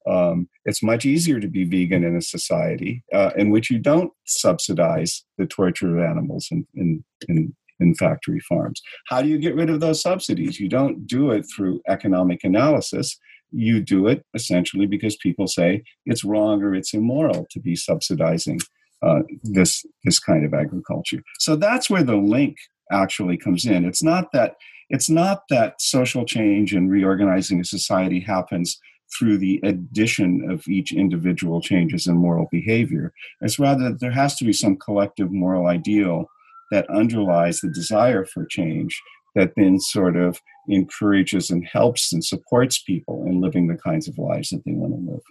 Um, 0.08 0.48
it's 0.66 0.84
much 0.84 1.06
easier 1.06 1.40
to 1.40 1.48
be 1.48 1.64
vegan 1.64 2.04
in 2.04 2.16
a 2.16 2.22
society 2.22 3.04
uh, 3.12 3.32
in 3.36 3.50
which 3.50 3.72
you 3.72 3.80
don't 3.80 4.12
subsidize 4.26 5.24
the 5.38 5.48
torture 5.48 5.98
of 5.98 6.04
animals 6.04 6.48
in, 6.52 6.68
in, 6.76 7.04
in, 7.28 7.56
in 7.80 7.96
factory 7.96 8.40
farms. 8.42 8.82
How 9.08 9.24
do 9.24 9.28
you 9.28 9.40
get 9.40 9.56
rid 9.56 9.72
of 9.72 9.80
those 9.80 10.02
subsidies? 10.02 10.60
You 10.60 10.70
don't 10.70 11.08
do 11.08 11.32
it 11.32 11.46
through 11.56 11.82
economic 11.88 12.44
analysis 12.44 13.18
you 13.52 13.80
do 13.80 14.08
it 14.08 14.26
essentially 14.34 14.86
because 14.86 15.16
people 15.16 15.48
say 15.48 15.84
it's 16.06 16.24
wrong 16.24 16.62
or 16.62 16.76
it's 16.76 16.94
immoral 16.94 17.48
to 17.52 17.60
be 17.60 17.76
subsidizing 17.76 18.60
uh, 19.06 19.22
this 19.43 19.86
this 20.03 20.20
kind 20.20 20.45
of 20.45 20.53
agriculture. 20.53 21.22
So 21.39 21.56
that's 21.56 21.89
where 21.89 22.03
the 22.03 22.16
link 22.16 22.58
actually 22.91 23.38
comes 23.38 23.66
in. 23.66 23.86
It's 23.86 24.03
not 24.03 24.32
that 24.34 24.56
it's 24.89 25.10
not 25.10 25.43
that 25.49 25.82
social 25.82 26.26
change 26.26 26.74
and 26.74 26.91
reorganizing 26.91 27.60
a 27.60 27.64
society 27.64 28.20
happens 28.20 28.80
through 29.18 29.38
the 29.38 29.60
addition 29.64 30.49
of 30.49 30.68
each 30.68 30.91
individual 30.91 31.62
changes 31.62 32.08
in 32.08 32.18
moral 32.18 32.47
behavior. 32.51 33.14
It's 33.41 33.60
rather 33.60 33.89
that 33.89 33.99
there 33.99 34.12
has 34.12 34.36
to 34.38 34.45
be 34.45 34.53
some 34.53 34.78
collective 34.78 35.32
moral 35.32 35.68
ideal 35.68 36.26
that 36.72 36.89
underlies 36.89 37.60
the 37.62 37.70
desire 37.70 38.26
for 38.26 38.45
change 38.45 38.99
that 39.36 39.51
then 39.56 39.80
sort 39.80 40.16
of 40.16 40.39
encourages 40.68 41.49
and 41.49 41.66
helps 41.66 42.12
and 42.12 42.24
supports 42.24 42.82
people 42.82 43.26
in 43.28 43.41
living 43.41 43.68
the 43.68 43.78
kinds 43.78 44.08
of 44.08 44.18
lives 44.18 44.49
that 44.49 44.64
they 44.66 44.72
want 44.72 44.93
to 44.93 45.12
live. 45.12 45.22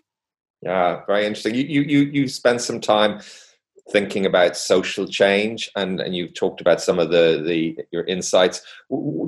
Yeah, 0.63 1.01
very 1.07 1.27
interesting. 1.27 1.55
You 1.55 1.65
you 1.65 1.83
you, 1.83 1.99
you 2.13 2.29
spent 2.29 2.61
some 2.61 2.81
time 2.81 3.21
thinking 3.93 4.25
about 4.25 4.57
social 4.57 5.07
change 5.07 5.71
and, 5.77 6.01
and 6.01 6.17
you've 6.17 6.33
talked 6.33 6.61
about 6.61 6.81
some 6.81 6.99
of 6.99 7.11
the, 7.11 7.43
the 7.45 7.79
your 7.93 8.05
insights. 8.05 8.63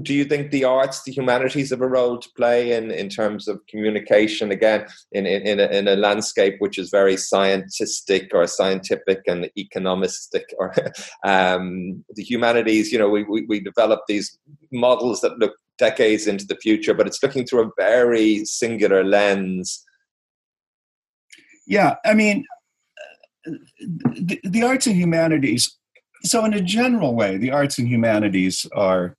Do 0.02 0.14
you 0.14 0.24
think 0.24 0.50
the 0.50 0.64
arts 0.64 1.02
the 1.02 1.12
humanities 1.12 1.70
have 1.70 1.82
a 1.82 1.88
role 1.88 2.18
to 2.18 2.28
play 2.36 2.72
in, 2.72 2.90
in 2.90 3.11
terms 3.11 3.48
of 3.48 3.61
communication 3.66 4.50
again 4.50 4.86
in, 5.12 5.26
in, 5.26 5.42
in, 5.42 5.61
a, 5.61 5.66
in 5.66 5.88
a 5.88 5.96
landscape 5.96 6.57
which 6.59 6.78
is 6.78 6.88
very 6.88 7.18
scientific 7.18 8.30
or 8.32 8.46
scientific 8.46 9.20
and 9.26 9.50
economistic 9.59 10.44
or 10.59 10.74
um, 11.24 12.02
the 12.14 12.22
humanities 12.22 12.90
you 12.90 12.98
know 12.98 13.11
we, 13.11 13.24
we, 13.24 13.44
we 13.46 13.61
develop 13.61 14.00
these 14.09 14.38
models 14.72 15.20
that 15.20 15.38
look 15.38 15.52
decades 15.78 16.26
into 16.26 16.46
the 16.46 16.57
future 16.57 16.94
but 16.94 17.07
it's 17.07 17.22
looking 17.22 17.44
through 17.44 17.66
a 17.66 17.70
very 17.76 18.42
singular 18.46 19.04
lens. 19.04 19.84
Yeah 21.66 21.96
i 22.07 22.14
mean 22.14 22.46
the, 23.78 24.40
the 24.44 24.62
arts 24.62 24.86
and 24.86 24.97
humanities 24.97 25.76
so 26.22 26.44
in 26.44 26.55
a 26.55 26.61
general 26.61 27.14
way 27.14 27.36
the 27.36 27.51
arts 27.51 27.78
and 27.78 27.88
humanities 27.88 28.66
are 28.74 29.16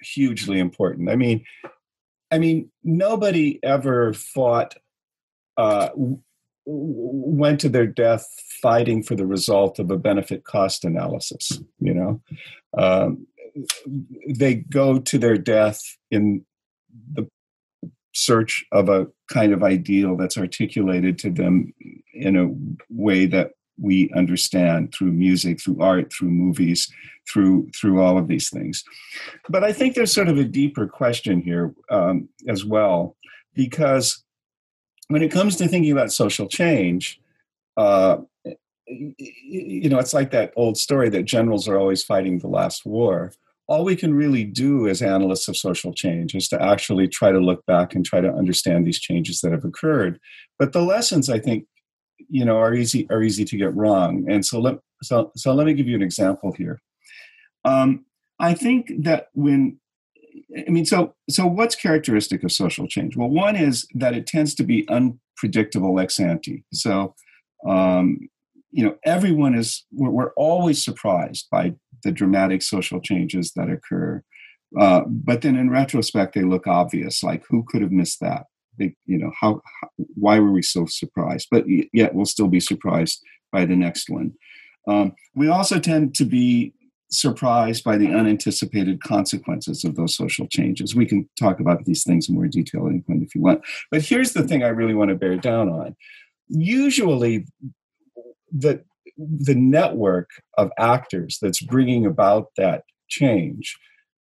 hugely 0.00 0.58
important. 0.58 1.08
I 1.08 1.16
mean 1.16 1.44
i 2.30 2.38
mean 2.38 2.70
nobody 2.82 3.58
ever 3.62 4.12
fought 4.12 4.74
uh, 5.56 5.90
went 6.66 7.60
to 7.60 7.68
their 7.68 7.86
death 7.86 8.26
fighting 8.60 9.02
for 9.02 9.14
the 9.14 9.26
result 9.26 9.78
of 9.78 9.90
a 9.90 9.96
benefit 9.96 10.44
cost 10.44 10.84
analysis 10.84 11.60
you 11.78 11.94
know? 11.94 12.20
Um, 12.76 13.26
they 14.34 14.54
go 14.54 14.98
to 14.98 15.18
their 15.18 15.36
death 15.36 15.80
in 16.10 16.44
the 17.12 17.28
search 18.24 18.64
of 18.72 18.88
a 18.88 19.06
kind 19.28 19.52
of 19.52 19.62
ideal 19.62 20.16
that's 20.16 20.38
articulated 20.38 21.18
to 21.18 21.30
them 21.30 21.72
in 22.12 22.36
a 22.36 22.50
way 22.90 23.26
that 23.26 23.52
we 23.78 24.10
understand 24.14 24.94
through 24.94 25.12
music 25.12 25.60
through 25.60 25.80
art 25.80 26.12
through 26.12 26.30
movies 26.30 26.92
through 27.30 27.68
through 27.74 28.00
all 28.00 28.16
of 28.18 28.28
these 28.28 28.50
things. 28.50 28.84
But 29.48 29.64
i 29.64 29.72
think 29.72 29.94
there's 29.94 30.12
sort 30.12 30.28
of 30.28 30.38
a 30.38 30.44
deeper 30.44 30.86
question 30.86 31.40
here 31.42 31.74
um, 31.90 32.28
as 32.48 32.64
well 32.64 33.16
because 33.54 34.22
when 35.08 35.22
it 35.22 35.30
comes 35.30 35.56
to 35.56 35.68
thinking 35.68 35.92
about 35.92 36.12
social 36.12 36.46
change 36.46 37.20
uh, 37.76 38.18
you 38.86 39.88
know 39.88 39.98
it's 39.98 40.14
like 40.14 40.30
that 40.30 40.52
old 40.56 40.76
story 40.76 41.08
that 41.08 41.24
generals 41.24 41.66
are 41.66 41.78
always 41.78 42.04
fighting 42.04 42.38
the 42.38 42.48
last 42.48 42.84
war 42.84 43.32
all 43.66 43.84
we 43.84 43.96
can 43.96 44.14
really 44.14 44.44
do 44.44 44.88
as 44.88 45.00
analysts 45.00 45.48
of 45.48 45.56
social 45.56 45.92
change 45.92 46.34
is 46.34 46.48
to 46.48 46.62
actually 46.62 47.08
try 47.08 47.32
to 47.32 47.38
look 47.38 47.64
back 47.66 47.94
and 47.94 48.04
try 48.04 48.20
to 48.20 48.32
understand 48.32 48.86
these 48.86 49.00
changes 49.00 49.40
that 49.40 49.52
have 49.52 49.64
occurred. 49.64 50.18
But 50.58 50.72
the 50.72 50.82
lessons, 50.82 51.30
I 51.30 51.38
think, 51.38 51.64
you 52.28 52.44
know, 52.44 52.58
are 52.58 52.74
easy 52.74 53.06
are 53.10 53.22
easy 53.22 53.44
to 53.44 53.56
get 53.56 53.74
wrong. 53.74 54.26
And 54.30 54.44
so 54.44 54.60
let 54.60 54.78
so 55.02 55.32
so 55.36 55.54
let 55.54 55.66
me 55.66 55.74
give 55.74 55.88
you 55.88 55.96
an 55.96 56.02
example 56.02 56.52
here. 56.52 56.80
Um, 57.64 58.04
I 58.38 58.54
think 58.54 58.90
that 59.02 59.28
when 59.32 59.78
I 60.56 60.70
mean, 60.70 60.84
so 60.84 61.14
so 61.30 61.46
what's 61.46 61.74
characteristic 61.74 62.44
of 62.44 62.52
social 62.52 62.86
change? 62.86 63.16
Well, 63.16 63.30
one 63.30 63.56
is 63.56 63.86
that 63.94 64.14
it 64.14 64.26
tends 64.26 64.54
to 64.56 64.64
be 64.64 64.86
unpredictable 64.88 65.98
ex 65.98 66.20
ante. 66.20 66.64
So, 66.72 67.14
um, 67.66 68.28
you 68.70 68.84
know, 68.84 68.96
everyone 69.04 69.54
is 69.54 69.84
we're, 69.92 70.10
we're 70.10 70.32
always 70.36 70.84
surprised 70.84 71.46
by 71.50 71.74
the 72.04 72.12
dramatic 72.12 72.62
social 72.62 73.00
changes 73.00 73.52
that 73.56 73.68
occur. 73.68 74.22
Uh, 74.78 75.02
but 75.06 75.42
then 75.42 75.56
in 75.56 75.70
retrospect, 75.70 76.34
they 76.34 76.42
look 76.42 76.66
obvious. 76.66 77.22
Like, 77.22 77.44
who 77.48 77.64
could 77.68 77.82
have 77.82 77.92
missed 77.92 78.20
that? 78.20 78.44
They, 78.78 78.94
you 79.06 79.18
know, 79.18 79.32
how, 79.40 79.60
how, 79.80 79.88
why 80.14 80.38
were 80.38 80.52
we 80.52 80.62
so 80.62 80.86
surprised? 80.86 81.48
But 81.50 81.64
yet 81.92 82.14
we'll 82.14 82.26
still 82.26 82.48
be 82.48 82.60
surprised 82.60 83.20
by 83.52 83.64
the 83.66 83.76
next 83.76 84.10
one. 84.10 84.32
Um, 84.88 85.14
we 85.34 85.48
also 85.48 85.78
tend 85.78 86.14
to 86.16 86.24
be 86.24 86.74
surprised 87.10 87.84
by 87.84 87.96
the 87.96 88.08
unanticipated 88.08 89.00
consequences 89.02 89.84
of 89.84 89.94
those 89.94 90.16
social 90.16 90.46
changes. 90.48 90.94
We 90.94 91.06
can 91.06 91.28
talk 91.38 91.60
about 91.60 91.84
these 91.84 92.02
things 92.02 92.28
in 92.28 92.34
more 92.34 92.48
detail 92.48 92.90
if 93.08 93.34
you 93.34 93.40
want. 93.40 93.62
But 93.90 94.02
here's 94.02 94.32
the 94.32 94.42
thing 94.42 94.62
I 94.62 94.68
really 94.68 94.94
want 94.94 95.10
to 95.10 95.14
bear 95.14 95.36
down 95.36 95.68
on. 95.68 95.96
Usually, 96.48 97.46
the 98.50 98.84
the 99.16 99.54
network 99.54 100.30
of 100.58 100.70
actors 100.78 101.38
that's 101.40 101.62
bringing 101.62 102.06
about 102.06 102.48
that 102.56 102.84
change, 103.08 103.76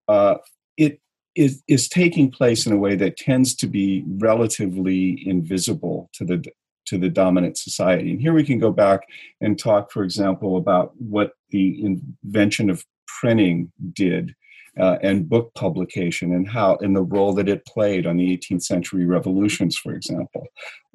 uh, 0.08 0.36
it 0.78 1.00
is, 1.36 1.64
is 1.68 1.88
taking 1.88 2.30
place 2.32 2.66
in 2.66 2.74
a 2.74 2.78
way 2.78 2.96
that 2.96 3.18
tends 3.18 3.56
to 3.56 3.68
be 3.68 4.04
relatively 4.08 5.24
invisible 5.28 6.10
to 6.14 6.26
the 6.26 6.44
to 6.86 6.98
the 6.98 7.10
dominant 7.10 7.58
society. 7.58 8.12
And 8.12 8.22
here 8.22 8.34
we 8.34 8.44
can 8.44 8.60
go 8.60 8.70
back 8.70 9.02
and 9.40 9.58
talk, 9.58 9.90
for 9.90 10.04
example, 10.04 10.58
about 10.58 10.92
what 10.98 11.32
the 11.50 11.82
invention 11.82 12.70
of 12.70 12.84
printing 13.22 13.72
did 13.94 14.36
uh, 14.80 14.98
and 15.02 15.30
book 15.30 15.54
publication 15.54 16.34
and 16.34 16.50
how 16.50 16.78
and 16.82 16.96
the 16.96 17.04
role 17.04 17.34
that 17.34 17.48
it 17.48 17.66
played 17.66 18.06
on 18.06 18.18
the 18.18 18.38
18th 18.38 18.64
century 18.64 19.06
revolutions, 19.06 19.78
for 19.78 19.94
example. 19.94 20.48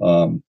Um, 0.03 0.43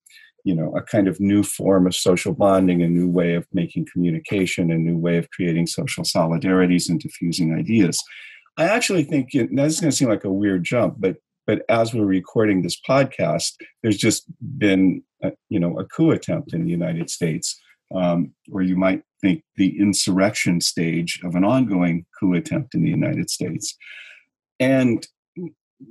you 0.44 0.56
know 0.56 0.76
a 0.76 0.82
kind 0.82 1.08
of 1.08 1.20
new 1.20 1.44
form 1.44 1.88
of 1.88 1.96
social 1.96 2.34
bonding 2.34 2.82
a 2.82 2.88
new 2.88 3.10
way 3.10 3.34
of 3.34 3.48
making 3.54 3.88
communication 3.92 4.72
a 4.72 4.78
new 4.78 4.98
way 4.98 5.18
of 5.18 5.30
creating 5.32 5.68
social 5.68 6.04
solidarities 6.04 6.90
and 6.90 7.00
diffusing 7.00 7.54
ideas. 7.54 8.02
I 8.58 8.66
actually 8.66 9.04
think 9.04 9.30
is 9.34 9.48
going 9.80 9.92
to 9.92 9.92
seem 9.92 10.10
like 10.10 10.26
a 10.26 10.32
weird 10.32 10.64
jump 10.64 10.96
but 10.98 11.18
but 11.48 11.64
as 11.70 11.94
we're 11.94 12.06
recording 12.06 12.62
this 12.62 12.80
podcast 12.88 13.54
there's 13.82 13.98
just 13.98 14.26
been 14.58 15.02
a, 15.24 15.32
you 15.50 15.60
know 15.60 15.80
a 15.80 15.86
coup 15.86 16.12
attempt 16.12 16.54
in 16.54 16.66
the 16.66 16.72
united 16.72 17.10
states 17.10 17.60
um, 17.94 18.34
or 18.52 18.62
you 18.62 18.76
might 18.76 19.02
think 19.22 19.44
the 19.56 19.80
insurrection 19.80 20.62
stage 20.62 21.20
of 21.24 21.36
an 21.36 21.44
ongoing 21.44 22.06
coup 22.20 22.34
attempt 22.34 22.74
in 22.76 22.84
the 22.84 22.90
united 22.90 23.30
states. 23.30 23.76
And 24.60 25.06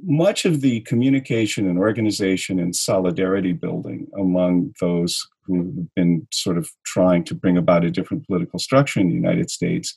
much 0.05 0.45
of 0.45 0.61
the 0.61 0.81
communication 0.81 1.69
and 1.69 1.79
organization 1.79 2.59
and 2.59 2.75
solidarity 2.77 3.53
building 3.53 4.07
among 4.19 4.75
those 4.81 5.27
who 5.47 5.57
have 5.57 5.95
been 5.95 6.27
sort 6.31 6.59
of 6.59 6.71
trying 6.85 7.25
to 7.25 7.35
bring 7.35 7.57
about 7.57 7.85
a 7.85 7.91
different 7.91 8.27
political 8.27 8.59
structure 8.59 9.01
in 9.01 9.09
the 9.09 9.15
United 9.15 9.51
States 9.51 9.95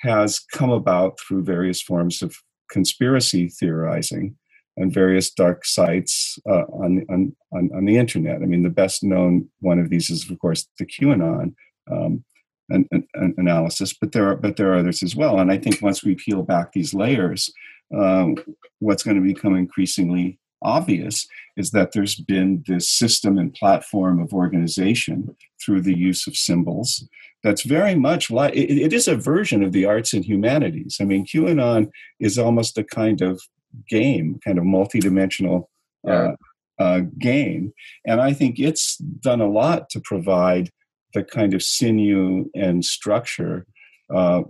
has 0.00 0.40
come 0.40 0.70
about 0.70 1.18
through 1.20 1.44
various 1.44 1.80
forms 1.80 2.22
of 2.22 2.34
conspiracy 2.70 3.48
theorizing 3.48 4.36
and 4.76 4.92
various 4.92 5.30
dark 5.30 5.64
sites 5.64 6.38
uh, 6.48 6.64
on, 6.72 7.04
on, 7.10 7.36
on, 7.52 7.70
on, 7.74 7.84
the 7.84 7.98
internet. 7.98 8.36
I 8.36 8.46
mean, 8.46 8.62
the 8.62 8.70
best 8.70 9.02
known 9.04 9.48
one 9.60 9.78
of 9.78 9.90
these 9.90 10.10
is, 10.10 10.30
of 10.30 10.38
course, 10.38 10.66
the 10.78 10.86
QAnon 10.86 11.54
um, 11.90 12.24
an, 12.70 12.88
an 13.14 13.34
analysis, 13.36 13.94
but 14.00 14.12
there 14.12 14.28
are 14.28 14.36
but 14.36 14.56
there 14.56 14.72
are 14.72 14.78
others 14.78 15.02
as 15.02 15.16
well. 15.16 15.38
And 15.38 15.50
I 15.50 15.58
think 15.58 15.82
once 15.82 16.04
we 16.04 16.14
peel 16.14 16.42
back 16.42 16.72
these 16.72 16.94
layers, 16.94 17.52
um, 17.96 18.36
what's 18.78 19.02
going 19.02 19.16
to 19.16 19.34
become 19.34 19.56
increasingly 19.56 20.38
obvious 20.62 21.26
is 21.56 21.70
that 21.70 21.92
there's 21.92 22.16
been 22.16 22.62
this 22.66 22.88
system 22.88 23.38
and 23.38 23.54
platform 23.54 24.20
of 24.20 24.32
organization 24.32 25.34
through 25.64 25.80
the 25.80 25.96
use 25.96 26.26
of 26.26 26.36
symbols 26.36 27.04
that's 27.42 27.62
very 27.62 27.94
much 27.94 28.30
like 28.30 28.54
it, 28.54 28.70
it 28.70 28.92
is 28.92 29.08
a 29.08 29.16
version 29.16 29.62
of 29.62 29.72
the 29.72 29.84
arts 29.84 30.12
and 30.12 30.24
humanities. 30.24 30.98
I 31.00 31.04
mean, 31.04 31.24
QAnon 31.24 31.90
is 32.18 32.38
almost 32.38 32.76
a 32.78 32.84
kind 32.84 33.22
of 33.22 33.40
game, 33.88 34.40
kind 34.44 34.58
of 34.58 34.64
multidimensional 34.64 35.64
uh, 36.06 36.32
uh, 36.78 37.00
game, 37.18 37.72
and 38.06 38.20
I 38.20 38.32
think 38.32 38.58
it's 38.58 38.96
done 38.96 39.40
a 39.40 39.48
lot 39.48 39.88
to 39.90 40.00
provide 40.00 40.70
the 41.14 41.24
kind 41.24 41.54
of 41.54 41.62
sinew 41.62 42.50
and 42.54 42.84
structure 42.84 43.66
uh, 44.14 44.42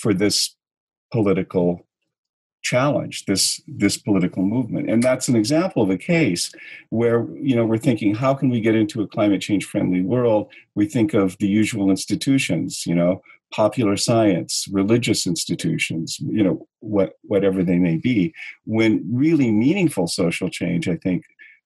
for 0.00 0.12
this 0.12 0.56
political 1.12 1.86
challenge 2.64 3.26
this 3.26 3.60
this 3.68 3.96
political 3.96 4.42
movement. 4.42 4.90
And 4.90 5.02
that's 5.02 5.28
an 5.28 5.36
example 5.36 5.82
of 5.82 5.90
a 5.90 5.98
case 5.98 6.52
where 6.90 7.26
you 7.34 7.54
know 7.54 7.64
we're 7.64 7.78
thinking 7.78 8.14
how 8.14 8.34
can 8.34 8.48
we 8.48 8.60
get 8.60 8.74
into 8.74 9.02
a 9.02 9.06
climate 9.06 9.42
change 9.42 9.64
friendly 9.64 10.02
world? 10.02 10.50
We 10.74 10.86
think 10.86 11.14
of 11.14 11.38
the 11.38 11.46
usual 11.46 11.90
institutions 11.90 12.84
you 12.86 12.94
know 12.94 13.22
popular 13.52 13.96
science 13.96 14.66
religious 14.72 15.26
institutions 15.26 16.18
you 16.20 16.42
know 16.42 16.66
what 16.80 17.12
whatever 17.22 17.62
they 17.62 17.78
may 17.78 17.96
be 17.96 18.34
when 18.64 19.04
really 19.08 19.50
meaningful 19.52 20.08
social 20.08 20.48
change 20.48 20.88
i 20.88 20.96
think 20.96 21.22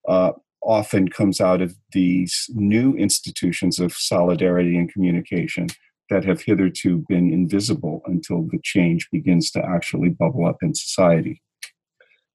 uh, 0.07 0.32
often 0.62 1.09
comes 1.09 1.40
out 1.40 1.62
of 1.62 1.74
these 1.92 2.51
new 2.55 2.94
institutions 2.96 3.78
of 3.78 3.92
solidarity 3.94 4.76
and 4.76 4.92
communication 4.92 5.66
that 6.11 6.25
have 6.25 6.43
hitherto 6.43 7.05
been 7.09 7.33
invisible 7.33 8.03
until 8.07 8.43
the 8.43 8.59
change 8.63 9.09
begins 9.11 9.51
to 9.53 9.65
actually 9.65 10.11
bubble 10.11 10.47
up 10.47 10.59
in 10.63 10.75
society. 10.75 11.43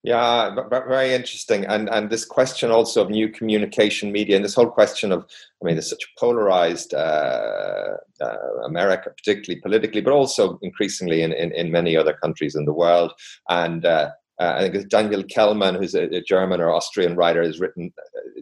Yeah, 0.06 0.54
very 0.70 1.14
interesting. 1.14 1.64
And 1.66 1.90
and 1.90 2.10
this 2.10 2.26
question 2.26 2.72
also 2.72 3.04
of 3.04 3.10
new 3.10 3.30
communication 3.30 4.12
media 4.12 4.36
and 4.36 4.44
this 4.44 4.54
whole 4.54 4.70
question 4.70 5.14
of, 5.14 5.26
I 5.62 5.66
mean, 5.66 5.76
there's 5.76 5.90
such 5.90 6.04
a 6.04 6.20
polarized 6.20 6.94
uh, 6.94 7.96
uh, 8.20 8.38
America, 8.66 9.12
particularly 9.12 9.62
politically, 9.62 10.02
but 10.02 10.12
also 10.12 10.60
increasingly 10.62 11.22
in, 11.22 11.32
in, 11.32 11.54
in, 11.54 11.72
many 11.72 11.96
other 11.96 12.12
countries 12.12 12.56
in 12.56 12.66
the 12.66 12.74
world. 12.74 13.14
And 13.48 13.86
uh, 13.86 14.10
uh, 14.42 14.54
I 14.58 14.70
think 14.70 14.90
Daniel 14.90 15.24
Kehlmann, 15.24 15.78
who's 15.78 15.96
a, 15.96 16.14
a, 16.14 16.22
German 16.22 16.60
or 16.60 16.70
Austrian 16.70 17.16
writer, 17.16 17.42
has 17.42 17.62
written 17.62 17.94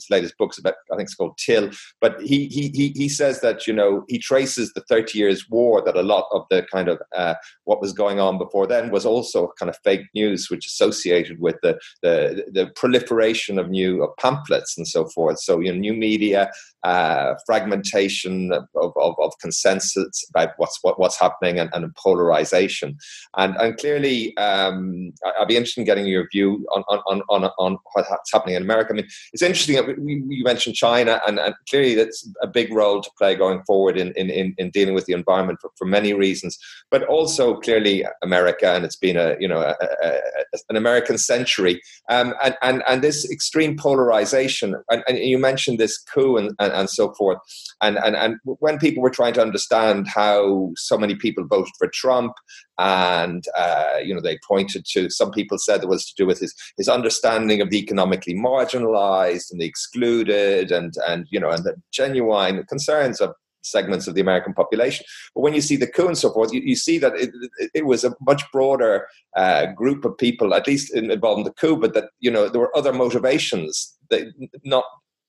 his 0.03 0.09
latest 0.09 0.37
books 0.37 0.57
about. 0.57 0.75
I 0.91 0.95
think 0.95 1.07
it's 1.07 1.15
called 1.15 1.37
Tyll. 1.37 1.71
But 1.99 2.21
he 2.21 2.47
he 2.47 2.93
he 2.95 3.09
says 3.09 3.41
that 3.41 3.67
you 3.67 3.73
know 3.73 4.03
he 4.07 4.19
traces 4.19 4.73
the 4.73 4.81
Thirty 4.81 5.19
Years' 5.19 5.49
War 5.49 5.81
that 5.83 5.95
a 5.95 6.03
lot 6.03 6.25
of 6.31 6.45
the 6.49 6.65
kind 6.71 6.87
of 6.87 6.99
uh, 7.15 7.35
what 7.65 7.81
was 7.81 7.93
going 7.93 8.19
on 8.19 8.37
before 8.37 8.67
then 8.67 8.91
was 8.91 9.05
also 9.05 9.51
kind 9.59 9.69
of 9.69 9.77
fake 9.83 10.07
news, 10.13 10.49
which 10.49 10.65
associated 10.65 11.39
with 11.39 11.55
the 11.61 11.79
the, 12.01 12.45
the 12.51 12.71
proliferation 12.75 13.59
of 13.59 13.69
new 13.69 14.03
of 14.03 14.15
pamphlets 14.17 14.77
and 14.77 14.87
so 14.87 15.05
forth. 15.05 15.39
So 15.39 15.59
you 15.59 15.71
know, 15.71 15.77
new 15.77 15.93
media, 15.93 16.49
uh, 16.83 17.35
fragmentation 17.45 18.51
of, 18.51 18.65
of, 18.75 19.15
of, 19.19 19.31
consensus 19.39 20.25
about 20.29 20.49
what's 20.57 20.77
what, 20.81 20.99
what's 20.99 21.19
happening 21.19 21.59
and, 21.59 21.69
and 21.73 21.93
polarization, 21.95 22.97
and 23.37 23.55
and 23.57 23.77
clearly 23.77 24.35
um, 24.37 25.11
I'd 25.39 25.47
be 25.47 25.55
interested 25.55 25.81
in 25.81 25.85
getting 25.85 26.05
your 26.05 26.27
view 26.31 26.65
on 26.73 26.83
on, 26.89 27.21
on, 27.29 27.51
on 27.57 27.77
what's 27.93 28.31
happening 28.31 28.55
in 28.55 28.63
America. 28.63 28.93
I 28.93 28.95
mean, 28.95 29.07
it's 29.33 29.41
interesting 29.41 29.77
that 29.95 30.01
you 30.29 30.43
mentioned 30.43 30.75
China, 30.75 31.21
and, 31.27 31.39
and 31.39 31.53
clearly 31.69 31.95
that's 31.95 32.27
a 32.41 32.47
big 32.47 32.73
role 32.73 33.01
to 33.01 33.09
play 33.17 33.35
going 33.35 33.63
forward 33.63 33.97
in 33.97 34.11
in, 34.13 34.29
in, 34.29 34.53
in 34.57 34.69
dealing 34.71 34.93
with 34.93 35.05
the 35.05 35.13
environment 35.13 35.59
for, 35.61 35.71
for 35.77 35.85
many 35.85 36.13
reasons, 36.13 36.57
but 36.89 37.03
also 37.03 37.59
clearly 37.59 38.05
America, 38.21 38.73
and 38.73 38.85
it's 38.85 38.95
been 38.95 39.17
a 39.17 39.35
you 39.39 39.47
know 39.47 39.59
a, 39.59 39.75
a, 39.81 40.07
a, 40.07 40.57
an 40.69 40.75
American 40.75 41.17
century, 41.17 41.81
um, 42.09 42.33
and 42.43 42.55
and 42.61 42.83
and 42.87 43.01
this 43.01 43.29
extreme 43.31 43.77
polarization, 43.77 44.75
and, 44.89 45.03
and 45.07 45.17
you 45.17 45.37
mentioned 45.37 45.79
this 45.79 45.97
coup 45.97 46.37
and, 46.37 46.51
and, 46.59 46.73
and 46.73 46.89
so 46.89 47.13
forth, 47.13 47.39
and 47.81 47.97
and 47.97 48.15
and 48.15 48.37
when 48.43 48.77
people 48.77 49.03
were 49.03 49.09
trying 49.09 49.33
to 49.33 49.41
understand 49.41 50.07
how 50.07 50.71
so 50.75 50.97
many 50.97 51.15
people 51.15 51.45
voted 51.47 51.73
for 51.77 51.87
Trump 51.87 52.33
and 52.81 53.45
uh, 53.55 53.97
you 54.03 54.13
know 54.13 54.21
they 54.21 54.39
pointed 54.47 54.85
to 54.85 55.09
some 55.09 55.31
people 55.31 55.57
said 55.57 55.83
it 55.83 55.89
was 55.89 56.05
to 56.05 56.13
do 56.17 56.25
with 56.25 56.39
his 56.39 56.53
his 56.77 56.87
understanding 56.87 57.61
of 57.61 57.69
the 57.69 57.77
economically 57.77 58.33
marginalized 58.33 59.51
and 59.51 59.61
the 59.61 59.65
excluded 59.71 60.71
and 60.71 60.93
and 61.07 61.19
you 61.33 61.39
know 61.41 61.51
and 61.55 61.63
the 61.63 61.75
genuine 61.99 62.63
concerns 62.73 63.17
of 63.21 63.29
segments 63.63 64.07
of 64.07 64.15
the 64.15 64.21
American 64.21 64.53
population. 64.53 65.05
But 65.33 65.41
when 65.41 65.53
you 65.53 65.61
see 65.61 65.77
the 65.77 65.87
coup 65.87 66.07
and 66.07 66.17
so 66.17 66.31
forth, 66.33 66.51
you, 66.53 66.61
you 66.61 66.75
see 66.75 66.97
that 66.97 67.13
it, 67.15 67.29
it, 67.73 67.85
was 67.85 68.03
a 68.03 68.15
much 68.21 68.43
broader 68.51 69.07
uh, 69.35 69.67
group 69.67 70.03
of 70.03 70.17
people, 70.17 70.53
at 70.53 70.67
least 70.67 70.93
involved 70.95 71.39
in 71.39 71.45
the 71.45 71.53
coup, 71.53 71.77
but 71.77 71.93
that 71.93 72.05
you 72.19 72.31
know 72.31 72.49
there 72.49 72.61
were 72.61 72.77
other 72.77 72.93
motivations 72.93 73.95
that 74.09 74.23
not 74.63 74.83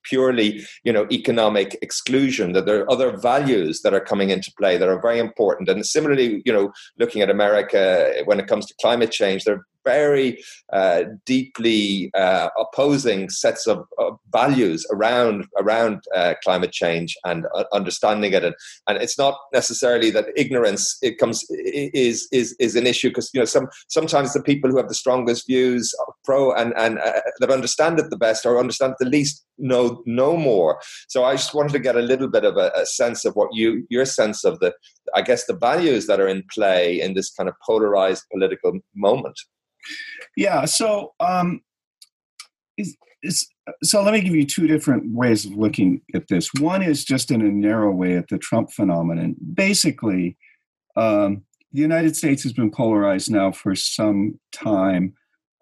purely 0.05 0.65
you 0.83 0.93
know 0.93 1.07
economic 1.13 1.79
exclusion 1.81 2.53
that 2.53 2.67
there 2.67 2.81
are 2.81 2.91
other 2.91 3.17
values 3.17 3.83
that 3.83 3.95
are 3.95 4.01
coming 4.01 4.31
into 4.31 4.53
play 4.59 4.77
that 4.77 4.89
are 4.89 5.01
very 5.01 5.21
important 5.21 5.69
and 5.69 5.87
similarly 5.87 6.43
you 6.45 6.53
know 6.53 6.73
looking 6.99 7.23
at 7.23 7.31
america 7.31 8.13
when 8.25 8.41
it 8.41 8.49
comes 8.49 8.67
to 8.67 8.75
climate 8.81 9.13
change 9.13 9.45
there 9.45 9.55
are 9.55 9.67
very 9.85 10.43
uh, 10.73 11.05
deeply 11.27 12.11
uh, 12.15 12.49
opposing 12.59 13.29
sets 13.29 13.67
of, 13.67 13.85
values 14.33 14.87
around 14.91 15.47
around 15.59 16.03
uh, 16.17 16.35
climate 16.43 16.73
change 16.73 17.15
and 17.25 17.45
uh, 17.55 17.65
understanding 17.73 18.33
it 18.33 18.43
and, 18.43 18.55
and 18.89 19.01
it's 19.03 19.19
not 19.19 19.37
necessarily 19.53 20.11
that 20.11 20.27
ignorance 20.37 20.97
it 21.03 21.19
comes 21.19 21.45
is 21.51 22.27
is 22.33 22.57
is 22.59 22.75
an 22.75 22.87
issue 22.87 23.09
because 23.09 23.31
you 23.35 23.41
know 23.41 23.45
some 23.45 23.69
sometimes 23.89 24.33
the 24.33 24.43
people 24.43 24.71
who 24.71 24.79
have 24.79 24.89
the 24.89 24.95
strongest 24.95 25.47
views 25.47 25.95
pro 26.25 26.53
and 26.53 26.73
and 26.77 26.99
uh, 26.99 27.21
that 27.41 27.51
understand 27.51 27.99
it 27.99 28.11
the 28.11 28.17
best 28.17 28.47
or 28.47 28.59
understand 28.59 28.95
the 28.99 29.07
least 29.07 29.45
know 29.59 30.03
know 30.07 30.37
more. 30.37 30.81
So 31.09 31.25
I 31.25 31.33
just 31.35 31.55
wanted 31.55 31.73
to 31.73 31.79
get 31.79 31.97
a 31.97 32.03
little 32.03 32.29
bit 32.29 32.45
of 32.45 32.57
a, 32.57 32.71
a, 32.75 32.87
sense 32.87 33.25
of 33.25 33.35
what 33.35 33.49
you 33.53 33.87
your 33.91 34.05
sense 34.05 34.45
of 34.45 34.59
the 34.61 34.75
I 35.15 35.23
guess 35.23 35.47
the 35.47 35.57
values 35.57 36.07
that 36.07 36.21
are 36.21 36.29
in 36.29 36.43
play 36.53 37.01
in 37.01 37.15
this 37.15 37.31
kind 37.31 37.49
of 37.49 37.55
polarized 37.65 38.25
political 38.31 38.79
moment. 38.95 39.39
Yeah. 40.37 40.65
So 40.65 41.13
um, 41.21 41.63
so 43.83 44.03
let 44.03 44.13
me 44.13 44.21
give 44.21 44.35
you 44.35 44.47
two 44.47 44.67
different 44.67 45.13
ways 45.15 45.45
of 45.45 45.53
looking 45.53 46.03
at 46.15 46.29
this. 46.29 46.51
One 46.59 46.83
is 46.83 47.05
just 47.05 47.31
in 47.31 47.41
a 47.41 47.51
narrow 47.51 47.93
way 47.93 48.17
at 48.17 48.29
the 48.29 48.39
Trump 48.39 48.73
phenomenon. 48.73 49.37
Basically, 49.55 50.37
um, 50.97 51.45
the 51.73 51.81
United 51.81 52.17
States 52.17 52.43
has 52.43 52.53
been 52.53 52.71
polarized 52.71 53.31
now 53.31 53.53
for 53.53 53.75
some 53.75 54.39
time 54.51 55.15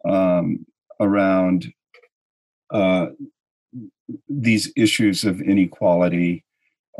um, 0.08 0.66
around 0.98 1.72
uh, 2.72 3.06
these 4.28 4.72
issues 4.76 5.24
of 5.24 5.40
inequality 5.40 6.44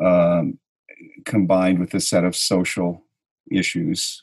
um, 0.03 0.59
combined 1.25 1.79
with 1.79 1.95
a 1.95 2.01
set 2.01 2.25
of 2.25 2.37
social 2.37 3.05
issues 3.51 4.23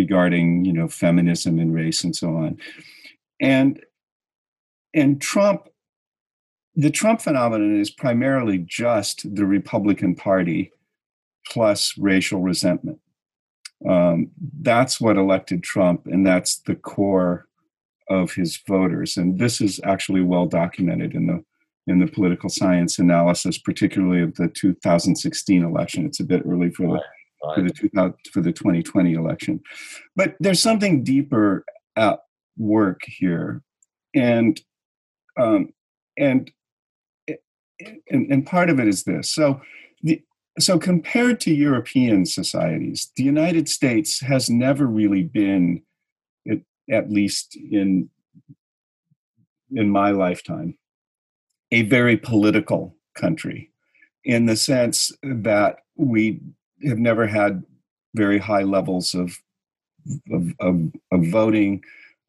regarding 0.00 0.64
you 0.64 0.72
know 0.72 0.88
feminism 0.88 1.58
and 1.58 1.74
race 1.74 2.02
and 2.04 2.14
so 2.16 2.28
on. 2.44 2.58
And 3.40 3.80
and 4.94 5.20
trump 5.20 5.68
the 6.74 6.90
trump 6.90 7.20
phenomenon 7.20 7.80
is 7.80 7.90
primarily 7.90 8.58
just 8.58 9.16
the 9.34 9.44
republican 9.44 10.14
party 10.14 10.72
plus 11.52 11.94
racial 11.98 12.40
resentment. 12.40 12.98
Um, 13.88 14.30
that's 14.60 15.00
what 15.00 15.16
elected 15.16 15.62
trump 15.62 16.06
and 16.06 16.26
that's 16.26 16.60
the 16.68 16.74
core 16.74 17.46
of 18.08 18.32
his 18.32 18.60
voters. 18.68 19.16
And 19.16 19.38
this 19.38 19.60
is 19.60 19.80
actually 19.84 20.22
well 20.22 20.46
documented 20.46 21.14
in 21.14 21.26
the 21.26 21.44
in 21.86 21.98
the 21.98 22.06
political 22.06 22.48
science 22.48 22.98
analysis, 22.98 23.58
particularly 23.58 24.22
of 24.22 24.34
the 24.36 24.48
2016 24.48 25.64
election. 25.64 26.06
It's 26.06 26.20
a 26.20 26.24
bit 26.24 26.42
early 26.46 26.70
for 26.70 26.86
the 26.88 27.02
right. 27.44 27.56
for 27.56 27.62
the 27.62 28.14
for 28.32 28.40
the 28.40 28.52
2020 28.52 29.14
election, 29.14 29.60
but 30.16 30.34
there's 30.40 30.62
something 30.62 31.02
deeper 31.02 31.64
at 31.96 32.20
work 32.56 33.00
here, 33.06 33.62
and 34.14 34.60
um, 35.38 35.72
and 36.18 36.50
and, 37.28 38.30
and 38.30 38.46
part 38.46 38.70
of 38.70 38.78
it 38.78 38.88
is 38.88 39.04
this. 39.04 39.30
So 39.30 39.60
the 40.02 40.22
so 40.58 40.78
compared 40.78 41.40
to 41.40 41.54
European 41.54 42.26
societies, 42.26 43.10
the 43.16 43.24
United 43.24 43.68
States 43.68 44.20
has 44.20 44.50
never 44.50 44.86
really 44.86 45.22
been 45.22 45.82
at 46.90 47.10
least 47.10 47.56
in 47.56 48.10
in 49.72 49.88
my 49.88 50.10
lifetime, 50.10 50.76
a 51.70 51.82
very 51.82 52.16
political 52.16 52.96
country 53.14 53.70
in 54.24 54.46
the 54.46 54.56
sense 54.56 55.12
that 55.22 55.76
we 55.96 56.40
have 56.86 56.98
never 56.98 57.26
had 57.26 57.62
very 58.14 58.38
high 58.38 58.62
levels 58.62 59.14
of 59.14 59.38
of, 60.30 60.52
of, 60.60 60.92
of 61.12 61.26
voting. 61.26 61.82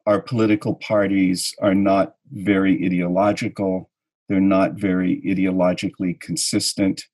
Our 0.06 0.20
political 0.20 0.74
parties 0.76 1.54
are 1.60 1.74
not 1.74 2.16
very 2.32 2.84
ideological. 2.84 3.90
They're 4.28 4.40
not 4.40 4.74
very 4.74 5.22
ideologically 5.22 6.18
consistent. 6.20 7.04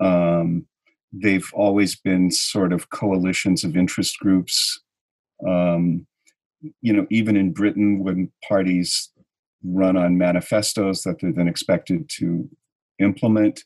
Um, 0.00 0.66
they've 1.12 1.50
always 1.52 1.96
been 1.96 2.30
sort 2.30 2.72
of 2.72 2.90
coalitions 2.90 3.64
of 3.64 3.76
interest 3.76 4.18
groups. 4.18 4.80
Um, 5.46 6.06
you 6.80 6.92
know, 6.92 7.06
even 7.10 7.36
in 7.36 7.52
Britain, 7.52 8.04
when 8.04 8.30
parties 8.46 9.10
run 9.64 9.96
on 9.96 10.18
manifestos 10.18 11.02
that 11.02 11.20
they're 11.20 11.32
then 11.32 11.48
expected 11.48 12.08
to 12.18 12.48
implement, 12.98 13.64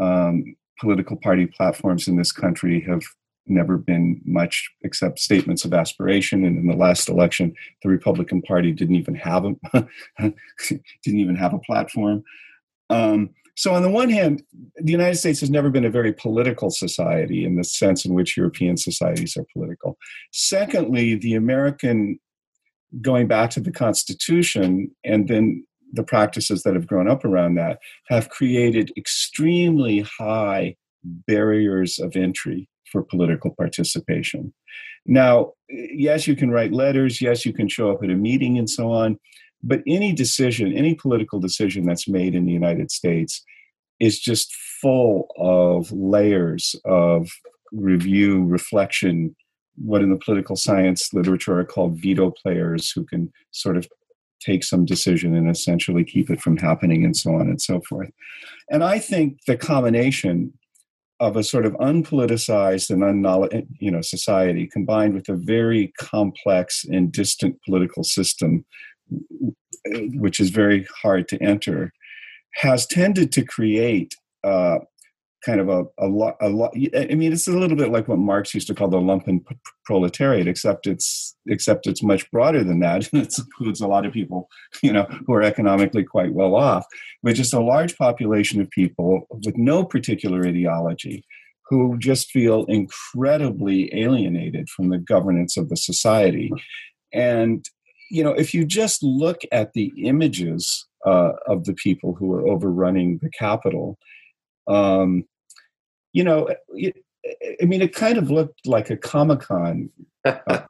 um, 0.00 0.56
political 0.82 1.16
party 1.16 1.46
platforms 1.46 2.08
in 2.08 2.16
this 2.16 2.32
country 2.32 2.80
have 2.80 3.02
never 3.46 3.78
been 3.78 4.20
much 4.24 4.68
except 4.82 5.20
statements 5.20 5.64
of 5.64 5.72
aspiration. 5.72 6.44
And 6.44 6.58
in 6.58 6.66
the 6.66 6.76
last 6.76 7.08
election, 7.08 7.54
the 7.82 7.88
Republican 7.88 8.42
Party 8.42 8.72
didn't 8.72 8.96
even 8.96 9.14
have 9.14 9.44
a 9.44 9.54
didn't 11.04 11.20
even 11.20 11.36
have 11.36 11.54
a 11.54 11.60
platform. 11.60 12.24
Um, 12.90 13.30
so, 13.54 13.74
on 13.74 13.82
the 13.82 13.90
one 13.90 14.10
hand, 14.10 14.42
the 14.76 14.92
United 14.92 15.16
States 15.16 15.40
has 15.40 15.50
never 15.50 15.70
been 15.70 15.84
a 15.84 15.90
very 15.90 16.12
political 16.12 16.70
society 16.70 17.44
in 17.44 17.56
the 17.56 17.64
sense 17.64 18.04
in 18.04 18.12
which 18.14 18.36
European 18.36 18.76
societies 18.76 19.36
are 19.36 19.46
political. 19.52 19.96
Secondly, 20.32 21.14
the 21.14 21.34
American, 21.34 22.18
going 23.00 23.28
back 23.28 23.50
to 23.50 23.60
the 23.60 23.72
Constitution 23.72 24.90
and 25.04 25.28
then 25.28 25.64
the 25.92 26.02
practices 26.02 26.62
that 26.62 26.74
have 26.74 26.86
grown 26.86 27.08
up 27.08 27.24
around 27.24 27.54
that, 27.54 27.78
have 28.08 28.28
created 28.30 28.92
extremely 28.96 30.00
high 30.18 30.76
barriers 31.04 31.98
of 31.98 32.16
entry 32.16 32.68
for 32.90 33.02
political 33.02 33.54
participation. 33.54 34.52
Now, 35.06 35.52
yes, 35.68 36.26
you 36.26 36.36
can 36.36 36.50
write 36.50 36.72
letters, 36.72 37.20
yes, 37.20 37.44
you 37.44 37.52
can 37.52 37.68
show 37.68 37.90
up 37.90 38.02
at 38.02 38.10
a 38.10 38.14
meeting 38.14 38.58
and 38.58 38.68
so 38.68 38.90
on, 38.90 39.18
but 39.62 39.82
any 39.86 40.12
decision, 40.12 40.72
any 40.72 40.94
political 40.94 41.40
decision 41.40 41.84
that's 41.86 42.08
made 42.08 42.34
in 42.34 42.46
the 42.46 42.52
United 42.52 42.90
States 42.90 43.44
is 44.00 44.18
just 44.18 44.54
full 44.80 45.28
of 45.36 45.90
layers 45.92 46.74
of 46.84 47.30
review, 47.72 48.44
reflection, 48.44 49.34
what 49.76 50.02
in 50.02 50.10
the 50.10 50.18
political 50.18 50.56
science 50.56 51.12
literature 51.14 51.58
are 51.58 51.64
called 51.64 51.96
veto 51.96 52.30
players 52.30 52.90
who 52.90 53.04
can 53.04 53.32
sort 53.52 53.76
of 53.76 53.88
take 54.44 54.64
some 54.64 54.84
decision 54.84 55.34
and 55.34 55.48
essentially 55.48 56.04
keep 56.04 56.30
it 56.30 56.40
from 56.40 56.56
happening 56.56 57.04
and 57.04 57.16
so 57.16 57.34
on 57.34 57.42
and 57.42 57.60
so 57.60 57.80
forth. 57.88 58.10
And 58.70 58.82
I 58.82 58.98
think 58.98 59.44
the 59.46 59.56
combination 59.56 60.52
of 61.20 61.36
a 61.36 61.44
sort 61.44 61.64
of 61.64 61.72
unpoliticized 61.74 62.90
and 62.90 63.04
unknowledge, 63.04 63.64
you 63.78 63.90
know, 63.90 64.00
society 64.00 64.66
combined 64.66 65.14
with 65.14 65.28
a 65.28 65.34
very 65.34 65.92
complex 65.98 66.84
and 66.84 67.12
distant 67.12 67.56
political 67.64 68.02
system, 68.02 68.64
which 70.14 70.40
is 70.40 70.50
very 70.50 70.86
hard 71.02 71.28
to 71.28 71.40
enter, 71.40 71.92
has 72.54 72.86
tended 72.86 73.30
to 73.32 73.44
create 73.44 74.16
uh, 74.42 74.78
kind 75.44 75.60
of 75.60 75.68
a, 75.68 75.84
a 75.98 76.06
lot 76.06 76.36
a 76.40 76.46
i 77.10 77.14
mean 77.14 77.32
it's 77.32 77.48
a 77.48 77.52
little 77.52 77.76
bit 77.76 77.90
like 77.90 78.08
what 78.08 78.18
marx 78.18 78.54
used 78.54 78.66
to 78.66 78.74
call 78.74 78.88
the 78.88 78.96
lumpen 78.96 79.44
proletariat 79.84 80.46
except 80.46 80.86
it's 80.86 81.36
except 81.46 81.86
it's 81.86 82.02
much 82.02 82.30
broader 82.30 82.62
than 82.62 82.78
that. 82.80 83.08
It 83.12 83.36
includes 83.38 83.80
a 83.80 83.88
lot 83.88 84.06
of 84.06 84.12
people 84.12 84.48
you 84.82 84.92
know 84.92 85.04
who 85.26 85.32
are 85.34 85.42
economically 85.42 86.04
quite 86.04 86.32
well 86.32 86.54
off 86.54 86.86
but 87.22 87.34
just 87.34 87.54
a 87.54 87.60
large 87.60 87.96
population 87.96 88.60
of 88.60 88.70
people 88.70 89.26
with 89.30 89.56
no 89.56 89.84
particular 89.84 90.46
ideology 90.46 91.24
who 91.68 91.96
just 91.98 92.30
feel 92.30 92.64
incredibly 92.66 93.90
alienated 93.98 94.68
from 94.68 94.90
the 94.90 94.98
governance 94.98 95.56
of 95.56 95.70
the 95.70 95.76
society. 95.76 96.50
And 97.12 97.64
you 98.10 98.22
know 98.22 98.32
if 98.32 98.52
you 98.54 98.64
just 98.64 99.02
look 99.02 99.40
at 99.50 99.72
the 99.72 99.92
images 99.96 100.86
uh, 101.06 101.32
of 101.46 101.64
the 101.64 101.74
people 101.74 102.14
who 102.14 102.32
are 102.32 102.46
overrunning 102.46 103.18
the 103.22 103.30
Capitol 103.30 103.98
um, 104.68 105.24
you 106.12 106.24
know, 106.24 106.48
it, 106.70 106.96
I 107.60 107.64
mean, 107.64 107.82
it 107.82 107.94
kind 107.94 108.18
of 108.18 108.30
looked 108.30 108.66
like 108.66 108.90
a 108.90 108.96
Comic 108.96 109.40
Con, 109.40 109.90
uh, 110.24 110.62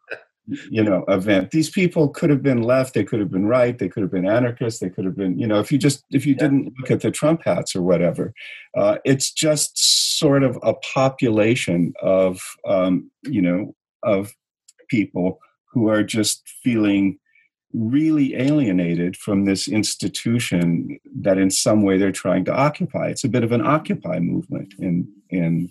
you 0.71 0.83
know, 0.83 1.05
event. 1.09 1.51
These 1.51 1.71
people 1.71 2.09
could 2.09 2.31
have 2.31 2.43
been 2.43 2.63
left, 2.63 2.95
they 2.95 3.05
could 3.05 3.21
have 3.21 3.31
been 3.31 3.47
right, 3.47 3.79
they 3.79 3.89
could 3.89 4.03
have 4.03 4.11
been 4.11 4.27
anarchists, 4.27 4.81
they 4.81 4.91
could 4.91 5.05
have 5.05 5.17
been, 5.17 5.39
you 5.39 5.47
know, 5.47 5.61
if 5.61 5.73
you 5.73 5.79
just 5.79 6.05
if 6.11 6.27
you 6.27 6.35
yeah. 6.35 6.41
didn't 6.41 6.73
look 6.79 6.91
at 6.91 7.01
the 7.01 7.11
Trump 7.11 7.43
hats 7.45 7.75
or 7.75 7.83
whatever, 7.83 8.35
uh, 8.77 8.99
it's 9.05 9.33
just 9.33 10.19
sort 10.19 10.43
of 10.43 10.59
a 10.63 10.75
population 10.75 11.93
of, 12.03 12.41
um, 12.67 13.11
you 13.23 13.41
know, 13.41 13.75
of 14.03 14.33
people 14.89 15.39
who 15.73 15.89
are 15.89 16.03
just 16.03 16.43
feeling 16.63 17.19
really 17.73 18.35
alienated 18.35 19.17
from 19.17 19.47
this 19.47 19.67
institution 19.67 20.99
that 21.23 21.39
in 21.39 21.51
some 21.51 21.83
way 21.83 21.97
they're 21.97 22.13
trying 22.13 22.45
to 22.45 22.53
occupy 22.53 23.09
it's 23.09 23.25
a 23.25 23.29
bit 23.29 23.43
of 23.43 23.51
an 23.51 23.67
occupy 23.67 24.19
movement 24.19 24.75
in 24.79 25.09
in 25.33 25.71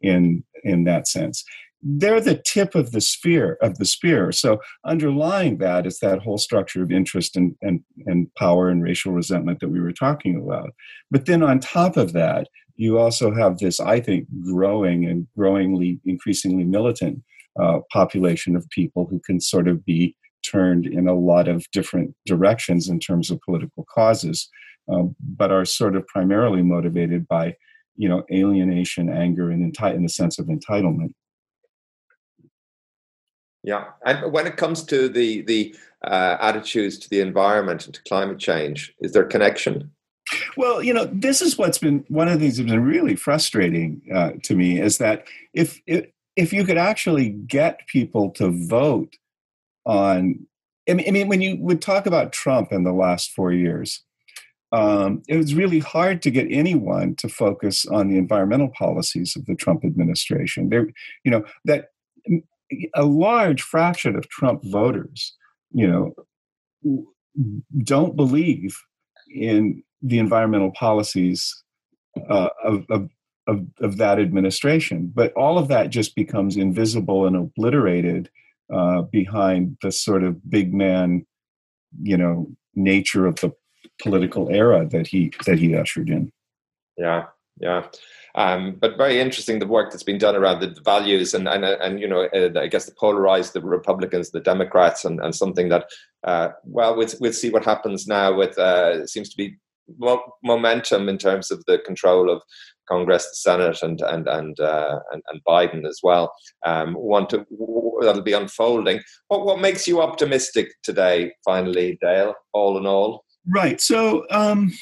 in 0.00 0.44
in 0.64 0.84
that 0.84 1.06
sense. 1.06 1.44
They're 1.84 2.20
the 2.20 2.40
tip 2.44 2.76
of 2.76 2.92
the 2.92 3.00
spear 3.00 3.58
of 3.60 3.78
the 3.78 3.84
spear. 3.84 4.30
So 4.30 4.60
underlying 4.84 5.58
that 5.58 5.84
is 5.84 5.98
that 5.98 6.20
whole 6.20 6.38
structure 6.38 6.82
of 6.82 6.92
interest 6.92 7.36
and, 7.36 7.54
and 7.62 7.80
and 8.06 8.32
power 8.34 8.68
and 8.68 8.82
racial 8.82 9.12
resentment 9.12 9.60
that 9.60 9.68
we 9.68 9.80
were 9.80 9.92
talking 9.92 10.36
about. 10.36 10.70
But 11.10 11.26
then 11.26 11.42
on 11.42 11.60
top 11.60 11.96
of 11.96 12.12
that 12.12 12.48
you 12.76 12.98
also 12.98 13.34
have 13.34 13.58
this 13.58 13.78
i 13.80 14.00
think 14.00 14.26
growing 14.42 15.04
and 15.04 15.26
growingly 15.36 16.00
increasingly 16.06 16.64
militant 16.64 17.22
uh, 17.60 17.80
population 17.92 18.56
of 18.56 18.68
people 18.70 19.06
who 19.10 19.20
can 19.20 19.40
sort 19.40 19.68
of 19.68 19.84
be 19.84 20.16
turned 20.42 20.86
in 20.86 21.08
a 21.08 21.14
lot 21.14 21.48
of 21.48 21.70
different 21.72 22.14
directions 22.26 22.88
in 22.88 22.98
terms 22.98 23.30
of 23.30 23.40
political 23.42 23.84
causes, 23.92 24.48
um, 24.92 25.14
but 25.20 25.52
are 25.52 25.64
sort 25.64 25.96
of 25.96 26.06
primarily 26.06 26.62
motivated 26.62 27.26
by, 27.28 27.54
you 27.96 28.08
know, 28.08 28.24
alienation, 28.32 29.08
anger, 29.08 29.50
and 29.50 29.72
enti- 29.72 29.94
in 29.94 30.02
the 30.02 30.08
sense 30.08 30.38
of 30.38 30.46
entitlement. 30.46 31.12
Yeah, 33.62 33.86
and 34.04 34.32
when 34.32 34.46
it 34.46 34.56
comes 34.56 34.82
to 34.84 35.08
the 35.08 35.42
the 35.42 35.74
uh, 36.04 36.36
attitudes 36.40 36.98
to 36.98 37.10
the 37.10 37.20
environment 37.20 37.86
and 37.86 37.94
to 37.94 38.02
climate 38.04 38.38
change, 38.38 38.94
is 39.00 39.12
there 39.12 39.22
a 39.22 39.28
connection? 39.28 39.90
Well, 40.56 40.82
you 40.82 40.92
know, 40.94 41.04
this 41.12 41.42
is 41.42 41.58
what's 41.58 41.78
been 41.78 42.04
one 42.08 42.28
of 42.28 42.34
the 42.34 42.40
things 42.40 42.56
that's 42.56 42.70
been 42.70 42.84
really 42.84 43.16
frustrating 43.16 44.02
uh, 44.14 44.32
to 44.44 44.56
me 44.56 44.80
is 44.80 44.98
that 44.98 45.26
if, 45.52 45.80
if 45.86 46.06
if 46.36 46.52
you 46.52 46.64
could 46.64 46.78
actually 46.78 47.28
get 47.28 47.86
people 47.86 48.30
to 48.30 48.50
vote 48.68 49.14
on 49.84 50.46
I 50.88 50.94
mean, 50.94 51.06
I 51.06 51.10
mean, 51.12 51.28
when 51.28 51.40
you 51.40 51.56
would 51.60 51.80
talk 51.80 52.06
about 52.06 52.32
Trump 52.32 52.72
in 52.72 52.82
the 52.82 52.92
last 52.92 53.30
four 53.32 53.52
years, 53.52 54.02
um, 54.72 55.22
it 55.28 55.36
was 55.36 55.54
really 55.54 55.80
hard 55.80 56.22
to 56.22 56.30
get 56.30 56.46
anyone 56.50 57.14
to 57.16 57.28
focus 57.28 57.84
on 57.86 58.08
the 58.08 58.16
environmental 58.16 58.70
policies 58.70 59.36
of 59.36 59.44
the 59.46 59.54
Trump 59.54 59.84
administration. 59.84 60.70
There, 60.70 60.88
you 61.24 61.30
know, 61.30 61.44
that 61.66 61.88
a 62.94 63.04
large 63.04 63.60
fraction 63.60 64.16
of 64.16 64.28
Trump 64.30 64.62
voters, 64.64 65.36
you 65.72 65.86
know, 65.86 67.04
don't 67.84 68.16
believe 68.16 68.76
in 69.30 69.82
the 70.00 70.18
environmental 70.18 70.72
policies 70.72 71.62
uh, 72.28 72.48
of, 72.64 72.84
of, 72.88 73.10
of, 73.46 73.66
of 73.80 73.96
that 73.98 74.18
administration. 74.18 75.12
But 75.14 75.32
all 75.34 75.58
of 75.58 75.68
that 75.68 75.90
just 75.90 76.16
becomes 76.16 76.56
invisible 76.56 77.26
and 77.26 77.36
obliterated 77.36 78.30
uh, 78.72 79.02
behind 79.02 79.76
the 79.82 79.92
sort 79.92 80.24
of 80.24 80.50
big 80.50 80.72
man, 80.72 81.26
you 82.00 82.16
know, 82.16 82.50
nature 82.74 83.26
of 83.26 83.36
the 83.36 83.52
political 84.00 84.50
era 84.50 84.86
that 84.86 85.06
he 85.06 85.32
that 85.46 85.58
he 85.58 85.74
ushered 85.74 86.08
in. 86.08 86.30
Yeah, 86.96 87.26
yeah. 87.60 87.86
Um, 88.34 88.78
but 88.80 88.96
very 88.96 89.20
interesting 89.20 89.58
the 89.58 89.66
work 89.66 89.90
that's 89.90 90.02
been 90.02 90.18
done 90.18 90.36
around 90.36 90.60
the 90.60 90.74
values 90.84 91.34
and 91.34 91.46
and 91.48 91.64
and 91.64 92.00
you 92.00 92.08
know 92.08 92.28
uh, 92.34 92.58
I 92.58 92.66
guess 92.66 92.86
the 92.86 92.94
polarized 92.98 93.52
the 93.52 93.60
Republicans, 93.60 94.30
the 94.30 94.40
Democrats, 94.40 95.04
and 95.04 95.20
and 95.20 95.34
something 95.34 95.68
that 95.68 95.86
uh, 96.24 96.48
well 96.64 96.96
we'll 96.96 97.08
we'll 97.20 97.32
see 97.32 97.50
what 97.50 97.64
happens 97.64 98.06
now 98.06 98.34
with 98.34 98.58
uh, 98.58 99.06
seems 99.06 99.28
to 99.30 99.36
be 99.36 99.56
momentum 100.42 101.08
in 101.08 101.18
terms 101.18 101.50
of 101.50 101.62
the 101.66 101.78
control 101.80 102.30
of 102.30 102.40
Congress, 102.88 103.24
the 103.24 103.36
Senate, 103.36 103.82
and 103.82 104.00
and 104.00 104.28
and 104.28 104.58
uh, 104.60 104.98
and, 105.12 105.22
and, 105.30 105.40
Biden 105.46 105.86
as 105.86 106.00
well. 106.02 106.32
Um, 106.64 106.94
want 106.94 107.30
to 107.30 107.46
that'll 108.00 108.22
be 108.22 108.32
unfolding. 108.32 109.00
What 109.28 109.44
what 109.44 109.60
makes 109.60 109.86
you 109.86 110.00
optimistic 110.00 110.68
today? 110.82 111.32
Finally, 111.44 111.98
Dale. 112.00 112.34
All 112.52 112.78
in 112.78 112.86
all, 112.86 113.24
right. 113.46 113.80
So, 113.80 114.26
um, 114.30 114.72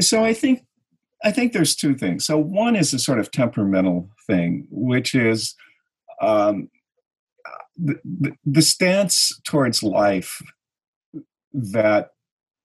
so 0.00 0.24
I 0.24 0.32
think 0.32 0.64
I 1.24 1.30
think 1.30 1.52
there's 1.52 1.76
two 1.76 1.94
things. 1.94 2.26
So 2.26 2.36
one 2.36 2.74
is 2.74 2.92
a 2.92 2.98
sort 2.98 3.20
of 3.20 3.30
temperamental 3.30 4.10
thing, 4.26 4.66
which 4.70 5.14
is 5.14 5.54
um, 6.20 6.68
the, 7.76 8.00
the, 8.04 8.32
the 8.44 8.62
stance 8.62 9.40
towards 9.44 9.82
life 9.82 10.42
that 11.52 12.10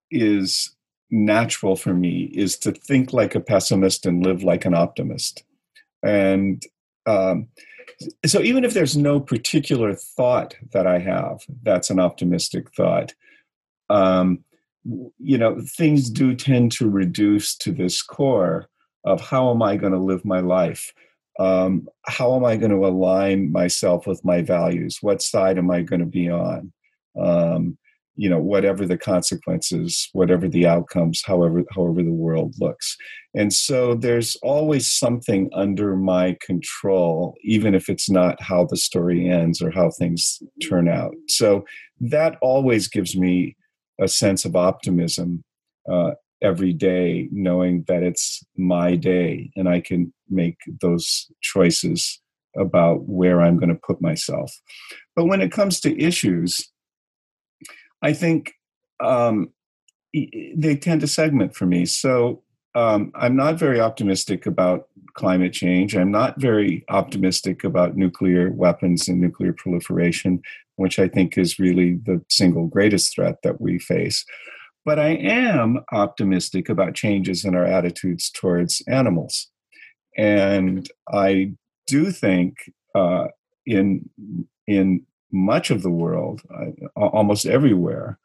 is 0.09 0.76
natural 1.09 1.76
for 1.76 1.93
me 1.93 2.32
is 2.34 2.57
to 2.57 2.72
think 2.72 3.13
like 3.13 3.36
a 3.36 3.39
pessimist 3.39 4.05
and 4.05 4.26
live 4.26 4.43
like 4.43 4.65
an 4.65 4.74
optimist. 4.74 5.43
And 6.03 6.63
um, 7.05 7.47
so, 8.26 8.41
even 8.41 8.63
if 8.63 8.74
there's 8.74 8.97
no 8.97 9.20
particular 9.20 9.93
thought 9.93 10.55
that 10.74 10.86
I 10.86 10.99
have 10.99 11.41
that's 11.63 11.89
an 11.89 11.99
optimistic 11.99 12.74
thought, 12.74 13.13
um, 13.89 14.43
you 14.84 15.38
know, 15.38 15.59
things 15.75 16.09
do 16.09 16.36
tend 16.36 16.71
to 16.73 16.89
reduce 16.89 17.55
to 17.57 17.71
this 17.71 18.01
core 18.01 18.67
of 19.05 19.21
how 19.21 19.51
am 19.51 19.61
I 19.61 19.78
going 19.78 19.93
to 19.93 19.99
live 19.99 20.23
my 20.25 20.39
life? 20.39 20.93
Um, 21.39 21.88
how 22.05 22.36
am 22.36 22.45
I 22.45 22.57
going 22.57 22.71
to 22.71 22.88
align 22.88 23.51
myself 23.51 24.07
with 24.07 24.23
my 24.25 24.41
values? 24.41 24.97
What 25.01 25.21
side 25.21 25.57
am 25.57 25.69
I 25.69 25.82
going 25.82 25.99
to 25.99 26.05
be 26.05 26.30
on? 26.30 26.71
Um, 27.19 27.78
you 28.17 28.28
know 28.28 28.39
whatever 28.39 28.86
the 28.86 28.97
consequences 28.97 30.09
whatever 30.11 30.49
the 30.49 30.65
outcomes 30.65 31.21
however 31.25 31.63
however 31.73 32.03
the 32.03 32.11
world 32.11 32.55
looks 32.59 32.97
and 33.36 33.53
so 33.53 33.93
there's 33.93 34.36
always 34.38 34.91
something 34.91 35.49
under 35.53 35.95
my 35.95 36.36
control 36.41 37.36
even 37.43 37.75
if 37.75 37.88
it's 37.88 38.09
not 38.09 38.41
how 38.41 38.65
the 38.65 38.75
story 38.75 39.30
ends 39.30 39.61
or 39.61 39.71
how 39.71 39.89
things 39.91 40.41
turn 40.67 40.89
out 40.89 41.13
so 41.28 41.63
that 42.01 42.38
always 42.41 42.88
gives 42.88 43.15
me 43.15 43.55
a 44.00 44.08
sense 44.08 44.45
of 44.45 44.56
optimism 44.56 45.43
uh, 45.91 46.12
every 46.41 46.74
day 46.74 47.28
knowing 47.32 47.84
that 47.88 48.04
it's 48.04 48.43
my 48.56 48.95
day 48.95 49.52
and 49.56 49.68
i 49.68 49.80
can 49.80 50.14
make 50.30 50.58
those 50.82 51.32
choices 51.41 52.22
about 52.58 53.04
where 53.08 53.41
i'm 53.41 53.58
going 53.58 53.70
to 53.70 53.82
put 53.88 54.02
myself 54.02 54.52
but 55.16 55.26
when 55.26 55.41
it 55.41 55.52
comes 55.52 55.80
to 55.80 56.00
issues 56.02 56.72
I 58.02 58.14
think 58.14 58.54
um, 59.00 59.52
they 60.14 60.76
tend 60.76 61.02
to 61.02 61.08
segment 61.08 61.56
for 61.56 61.66
me. 61.66 61.86
So 61.86 62.43
um, 62.76 63.12
I'm 63.16 63.36
not 63.36 63.58
very 63.58 63.80
optimistic 63.80 64.45
about 64.45 64.88
climate 65.16 65.54
change. 65.54 65.95
I'm 65.95 66.12
not 66.12 66.39
very 66.39 66.86
optimistic 66.89 67.64
about 67.64 67.98
nuclear 67.98 68.52
weapons 68.52 69.08
and 69.08 69.20
nuclear 69.20 69.54
proliferation, 69.54 70.41
which 70.78 70.97
I 70.97 71.07
think 71.07 71.38
is 71.38 71.59
really 71.59 71.99
the 72.05 72.23
single 72.30 72.67
greatest 72.67 73.13
threat 73.13 73.39
that 73.43 73.59
we 73.59 73.78
face. 73.78 74.25
But 74.86 74.99
I 74.99 75.09
am 75.09 75.84
optimistic 75.91 76.69
about 76.69 76.95
changes 76.95 77.43
in 77.43 77.55
our 77.55 77.65
attitudes 77.65 78.32
towards 78.32 78.82
animals. 78.88 79.49
And 80.17 80.89
I 81.13 81.53
do 81.88 82.11
think 82.11 82.55
uh, 82.95 83.28
in 83.65 84.09
in 84.65 85.05
much 85.32 85.71
of 85.71 85.82
the 85.82 85.91
world, 85.91 86.41
uh, 86.55 86.99
almost 86.99 87.45
everywhere, 87.45 88.17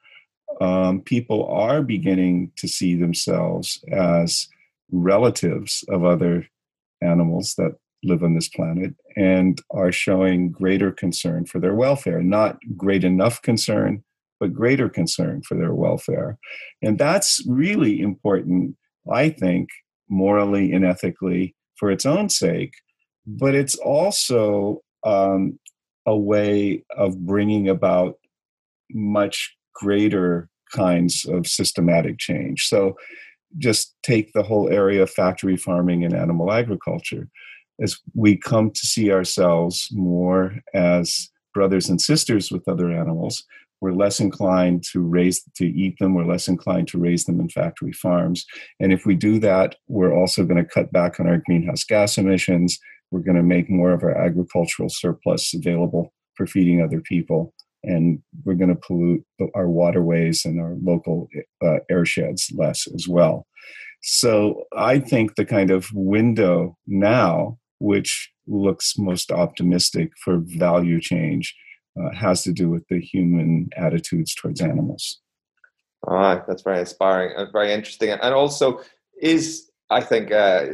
um, 0.60 1.00
people 1.00 1.46
are 1.46 1.82
beginning 1.82 2.52
to 2.56 2.68
see 2.68 2.94
themselves 2.94 3.82
as 3.90 4.48
relatives 4.90 5.84
of 5.88 6.04
other 6.04 6.46
animals 7.00 7.54
that 7.58 7.72
live 8.02 8.22
on 8.22 8.34
this 8.34 8.48
planet 8.48 8.94
and 9.16 9.60
are 9.70 9.92
showing 9.92 10.50
greater 10.50 10.90
concern 10.90 11.46
for 11.46 11.60
their 11.60 11.74
welfare. 11.74 12.22
Not 12.22 12.58
great 12.76 13.04
enough 13.04 13.40
concern, 13.42 14.02
but 14.40 14.52
greater 14.52 14.88
concern 14.88 15.42
for 15.42 15.56
their 15.56 15.74
welfare. 15.74 16.38
And 16.82 16.98
that's 16.98 17.44
really 17.46 18.00
important, 18.00 18.76
I 19.12 19.30
think, 19.30 19.68
morally 20.08 20.72
and 20.72 20.84
ethically 20.84 21.54
for 21.76 21.90
its 21.90 22.04
own 22.04 22.28
sake. 22.28 22.74
But 23.26 23.54
it's 23.54 23.76
also 23.76 24.82
um, 25.04 25.58
a 26.06 26.16
way 26.16 26.84
of 26.96 27.24
bringing 27.24 27.68
about 27.68 28.16
much 28.90 29.56
greater 29.74 30.48
kinds 30.74 31.24
of 31.24 31.46
systematic 31.46 32.18
change. 32.18 32.66
So, 32.66 32.96
just 33.58 33.94
take 34.02 34.32
the 34.32 34.42
whole 34.42 34.70
area 34.70 35.02
of 35.02 35.10
factory 35.10 35.58
farming 35.58 36.04
and 36.04 36.14
animal 36.14 36.50
agriculture. 36.50 37.28
As 37.80 37.98
we 38.14 38.36
come 38.36 38.70
to 38.70 38.86
see 38.86 39.10
ourselves 39.10 39.88
more 39.92 40.56
as 40.74 41.30
brothers 41.54 41.88
and 41.88 42.00
sisters 42.00 42.50
with 42.50 42.68
other 42.68 42.90
animals, 42.90 43.44
we're 43.80 43.92
less 43.92 44.20
inclined 44.20 44.84
to 44.92 45.00
raise 45.00 45.42
to 45.56 45.66
eat 45.66 45.96
them 45.98 46.14
we're 46.14 46.24
less 46.24 46.46
inclined 46.46 46.86
to 46.86 46.98
raise 46.98 47.24
them 47.24 47.40
in 47.40 47.48
factory 47.48 47.90
farms 47.90 48.46
and 48.78 48.92
if 48.92 49.04
we 49.04 49.16
do 49.16 49.40
that 49.40 49.74
we're 49.88 50.14
also 50.14 50.44
going 50.44 50.56
to 50.56 50.64
cut 50.64 50.92
back 50.92 51.18
on 51.18 51.26
our 51.26 51.42
greenhouse 51.44 51.82
gas 51.82 52.16
emissions 52.16 52.78
we're 53.12 53.20
going 53.20 53.36
to 53.36 53.42
make 53.42 53.70
more 53.70 53.92
of 53.92 54.02
our 54.02 54.16
agricultural 54.16 54.88
surplus 54.88 55.54
available 55.54 56.12
for 56.34 56.46
feeding 56.46 56.82
other 56.82 57.00
people. 57.00 57.54
And 57.84 58.20
we're 58.44 58.54
going 58.54 58.74
to 58.74 58.80
pollute 58.86 59.24
our 59.54 59.68
waterways 59.68 60.44
and 60.44 60.60
our 60.60 60.76
local 60.82 61.28
uh, 61.62 61.78
airsheds 61.90 62.56
less 62.56 62.86
as 62.94 63.06
well. 63.06 63.46
So 64.02 64.64
I 64.76 64.98
think 64.98 65.34
the 65.34 65.44
kind 65.44 65.70
of 65.70 65.88
window 65.92 66.76
now, 66.86 67.58
which 67.82 68.30
looks 68.46 68.96
most 68.96 69.32
optimistic 69.32 70.12
for 70.24 70.38
value 70.38 71.00
change, 71.00 71.54
uh, 72.00 72.14
has 72.14 72.42
to 72.44 72.52
do 72.52 72.70
with 72.70 72.86
the 72.88 73.00
human 73.00 73.68
attitudes 73.76 74.34
towards 74.34 74.60
animals. 74.60 75.20
All 76.06 76.14
right, 76.14 76.46
that's 76.46 76.62
very 76.62 76.80
inspiring 76.80 77.34
and 77.36 77.52
very 77.52 77.72
interesting. 77.72 78.10
And 78.10 78.34
also, 78.34 78.80
is 79.20 79.70
I 79.90 80.00
think 80.00 80.32
uh, 80.32 80.66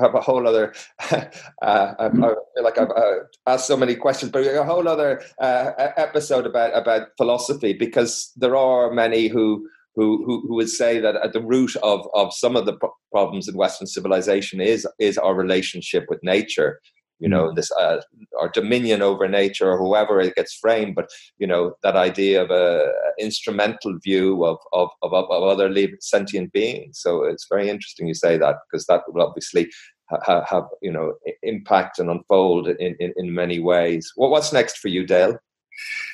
have 0.00 0.14
a 0.14 0.20
whole 0.20 0.46
other. 0.46 0.74
Uh, 1.62 1.94
I, 1.98 2.08
feel 2.10 2.36
like 2.62 2.78
I've 2.78 2.90
uh, 2.90 3.16
asked 3.46 3.66
so 3.66 3.76
many 3.76 3.94
questions, 3.94 4.32
but 4.32 4.46
a 4.46 4.64
whole 4.64 4.88
other 4.88 5.20
uh, 5.38 5.72
episode 5.98 6.46
about 6.46 6.74
about 6.74 7.08
philosophy 7.18 7.74
because 7.74 8.32
there 8.36 8.56
are 8.56 8.90
many 8.90 9.28
who. 9.28 9.68
Who, 9.96 10.24
who, 10.24 10.46
who 10.46 10.54
would 10.54 10.68
say 10.68 11.00
that 11.00 11.16
at 11.16 11.32
the 11.32 11.42
root 11.42 11.74
of, 11.82 12.06
of 12.14 12.32
some 12.32 12.54
of 12.54 12.64
the 12.64 12.78
problems 13.10 13.48
in 13.48 13.56
Western 13.56 13.88
civilization 13.88 14.60
is 14.60 14.86
is 15.00 15.18
our 15.18 15.34
relationship 15.34 16.06
with 16.08 16.20
nature, 16.22 16.80
you 17.20 17.28
know 17.28 17.46
mm-hmm. 17.46 17.54
this 17.54 17.70
uh, 17.72 18.00
our 18.40 18.48
dominion 18.48 19.02
over 19.02 19.28
nature 19.28 19.70
or 19.70 19.78
whoever 19.78 20.20
it 20.20 20.34
gets 20.34 20.54
framed 20.54 20.94
but 20.94 21.08
you 21.38 21.46
know 21.46 21.74
that 21.82 21.94
idea 21.94 22.42
of 22.42 22.50
a 22.50 22.90
instrumental 23.18 23.96
view 24.02 24.44
of 24.44 24.58
of, 24.72 24.88
of, 25.02 25.12
of 25.12 25.30
other 25.30 25.72
sentient 26.00 26.52
beings. 26.52 26.98
So 27.00 27.24
it's 27.24 27.46
very 27.48 27.68
interesting 27.68 28.08
you 28.08 28.14
say 28.14 28.38
that 28.38 28.56
because 28.70 28.86
that 28.86 29.02
will 29.06 29.22
obviously 29.22 29.70
ha- 30.10 30.44
have 30.48 30.64
you 30.82 30.90
know 30.90 31.14
impact 31.42 31.98
and 31.98 32.10
unfold 32.10 32.68
in, 32.68 32.96
in, 32.98 33.12
in 33.16 33.34
many 33.34 33.60
ways. 33.60 34.12
Well, 34.16 34.30
what's 34.30 34.52
next 34.52 34.78
for 34.78 34.88
you 34.88 35.06
dale? 35.06 35.38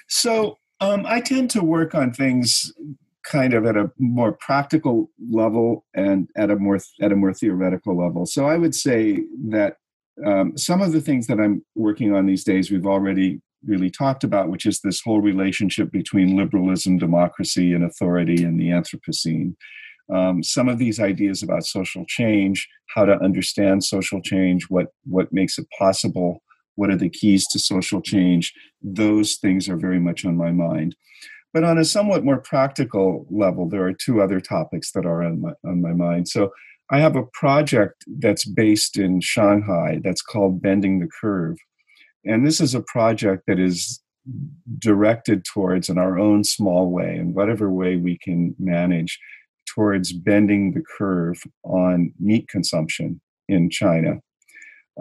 So 0.09 0.59
um, 0.81 1.07
i 1.07 1.21
tend 1.21 1.51
to 1.51 1.63
work 1.63 1.95
on 1.95 2.13
things 2.13 2.73
kind 3.31 3.55
of 3.55 3.67
at 3.67 3.77
a 3.77 3.91
more 3.99 4.33
practical 4.33 5.11
level 5.31 5.85
and 5.95 6.29
at 6.37 6.51
a 6.51 6.57
more 6.57 6.79
at 7.01 7.13
a 7.13 7.17
more 7.17 7.33
theoretical 7.33 7.97
level 7.97 8.25
so 8.25 8.47
i 8.47 8.57
would 8.57 8.75
say 8.75 9.23
that 9.49 9.77
um, 10.25 10.57
some 10.57 10.81
of 10.81 10.93
the 10.93 11.01
things 11.01 11.27
that 11.27 11.39
I'm 11.39 11.65
working 11.75 12.15
on 12.15 12.27
these 12.27 12.45
days, 12.45 12.71
we've 12.71 12.87
already 12.87 13.41
really 13.65 13.91
talked 13.91 14.25
about, 14.25 14.49
which 14.49 14.65
is 14.65 14.81
this 14.81 15.01
whole 15.01 15.21
relationship 15.21 15.91
between 15.91 16.37
liberalism, 16.37 16.99
democracy, 16.99 17.73
and 17.73 17.85
authority 17.85 18.43
in 18.43 18.57
the 18.57 18.69
Anthropocene. 18.69 19.55
Um, 20.13 20.43
some 20.43 20.69
of 20.69 20.79
these 20.79 21.01
ideas 21.01 21.43
about 21.43 21.67
social 21.67 22.05
change, 22.07 22.69
how 22.95 23.05
to 23.05 23.21
understand 23.21 23.85
social 23.85 24.23
change, 24.23 24.67
what 24.69 24.87
what 25.05 25.33
makes 25.33 25.59
it 25.59 25.67
possible, 25.77 26.43
what 26.77 26.91
are 26.91 26.97
the 26.97 27.11
keys 27.11 27.47
to 27.49 27.59
social 27.59 28.01
change, 28.01 28.55
those 28.81 29.35
things 29.35 29.69
are 29.69 29.77
very 29.77 29.99
much 29.99 30.25
on 30.25 30.37
my 30.37 30.53
mind. 30.53 30.95
But 31.57 31.65
on 31.65 31.79
a 31.79 31.87
somewhat 31.87 32.23
more 32.23 32.37
practical 32.37 33.25
level, 33.31 33.67
there 33.67 33.87
are 33.87 33.95
two 33.95 34.21
other 34.21 34.43
topics 34.43 34.93
that 34.93 35.07
are 35.07 35.23
on 35.23 35.41
my, 35.41 35.53
on 35.65 35.81
my 35.81 35.95
mind. 35.95 36.29
So 36.29 36.53
I 36.91 36.99
have 36.99 37.17
a 37.17 37.25
project 37.33 38.05
that's 38.19 38.45
based 38.45 38.99
in 38.99 39.23
Shanghai 39.23 40.03
that's 40.05 40.21
called 40.21 40.61
Bending 40.61 41.01
the 41.01 41.09
Curve. 41.19 41.57
And 42.27 42.47
this 42.47 42.61
is 42.61 42.75
a 42.75 42.83
project 42.83 43.45
that 43.47 43.59
is 43.59 44.03
directed 44.79 45.47
towards, 45.47 45.89
in 45.89 45.97
our 45.97 46.19
own 46.19 46.45
small 46.45 46.91
way, 46.91 47.17
in 47.17 47.33
whatever 47.33 47.73
way 47.73 47.97
we 47.97 48.19
can 48.19 48.55
manage, 48.59 49.19
towards 49.67 50.13
bending 50.13 50.75
the 50.75 50.85
curve 50.99 51.43
on 51.65 52.13
meat 52.21 52.49
consumption 52.49 53.19
in 53.49 53.71
China. 53.71 54.21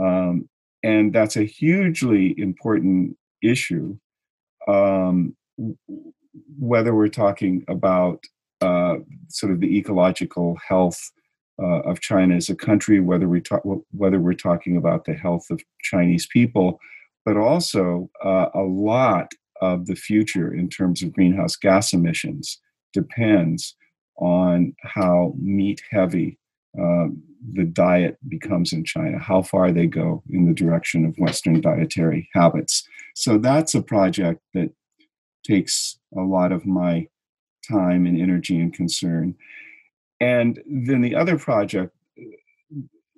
Um, 0.02 0.48
and 0.84 1.12
that's 1.12 1.36
a 1.36 1.44
hugely 1.44 2.34
important 2.38 3.18
issue, 3.44 3.98
um, 4.70 5.36
whether 6.60 6.96
we're 6.96 7.08
talking 7.08 7.64
about 7.68 8.24
uh, 8.62 8.96
sort 9.30 9.52
of 9.52 9.60
the 9.60 9.78
ecological 9.78 10.58
health 10.68 11.12
uh, 11.62 11.82
of 11.82 12.02
China 12.02 12.36
as 12.36 12.50
a 12.50 12.56
country, 12.56 13.00
whether 13.00 13.28
we 13.28 13.42
talk, 13.42 13.64
whether 13.92 14.20
we're 14.20 14.34
talking 14.34 14.78
about 14.78 15.06
the 15.06 15.14
health 15.14 15.46
of 15.50 15.62
Chinese 15.82 16.28
people, 16.28 16.80
but 17.24 17.38
also 17.38 18.10
uh, 18.24 18.48
a 18.54 18.62
lot 18.62 19.32
of 19.62 19.86
the 19.86 19.96
future 19.96 20.54
in 20.54 20.70
terms 20.70 21.02
of 21.02 21.14
greenhouse 21.14 21.56
gas 21.56 21.94
emissions 21.94 22.60
depends 22.94 23.76
on 24.18 24.74
how 24.84 25.34
meat 25.38 25.82
heavy 25.92 26.38
uh, 26.80 27.08
the 27.54 27.64
diet 27.64 28.18
becomes 28.28 28.74
in 28.74 28.84
China, 28.84 29.18
how 29.18 29.42
far 29.42 29.72
they 29.72 29.86
go 29.86 30.24
in 30.30 30.46
the 30.46 30.54
direction 30.54 31.06
of 31.06 31.18
Western 31.18 31.62
dietary 31.62 32.30
habits. 32.34 32.88
so 33.16 33.38
that's 33.38 33.74
a 33.76 33.82
project 33.82 34.42
that 34.54 34.72
takes 35.46 36.00
a 36.18 36.22
lot 36.22 36.52
of 36.52 36.66
my 36.66 37.08
time 37.68 38.06
and 38.06 38.20
energy 38.20 38.60
and 38.60 38.74
concern. 38.74 39.36
And 40.20 40.62
then 40.66 41.02
the 41.02 41.16
other 41.16 41.38
project 41.38 41.96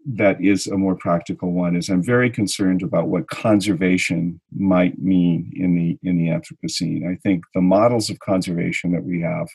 that 0.09 0.41
is 0.41 0.67
a 0.67 0.77
more 0.77 0.95
practical 0.95 1.51
one 1.51 1.75
is 1.75 1.89
I'm 1.89 2.03
very 2.03 2.29
concerned 2.29 2.81
about 2.81 3.09
what 3.09 3.27
conservation 3.27 4.39
might 4.55 4.97
mean 4.99 5.51
in 5.53 5.75
the 5.75 5.99
in 6.07 6.17
the 6.17 6.27
Anthropocene. 6.27 7.11
I 7.11 7.15
think 7.15 7.43
the 7.53 7.61
models 7.61 8.09
of 8.09 8.19
conservation 8.19 8.93
that 8.93 9.03
we 9.03 9.21
have 9.21 9.47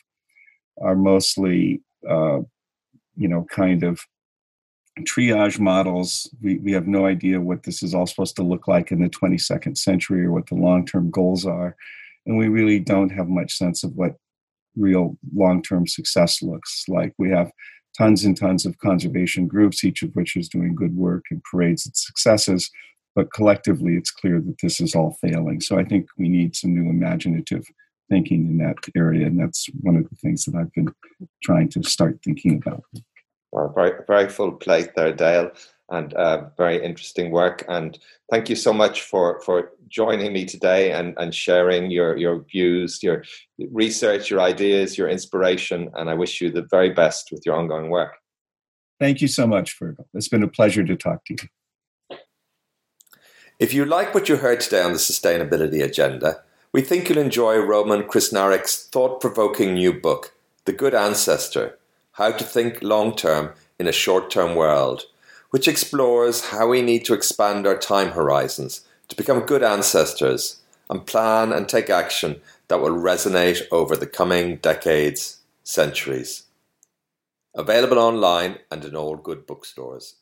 are 0.79 0.95
mostly, 0.95 1.81
uh, 2.07 2.39
you 3.15 3.27
know, 3.27 3.45
kind 3.49 3.83
of 3.83 3.99
triage 5.01 5.59
models. 5.59 6.29
We, 6.41 6.59
we 6.59 6.71
have 6.73 6.87
no 6.87 7.07
idea 7.07 7.41
what 7.41 7.63
this 7.63 7.81
is 7.81 7.95
all 7.95 8.05
supposed 8.05 8.35
to 8.35 8.43
look 8.43 8.67
like 8.67 8.91
in 8.91 9.01
the 9.01 9.09
22nd 9.09 9.75
century 9.75 10.23
or 10.23 10.31
what 10.31 10.47
the 10.47 10.55
long 10.55 10.85
term 10.85 11.09
goals 11.09 11.47
are. 11.47 11.75
And 12.25 12.37
we 12.37 12.47
really 12.47 12.79
don't 12.79 13.09
have 13.11 13.27
much 13.27 13.53
sense 13.53 13.83
of 13.83 13.93
what 13.95 14.15
real 14.75 15.17
long 15.33 15.61
term 15.61 15.87
success 15.87 16.41
looks 16.41 16.85
like. 16.87 17.13
We 17.17 17.29
have 17.29 17.51
tons 17.97 18.23
and 18.23 18.35
tons 18.35 18.65
of 18.65 18.77
conservation 18.79 19.47
groups, 19.47 19.83
each 19.83 20.01
of 20.01 20.11
which 20.13 20.35
is 20.35 20.49
doing 20.49 20.75
good 20.75 20.95
work 20.95 21.25
and 21.31 21.43
parades 21.43 21.85
its 21.85 22.05
successes. 22.05 22.69
But 23.15 23.31
collectively, 23.31 23.95
it's 23.95 24.09
clear 24.09 24.41
that 24.41 24.55
this 24.61 24.81
is 24.81 24.95
all 24.95 25.17
failing. 25.21 25.61
So 25.61 25.77
I 25.77 25.83
think 25.83 26.07
we 26.17 26.29
need 26.29 26.55
some 26.55 26.73
new 26.73 26.89
imaginative 26.89 27.63
thinking 28.09 28.47
in 28.47 28.57
that 28.57 28.77
area. 28.97 29.27
And 29.27 29.39
that's 29.39 29.67
one 29.81 29.95
of 29.95 30.09
the 30.09 30.15
things 30.15 30.45
that 30.45 30.55
I've 30.55 30.73
been 30.73 30.93
trying 31.43 31.69
to 31.69 31.83
start 31.83 32.19
thinking 32.23 32.55
about. 32.55 32.83
Well, 33.51 33.71
very, 33.75 33.91
very 34.07 34.29
full 34.29 34.53
plate 34.53 34.95
there, 34.95 35.13
Dale, 35.13 35.51
and 35.93 36.13
uh, 36.15 36.49
very 36.57 36.83
interesting 36.83 37.31
work. 37.31 37.63
And 37.69 37.97
thank 38.29 38.49
you 38.49 38.55
so 38.55 38.73
much 38.73 39.03
for 39.03 39.39
for 39.45 39.71
joining 39.87 40.33
me 40.33 40.45
today 40.45 40.91
and, 40.91 41.13
and 41.17 41.33
sharing 41.33 41.91
your 41.91 42.17
your 42.17 42.43
views, 42.51 43.01
your 43.01 43.23
research, 43.71 44.29
your 44.29 44.41
ideas, 44.41 44.97
your 44.97 45.07
inspiration. 45.07 45.89
And 45.95 46.09
I 46.09 46.15
wish 46.15 46.41
you 46.41 46.51
the 46.51 46.67
very 46.69 46.89
best 46.89 47.29
with 47.31 47.45
your 47.45 47.55
ongoing 47.55 47.89
work. 47.89 48.13
Thank 48.99 49.21
you 49.21 49.27
so 49.27 49.47
much, 49.47 49.77
Fergal. 49.77 50.05
It's 50.13 50.27
been 50.27 50.43
a 50.43 50.47
pleasure 50.47 50.83
to 50.83 50.95
talk 50.95 51.25
to 51.25 51.33
you. 51.33 52.17
If 53.59 53.73
you 53.73 53.85
like 53.85 54.13
what 54.13 54.27
you 54.29 54.37
heard 54.37 54.61
today 54.61 54.81
on 54.81 54.93
the 54.93 54.97
sustainability 54.97 55.83
agenda, 55.83 56.43
we 56.73 56.81
think 56.81 57.07
you'll 57.07 57.19
enjoy 57.19 57.57
Roman 57.57 58.03
Krznaric's 58.03 58.87
thought 58.87 59.21
provoking 59.21 59.75
new 59.75 59.93
book, 59.93 60.33
The 60.65 60.73
Good 60.73 60.95
Ancestor 60.95 61.77
how 62.13 62.31
to 62.31 62.43
Think 62.43 62.81
Long 62.81 63.15
Term 63.15 63.53
in 63.79 63.87
a 63.87 63.91
Short 63.91 64.29
Term 64.29 64.55
World, 64.55 65.03
which 65.53 65.67
explores 65.67 66.45
how 66.45 66.67
we 66.67 66.81
need 66.81 67.05
to 67.05 67.13
expand 67.13 67.67
our 67.67 67.77
time 67.77 68.09
horizons 68.09 68.87
to 69.07 69.15
become 69.15 69.41
good 69.41 69.61
ancestors 69.61 70.57
and 70.89 71.05
plan 71.05 71.53
and 71.53 71.69
take 71.69 71.91
action 71.91 72.41
that 72.69 72.81
will 72.81 72.97
resonate 72.97 73.61
over 73.71 73.95
the 73.95 74.07
coming 74.07 74.55
decades, 74.55 75.41
centuries. 75.63 76.45
Available 77.53 77.99
online 77.99 78.57
and 78.71 78.83
in 78.83 78.95
all 78.95 79.15
good 79.15 79.45
bookstores. 79.45 80.15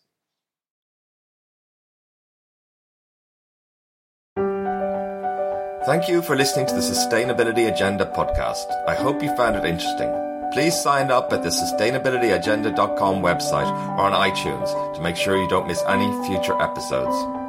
Thank 5.85 6.09
you 6.09 6.21
for 6.21 6.35
listening 6.35 6.65
to 6.65 6.75
the 6.75 6.81
Sustainability 6.81 7.71
Agenda 7.73 8.05
podcast. 8.13 8.67
I 8.85 8.95
hope 8.95 9.23
you 9.23 9.33
found 9.37 9.55
it 9.55 9.63
interesting. 9.63 10.30
Please 10.51 10.77
sign 10.81 11.09
up 11.11 11.31
at 11.31 11.43
the 11.43 11.49
sustainabilityagenda.com 11.49 13.21
website 13.21 13.71
or 13.97 14.01
on 14.01 14.11
iTunes 14.11 14.93
to 14.93 15.01
make 15.01 15.15
sure 15.15 15.37
you 15.37 15.47
don't 15.47 15.65
miss 15.65 15.81
any 15.87 16.11
future 16.27 16.61
episodes. 16.61 17.40